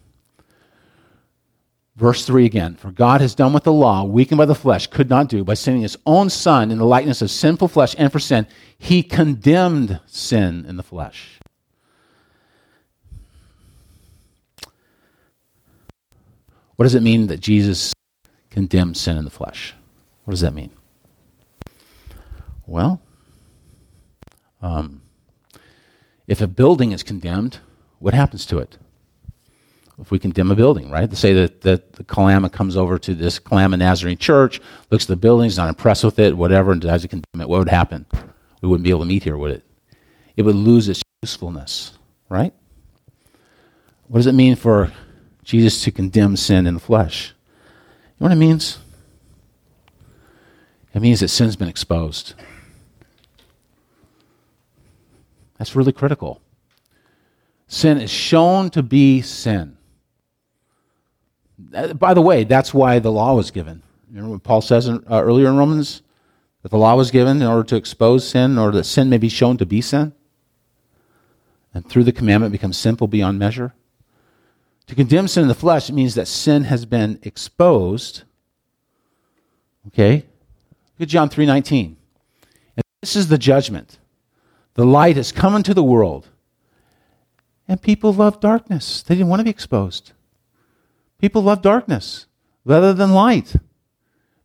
Verse 1.96 2.26
3 2.26 2.46
again 2.46 2.76
For 2.76 2.92
God 2.92 3.22
has 3.22 3.34
done 3.34 3.54
what 3.54 3.64
the 3.64 3.72
law, 3.72 4.04
weakened 4.04 4.40
by 4.40 4.46
the 4.46 4.56
flesh, 4.56 4.88
could 4.88 5.10
not 5.10 5.30
do 5.30 5.46
by 5.46 5.54
sending 5.54 5.84
his 5.84 5.98
own 6.06 6.30
Son 6.30 6.70
in 6.70 6.80
the 6.80 6.86
likeness 6.86 7.22
of 7.22 7.32
sinful 7.32 7.70
flesh, 7.70 7.96
and 7.98 8.12
for 8.12 8.20
sin, 8.20 8.46
he 8.78 9.04
condemned 9.04 10.02
sin 10.06 10.66
in 10.68 10.76
the 10.76 10.84
flesh. 10.84 11.41
What 16.82 16.86
does 16.86 16.96
it 16.96 17.04
mean 17.04 17.28
that 17.28 17.40
Jesus 17.40 17.94
condemned 18.50 18.98
sin 18.98 19.16
in 19.16 19.24
the 19.24 19.30
flesh? 19.30 19.76
What 20.24 20.32
does 20.32 20.42
that 20.42 20.56
mean? 20.56 20.72
Well, 22.66 23.00
um, 24.64 25.04
if 26.26 26.42
a 26.42 26.48
building 26.48 26.92
is 26.92 27.04
condemned, 27.04 27.60
what 28.00 28.16
happens 28.16 28.48
to 28.48 28.58
it? 28.58 28.80
If 30.00 30.10
we 30.10 30.18
condemn 30.18 30.50
a 30.50 30.56
building, 30.56 30.90
right? 30.90 31.08
To 31.08 31.16
say 31.16 31.34
that, 31.34 31.62
that 31.62 31.94
the 31.94 32.04
Kalama 32.04 32.50
comes 32.50 32.76
over 32.76 32.98
to 32.98 33.14
this 33.14 33.38
Kalama 33.38 33.78
Nazarene 33.78 34.18
church, 34.18 34.60
looks 34.90 35.04
at 35.04 35.10
the 35.10 35.18
building, 35.18 35.46
is 35.46 35.58
not 35.58 35.70
impressed 35.70 36.04
with 36.04 36.18
it, 36.18 36.36
whatever, 36.36 36.72
and 36.72 36.82
decides 36.82 37.04
to 37.04 37.10
condemn 37.10 37.42
it, 37.42 37.48
what 37.48 37.60
would 37.60 37.70
happen? 37.70 38.08
We 38.64 38.70
wouldn't 38.70 38.86
be 38.86 38.90
able 38.90 39.02
to 39.02 39.06
meet 39.06 39.24
here, 39.24 39.38
would 39.38 39.52
it? 39.52 39.64
It 40.36 40.42
would 40.42 40.56
lose 40.56 40.90
its 40.90 41.04
usefulness, 41.22 42.00
right? 42.28 42.56
What 44.08 44.18
does 44.18 44.26
it 44.26 44.34
mean 44.34 44.56
for 44.56 44.92
Jesus 45.52 45.84
to 45.84 45.92
condemn 45.92 46.38
sin 46.38 46.66
in 46.66 46.76
the 46.76 46.80
flesh? 46.80 47.34
You 48.18 48.24
know 48.24 48.30
what 48.30 48.32
it 48.32 48.40
means? 48.40 48.80
It 50.94 51.02
means 51.02 51.20
that 51.20 51.28
sin's 51.28 51.58
been 51.58 51.68
exposed. 51.68 52.36
That's 55.58 55.76
really 55.76 55.92
critical. 55.92 56.42
Sin 57.68 58.00
is 58.00 58.10
shown 58.10 58.70
to 58.70 58.82
be 58.82 59.22
sin. 59.22 59.78
By 61.96 62.14
the 62.14 62.22
way, 62.22 62.46
that's 62.46 62.74
why 62.74 63.00
the 63.00 63.12
law 63.12 63.36
was 63.36 63.52
given. 63.52 63.84
You 64.10 64.16
remember 64.16 64.36
what 64.36 64.44
Paul 64.44 64.62
says 64.62 64.88
in, 64.88 65.04
uh, 65.10 65.22
earlier 65.22 65.50
in 65.50 65.58
Romans? 65.58 66.02
That 66.64 66.70
the 66.70 66.78
law 66.78 66.96
was 66.96 67.12
given 67.12 67.42
in 67.42 67.48
order 67.48 67.64
to 67.64 67.76
expose 67.76 68.26
sin, 68.26 68.52
in 68.52 68.58
order 68.58 68.78
that 68.78 68.86
sin 68.86 69.10
may 69.10 69.18
be 69.18 69.30
shown 69.30 69.58
to 69.58 69.66
be 69.66 69.82
sin. 69.82 70.14
And 71.74 71.86
through 71.88 72.06
the 72.06 72.14
commandment 72.14 72.54
becomes 72.54 72.78
sinful 72.78 73.08
beyond 73.08 73.38
measure. 73.38 73.74
To 74.88 74.96
condemn 74.96 75.28
sin 75.28 75.44
in 75.44 75.48
the 75.48 75.56
flesh 75.56 75.90
means 75.90 76.16
that 76.16 76.28
sin 76.28 76.66
has 76.66 76.86
been 76.86 77.20
exposed. 77.24 78.24
Okay? 79.88 80.26
Look 80.98 81.08
at 81.08 81.08
John 81.08 81.30
3.19. 81.30 81.96
And 82.76 82.84
this 83.02 83.16
is 83.16 83.28
the 83.28 83.38
judgment. 83.38 83.98
The 84.74 84.86
light 84.86 85.16
has 85.16 85.32
come 85.32 85.56
into 85.56 85.74
the 85.74 85.84
world. 85.84 86.28
And 87.68 87.82
people 87.82 88.14
love 88.14 88.40
darkness. 88.40 89.02
They 89.02 89.16
didn't 89.16 89.30
want 89.30 89.40
to 89.40 89.46
be 89.46 89.50
exposed. 89.50 90.12
People 91.20 91.44
love 91.44 91.62
darkness 91.62 92.26
rather 92.66 92.94
than 92.94 93.14
light 93.14 93.56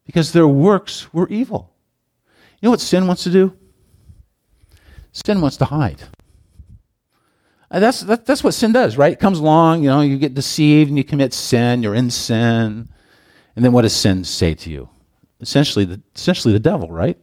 because 0.04 0.32
their 0.32 0.46
works 0.46 1.12
were 1.12 1.28
evil. 1.28 1.72
You 2.60 2.66
know 2.66 2.70
what 2.70 2.80
sin 2.80 3.06
wants 3.06 3.24
to 3.24 3.30
do? 3.30 3.56
Sin 5.12 5.40
wants 5.40 5.56
to 5.56 5.64
hide. 5.66 6.02
And 7.70 7.82
that's, 7.82 8.00
that, 8.02 8.26
that's 8.26 8.44
what 8.44 8.54
sin 8.54 8.72
does, 8.72 8.96
right? 8.96 9.12
It 9.12 9.18
comes 9.18 9.38
along, 9.38 9.82
you 9.82 9.88
know, 9.88 10.00
you 10.00 10.18
get 10.18 10.34
deceived 10.34 10.88
and 10.88 10.96
you 10.96 11.04
commit 11.04 11.34
sin, 11.34 11.82
you're 11.82 11.94
in 11.94 12.10
sin. 12.10 12.88
And 13.56 13.64
then 13.64 13.72
what 13.72 13.82
does 13.82 13.94
sin 13.94 14.24
say 14.24 14.54
to 14.54 14.70
you? 14.70 14.88
Essentially 15.40 15.84
the, 15.84 16.00
essentially 16.14 16.52
the 16.52 16.60
devil, 16.60 16.90
right? 16.90 17.18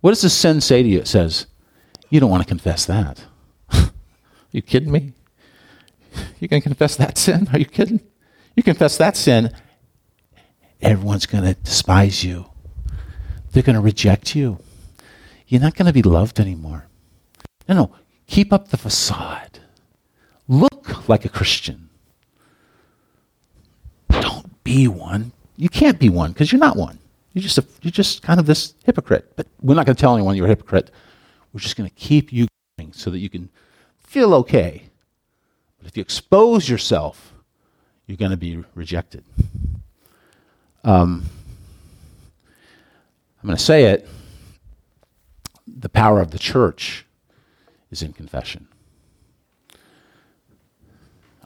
What 0.00 0.10
does 0.10 0.22
the 0.22 0.30
sin 0.30 0.60
say 0.60 0.82
to 0.82 0.88
you? 0.88 1.00
It 1.00 1.08
says, 1.08 1.46
you 2.08 2.20
don't 2.20 2.30
want 2.30 2.42
to 2.42 2.48
confess 2.48 2.86
that. 2.86 3.24
you 4.50 4.62
kidding 4.62 4.90
me? 4.90 5.12
You 6.40 6.48
can 6.48 6.60
confess 6.60 6.96
that 6.96 7.18
sin? 7.18 7.48
Are 7.52 7.58
you 7.58 7.66
kidding? 7.66 8.00
You 8.56 8.62
confess 8.62 8.96
that 8.96 9.16
sin, 9.16 9.54
everyone's 10.80 11.26
going 11.26 11.44
to 11.44 11.54
despise 11.54 12.24
you. 12.24 12.46
They're 13.52 13.62
going 13.62 13.74
to 13.74 13.80
reject 13.82 14.34
you. 14.34 14.58
You're 15.46 15.60
not 15.60 15.74
going 15.74 15.86
to 15.86 15.92
be 15.92 16.02
loved 16.02 16.40
anymore. 16.40 16.86
No, 17.68 17.74
no. 17.74 17.92
Keep 18.28 18.52
up 18.52 18.68
the 18.68 18.76
facade. 18.76 19.58
Look 20.46 21.08
like 21.08 21.24
a 21.24 21.28
Christian. 21.28 21.88
Don't 24.10 24.62
be 24.62 24.86
one. 24.86 25.32
You 25.56 25.68
can't 25.68 25.98
be 25.98 26.08
one 26.08 26.32
because 26.32 26.52
you're 26.52 26.60
not 26.60 26.76
one. 26.76 26.98
You're 27.32 27.42
just, 27.42 27.58
a, 27.58 27.64
you're 27.82 27.90
just 27.90 28.22
kind 28.22 28.38
of 28.38 28.46
this 28.46 28.74
hypocrite. 28.84 29.32
But 29.34 29.46
we're 29.60 29.74
not 29.74 29.86
going 29.86 29.96
to 29.96 30.00
tell 30.00 30.14
anyone 30.14 30.36
you're 30.36 30.46
a 30.46 30.50
hypocrite. 30.50 30.90
We're 31.52 31.60
just 31.60 31.76
going 31.76 31.88
to 31.88 31.96
keep 31.96 32.32
you 32.32 32.46
going 32.78 32.92
so 32.92 33.10
that 33.10 33.18
you 33.18 33.30
can 33.30 33.48
feel 33.98 34.34
okay. 34.34 34.84
But 35.78 35.88
if 35.88 35.96
you 35.96 36.02
expose 36.02 36.68
yourself, 36.68 37.32
you're 38.06 38.18
going 38.18 38.30
to 38.30 38.36
be 38.36 38.62
rejected. 38.74 39.24
Um, 40.84 41.24
I'm 43.42 43.46
going 43.46 43.56
to 43.56 43.62
say 43.62 43.84
it. 43.84 44.06
The 45.66 45.88
power 45.88 46.20
of 46.20 46.30
the 46.30 46.38
church 46.38 47.06
is 47.90 48.02
in 48.02 48.12
confession. 48.12 48.68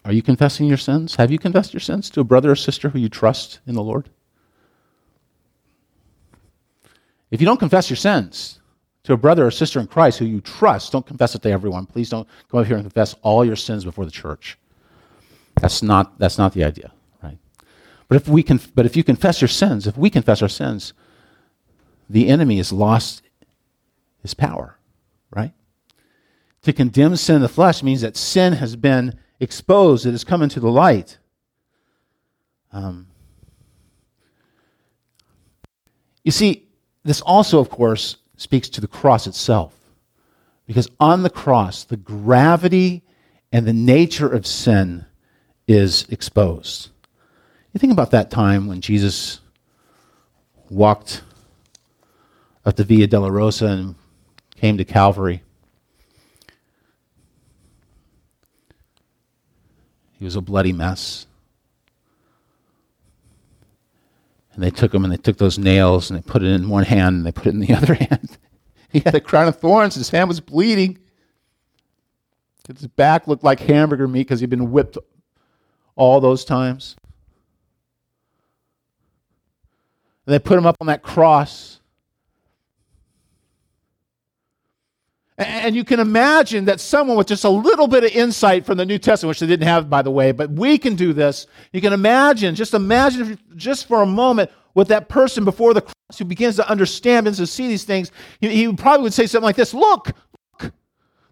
Are 0.05 0.13
you 0.13 0.23
confessing 0.23 0.67
your 0.67 0.79
sins? 0.79 1.17
Have 1.17 1.31
you 1.31 1.39
confessed 1.39 1.73
your 1.73 1.81
sins 1.81 2.11
to 2.11 2.21
a 2.21 2.25
brother 2.25 2.51
or 2.51 2.57
sister 2.57 2.89
who 2.89 2.99
you 2.99 3.09
trust 3.09 3.61
in 3.67 3.75
the 3.75 3.83
Lord? 3.83 4.09
If 7.31 7.41
you 7.41 7.47
don't 7.47 7.59
confess 7.59 7.89
your 7.89 7.97
sins, 7.97 8.61
to 9.05 9.13
a 9.13 9.17
brother 9.17 9.47
or 9.47 9.51
sister 9.51 9.81
in 9.81 9.87
Christ 9.87 10.19
who 10.19 10.25
you 10.25 10.41
trust, 10.41 10.93
don't 10.93 11.07
confess 11.07 11.35
it 11.35 11.43
to 11.43 11.51
everyone. 11.51 11.87
Please 11.87 12.11
don't 12.11 12.29
come 12.51 12.61
up 12.61 12.67
here 12.67 12.77
and 12.77 12.85
confess 12.85 13.15
all 13.23 13.45
your 13.45 13.57
sins 13.57 13.85
before 13.85 14.05
the 14.05 14.11
church. 14.11 14.59
That's 15.61 15.83
not, 15.83 16.19
that's 16.19 16.39
not 16.39 16.53
the 16.53 16.65
idea, 16.65 16.93
right? 17.23 17.39
But 18.09 18.17
if, 18.17 18.29
we 18.29 18.43
can, 18.43 18.61
but 18.75 18.87
if 18.87 18.97
you 18.97 19.05
confess 19.05 19.41
your 19.41 19.49
sins, 19.49 19.87
if 19.87 19.97
we 19.97 20.09
confess 20.09 20.43
our 20.43 20.49
sins, 20.49 20.93
the 22.09 22.29
enemy 22.29 22.59
has 22.59 22.73
lost 22.73 23.23
his 24.21 24.35
power, 24.35 24.77
right? 25.35 25.53
To 26.63 26.73
condemn 26.73 27.17
sin 27.17 27.37
in 27.37 27.43
the 27.43 27.49
flesh 27.49 27.83
means 27.83 28.03
that 28.03 28.17
sin 28.17 28.55
has 28.55 28.77
been 28.77 29.19
exposed, 29.41 30.07
it 30.07 30.13
has 30.13 30.25
come 30.25 30.43
into 30.43 30.61
the 30.61 30.71
light. 30.71 31.19
Um, 32.73 33.09
you 36.23 36.31
see, 36.31 36.69
this 37.03 37.21
also, 37.21 37.59
of 37.59 37.69
course, 37.69 38.17
speaks 38.37 38.69
to 38.71 38.81
the 38.81 38.87
cross 38.87 39.27
itself. 39.27 39.75
Because 40.67 40.89
on 41.01 41.25
the 41.25 41.31
cross, 41.31 41.85
the 41.85 41.97
gravity 41.97 43.03
and 43.51 43.67
the 43.67 43.73
nature 43.73 44.29
of 44.29 44.47
sin 44.47 45.05
is 45.67 46.07
exposed. 46.09 46.91
You 47.73 47.79
think 47.79 47.93
about 47.93 48.13
that 48.13 48.31
time 48.31 48.69
when 48.69 48.81
Jesus 48.81 49.41
walked 50.71 51.23
up 52.65 52.77
the 52.77 52.85
Via 52.85 53.09
Dolorosa 53.09 53.69
and 53.69 53.95
came 54.55 54.79
to 54.79 54.85
Calvary. 54.85 55.43
He 60.23 60.25
was 60.25 60.37
a 60.37 60.41
bloody 60.41 60.73
mess. 60.73 61.27
And 64.55 64.63
they 64.63 64.71
took 64.71 64.95
him 64.95 65.03
and 65.03 65.13
they 65.13 65.17
took 65.17 65.37
those 65.37 65.59
nails 65.59 66.11
and 66.11 66.17
they 66.17 66.23
put 66.23 66.45
it 66.45 66.47
in 66.47 66.69
one 66.69 66.85
hand 66.85 67.17
and 67.17 67.27
they 67.27 67.33
put 67.33 67.47
it 67.47 67.55
in 67.55 67.59
the 67.59 67.75
other 67.75 67.95
hand. 67.95 68.39
he 68.89 69.01
had 69.01 69.17
a 69.17 69.21
crown 69.21 69.49
of 69.49 69.59
thorns. 69.59 69.97
His 69.97 70.11
hand 70.11 70.29
was 70.29 70.39
bleeding. 70.39 71.01
His 72.69 72.87
back 72.87 73.27
looked 73.27 73.43
like 73.43 73.59
hamburger 73.59 74.07
meat 74.07 74.21
because 74.21 74.39
he'd 74.39 74.49
been 74.49 74.71
whipped 74.71 74.97
all 75.97 76.21
those 76.21 76.45
times. 76.45 76.95
And 80.25 80.35
they 80.35 80.39
put 80.39 80.57
him 80.57 80.67
up 80.67 80.77
on 80.81 80.87
that 80.87 81.03
cross. 81.03 81.81
And 85.39 85.75
you 85.75 85.83
can 85.83 85.99
imagine 85.99 86.67
that 86.67 86.79
someone 86.79 87.17
with 87.17 87.27
just 87.27 87.45
a 87.45 87.49
little 87.49 87.89
bit 87.89 88.05
of 88.05 88.11
insight 88.11 88.67
from 88.67 88.77
the 88.77 88.85
New 88.85 88.99
Testament, 88.99 89.31
which 89.31 89.41
they 89.41 89.47
didn't 89.47 89.67
have, 89.67 89.89
by 89.89 90.03
the 90.03 90.11
way, 90.11 90.33
but 90.33 90.51
we 90.51 90.77
can 90.77 90.95
do 90.95 91.13
this. 91.13 91.47
You 91.73 91.81
can 91.81 91.95
imagine, 91.95 92.55
just 92.55 92.75
imagine 92.75 93.39
just 93.57 93.89
for 93.89 94.03
a 94.03 94.07
moment, 94.07 94.51
what 94.75 94.89
that 94.89 95.09
person 95.09 95.45
before 95.45 95.75
the 95.75 95.83
cross 95.83 96.19
who 96.19 96.25
begins 96.25 96.57
to 96.57 96.69
understand, 96.69 97.25
begins 97.25 97.39
to 97.39 97.47
see 97.47 97.69
these 97.69 97.85
things, 97.85 98.11
he, 98.41 98.49
he 98.49 98.73
probably 98.75 99.05
would 99.05 99.15
say 99.15 99.27
something 99.27 99.45
like 99.45 99.57
this 99.57 99.75
Look, 99.75 100.13
look, 100.61 100.73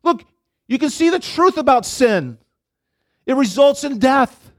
look, 0.03 0.25
you 0.67 0.79
can 0.79 0.91
see 0.91 1.11
the 1.11 1.19
truth 1.19 1.59
about 1.59 1.85
sin. 1.85 2.39
It 3.27 3.35
results 3.35 3.85
in 3.85 3.99
death. 3.99 4.51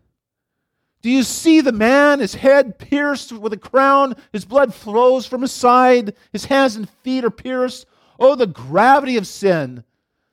Do 1.02 1.10
you 1.10 1.24
see 1.24 1.62
the 1.62 1.72
man, 1.72 2.20
his 2.20 2.36
head 2.36 2.78
pierced 2.78 3.32
with 3.32 3.54
a 3.54 3.58
crown, 3.58 4.16
his 4.32 4.46
blood 4.46 4.74
flows 4.74 5.26
from 5.26 5.42
his 5.42 5.52
side, 5.52 6.16
his 6.32 6.46
hands 6.46 6.76
and 6.76 6.88
feet 6.88 7.26
are 7.26 7.32
pierced? 7.32 7.88
Oh, 8.22 8.36
the 8.36 8.45
gravity 8.45 9.17
of 9.17 9.26
sin, 9.26 9.84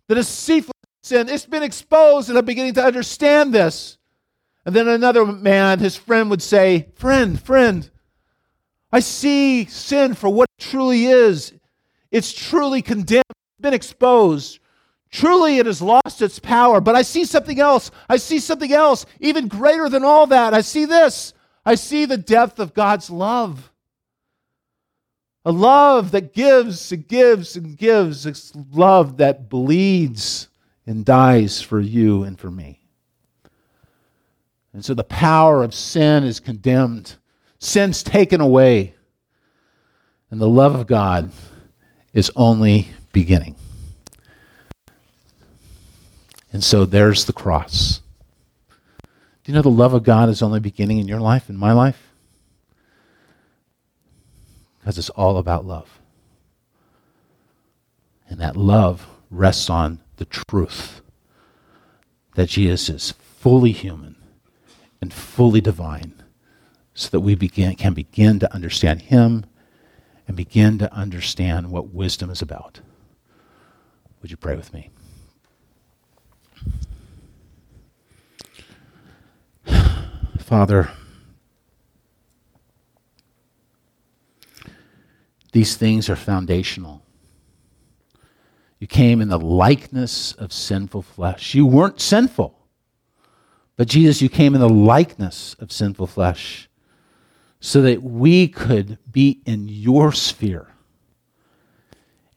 the 0.08 0.16
deceitful 0.16 0.74
sin. 1.02 1.30
It's 1.30 1.46
been 1.46 1.62
exposed, 1.62 2.28
and 2.28 2.36
I'm 2.36 2.44
beginning 2.44 2.74
to 2.74 2.84
understand 2.84 3.54
this. 3.54 3.96
And 4.66 4.76
then 4.76 4.88
another 4.88 5.24
man, 5.24 5.78
his 5.78 5.96
friend, 5.96 6.28
would 6.28 6.42
say, 6.42 6.88
Friend, 6.96 7.40
friend, 7.40 7.90
I 8.92 9.00
see 9.00 9.64
sin 9.64 10.12
for 10.12 10.28
what 10.28 10.50
it 10.58 10.62
truly 10.62 11.06
is. 11.06 11.54
It's 12.10 12.30
truly 12.30 12.82
condemned, 12.82 13.24
been 13.58 13.72
exposed. 13.72 14.58
Truly, 15.10 15.56
it 15.56 15.64
has 15.64 15.80
lost 15.80 16.20
its 16.20 16.38
power. 16.38 16.82
But 16.82 16.94
I 16.94 17.00
see 17.00 17.24
something 17.24 17.58
else. 17.58 17.90
I 18.06 18.18
see 18.18 18.38
something 18.38 18.70
else, 18.70 19.06
even 19.18 19.48
greater 19.48 19.88
than 19.88 20.04
all 20.04 20.26
that. 20.26 20.52
I 20.52 20.60
see 20.60 20.84
this. 20.84 21.32
I 21.64 21.74
see 21.74 22.04
the 22.04 22.18
depth 22.18 22.58
of 22.58 22.74
God's 22.74 23.08
love. 23.08 23.72
A 25.48 25.52
love 25.52 26.10
that 26.10 26.34
gives 26.34 26.92
and 26.92 27.08
gives 27.08 27.56
and 27.56 27.74
gives. 27.74 28.26
A 28.26 28.34
love 28.70 29.16
that 29.16 29.48
bleeds 29.48 30.48
and 30.86 31.06
dies 31.06 31.62
for 31.62 31.80
you 31.80 32.22
and 32.22 32.38
for 32.38 32.50
me. 32.50 32.82
And 34.74 34.84
so 34.84 34.92
the 34.92 35.04
power 35.04 35.62
of 35.62 35.72
sin 35.72 36.22
is 36.22 36.38
condemned, 36.38 37.16
sin's 37.58 38.02
taken 38.02 38.42
away, 38.42 38.94
and 40.30 40.38
the 40.38 40.46
love 40.46 40.74
of 40.74 40.86
God 40.86 41.30
is 42.12 42.30
only 42.36 42.88
beginning. 43.14 43.56
And 46.52 46.62
so 46.62 46.84
there's 46.84 47.24
the 47.24 47.32
cross. 47.32 48.02
Do 48.68 49.06
you 49.46 49.54
know 49.54 49.62
the 49.62 49.70
love 49.70 49.94
of 49.94 50.02
God 50.02 50.28
is 50.28 50.42
only 50.42 50.60
beginning 50.60 50.98
in 50.98 51.08
your 51.08 51.20
life, 51.20 51.48
in 51.48 51.56
my 51.56 51.72
life? 51.72 52.07
Because 54.88 54.96
it's 54.96 55.10
all 55.10 55.36
about 55.36 55.66
love. 55.66 56.00
And 58.26 58.40
that 58.40 58.56
love 58.56 59.06
rests 59.30 59.68
on 59.68 60.00
the 60.16 60.24
truth 60.24 61.02
that 62.36 62.48
Jesus 62.48 62.88
is 62.88 63.10
fully 63.10 63.72
human 63.72 64.16
and 65.02 65.12
fully 65.12 65.60
divine 65.60 66.14
so 66.94 67.10
that 67.10 67.20
we 67.20 67.34
begin, 67.34 67.74
can 67.74 67.92
begin 67.92 68.38
to 68.38 68.50
understand 68.54 69.02
him 69.02 69.44
and 70.26 70.34
begin 70.34 70.78
to 70.78 70.90
understand 70.90 71.70
what 71.70 71.92
wisdom 71.92 72.30
is 72.30 72.40
about. 72.40 72.80
Would 74.22 74.30
you 74.30 74.38
pray 74.38 74.56
with 74.56 74.72
me? 74.72 74.88
Father, 80.38 80.88
these 85.58 85.76
things 85.76 86.08
are 86.08 86.14
foundational. 86.14 87.02
You 88.78 88.86
came 88.86 89.20
in 89.20 89.28
the 89.28 89.40
likeness 89.40 90.32
of 90.34 90.52
sinful 90.52 91.02
flesh. 91.02 91.52
You 91.52 91.66
weren't 91.66 92.00
sinful. 92.00 92.56
But 93.76 93.88
Jesus, 93.88 94.22
you 94.22 94.28
came 94.28 94.54
in 94.54 94.60
the 94.60 94.68
likeness 94.68 95.56
of 95.58 95.72
sinful 95.72 96.06
flesh 96.06 96.68
so 97.58 97.82
that 97.82 98.04
we 98.04 98.46
could 98.46 98.98
be 99.10 99.40
in 99.46 99.66
your 99.66 100.12
sphere 100.12 100.68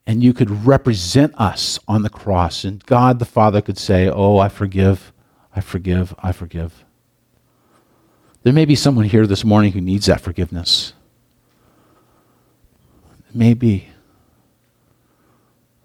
and 0.08 0.24
you 0.24 0.34
could 0.34 0.66
represent 0.66 1.40
us 1.40 1.78
on 1.88 2.02
the 2.02 2.10
cross. 2.10 2.64
And 2.64 2.84
God 2.88 3.20
the 3.20 3.26
Father 3.26 3.62
could 3.62 3.78
say, 3.78 4.10
Oh, 4.10 4.40
I 4.40 4.50
forgive, 4.50 5.14
I 5.56 5.62
forgive, 5.62 6.16
I 6.18 6.32
forgive. 6.32 6.86
There 8.42 8.52
may 8.52 8.66
be 8.66 8.74
someone 8.74 9.06
here 9.06 9.28
this 9.28 9.46
morning 9.46 9.74
who 9.74 9.82
needs 9.82 10.08
that 10.08 10.22
forgiveness. 10.22 10.94
Maybe. 13.34 13.90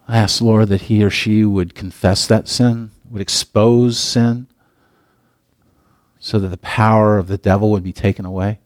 I 0.08 0.18
ask, 0.18 0.40
Lord, 0.40 0.68
that 0.68 0.82
he 0.82 1.02
or 1.02 1.10
she 1.10 1.44
would 1.44 1.74
confess 1.74 2.26
that 2.26 2.48
sin, 2.48 2.90
would 3.10 3.22
expose 3.22 3.98
sin, 3.98 4.46
so 6.18 6.38
that 6.38 6.48
the 6.48 6.56
power 6.58 7.18
of 7.18 7.28
the 7.28 7.38
devil 7.38 7.70
would 7.70 7.84
be 7.84 7.92
taken 7.92 8.24
away. 8.24 8.58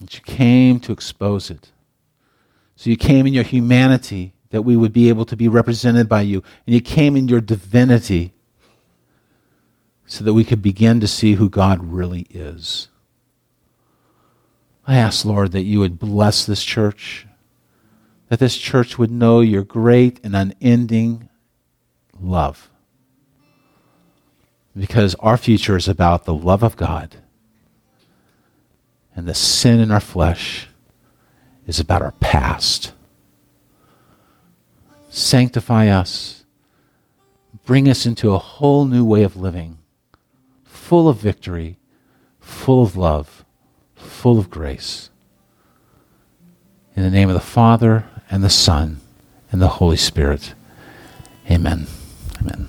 That 0.00 0.14
you 0.14 0.20
came 0.20 0.80
to 0.80 0.92
expose 0.92 1.50
it. 1.50 1.70
So 2.76 2.90
you 2.90 2.96
came 2.96 3.26
in 3.26 3.32
your 3.32 3.44
humanity 3.44 4.34
that 4.50 4.62
we 4.62 4.76
would 4.76 4.92
be 4.92 5.08
able 5.08 5.24
to 5.24 5.36
be 5.36 5.48
represented 5.48 6.08
by 6.08 6.22
you. 6.22 6.42
And 6.66 6.74
you 6.74 6.80
came 6.80 7.16
in 7.16 7.26
your 7.26 7.40
divinity 7.40 8.32
so 10.06 10.24
that 10.24 10.34
we 10.34 10.44
could 10.44 10.60
begin 10.60 11.00
to 11.00 11.08
see 11.08 11.34
who 11.34 11.48
God 11.48 11.82
really 11.82 12.26
is. 12.30 12.88
I 14.86 14.96
ask, 14.96 15.24
Lord, 15.24 15.52
that 15.52 15.62
you 15.62 15.80
would 15.80 15.98
bless 15.98 16.44
this 16.44 16.64
church, 16.64 17.26
that 18.28 18.38
this 18.38 18.56
church 18.56 18.98
would 18.98 19.10
know 19.10 19.40
your 19.40 19.62
great 19.62 20.20
and 20.24 20.34
unending 20.34 21.28
love. 22.20 22.68
Because 24.76 25.14
our 25.16 25.36
future 25.36 25.76
is 25.76 25.86
about 25.86 26.24
the 26.24 26.34
love 26.34 26.62
of 26.62 26.76
God, 26.76 27.16
and 29.14 29.26
the 29.26 29.34
sin 29.34 29.80
in 29.80 29.90
our 29.90 30.00
flesh 30.00 30.68
is 31.66 31.78
about 31.78 32.02
our 32.02 32.12
past. 32.12 32.92
Sanctify 35.10 35.88
us, 35.88 36.44
bring 37.66 37.88
us 37.88 38.06
into 38.06 38.32
a 38.32 38.38
whole 38.38 38.86
new 38.86 39.04
way 39.04 39.22
of 39.22 39.36
living 39.36 39.78
full 40.92 41.08
of 41.08 41.16
victory, 41.16 41.78
full 42.38 42.82
of 42.82 42.96
love, 42.96 43.41
full 44.22 44.38
of 44.38 44.48
grace. 44.48 45.10
In 46.94 47.02
the 47.02 47.10
name 47.10 47.28
of 47.28 47.34
the 47.34 47.40
Father, 47.40 48.04
and 48.30 48.44
the 48.44 48.48
Son, 48.48 49.00
and 49.50 49.60
the 49.60 49.66
Holy 49.66 49.96
Spirit. 49.96 50.54
Amen. 51.50 51.88
Amen. 52.40 52.68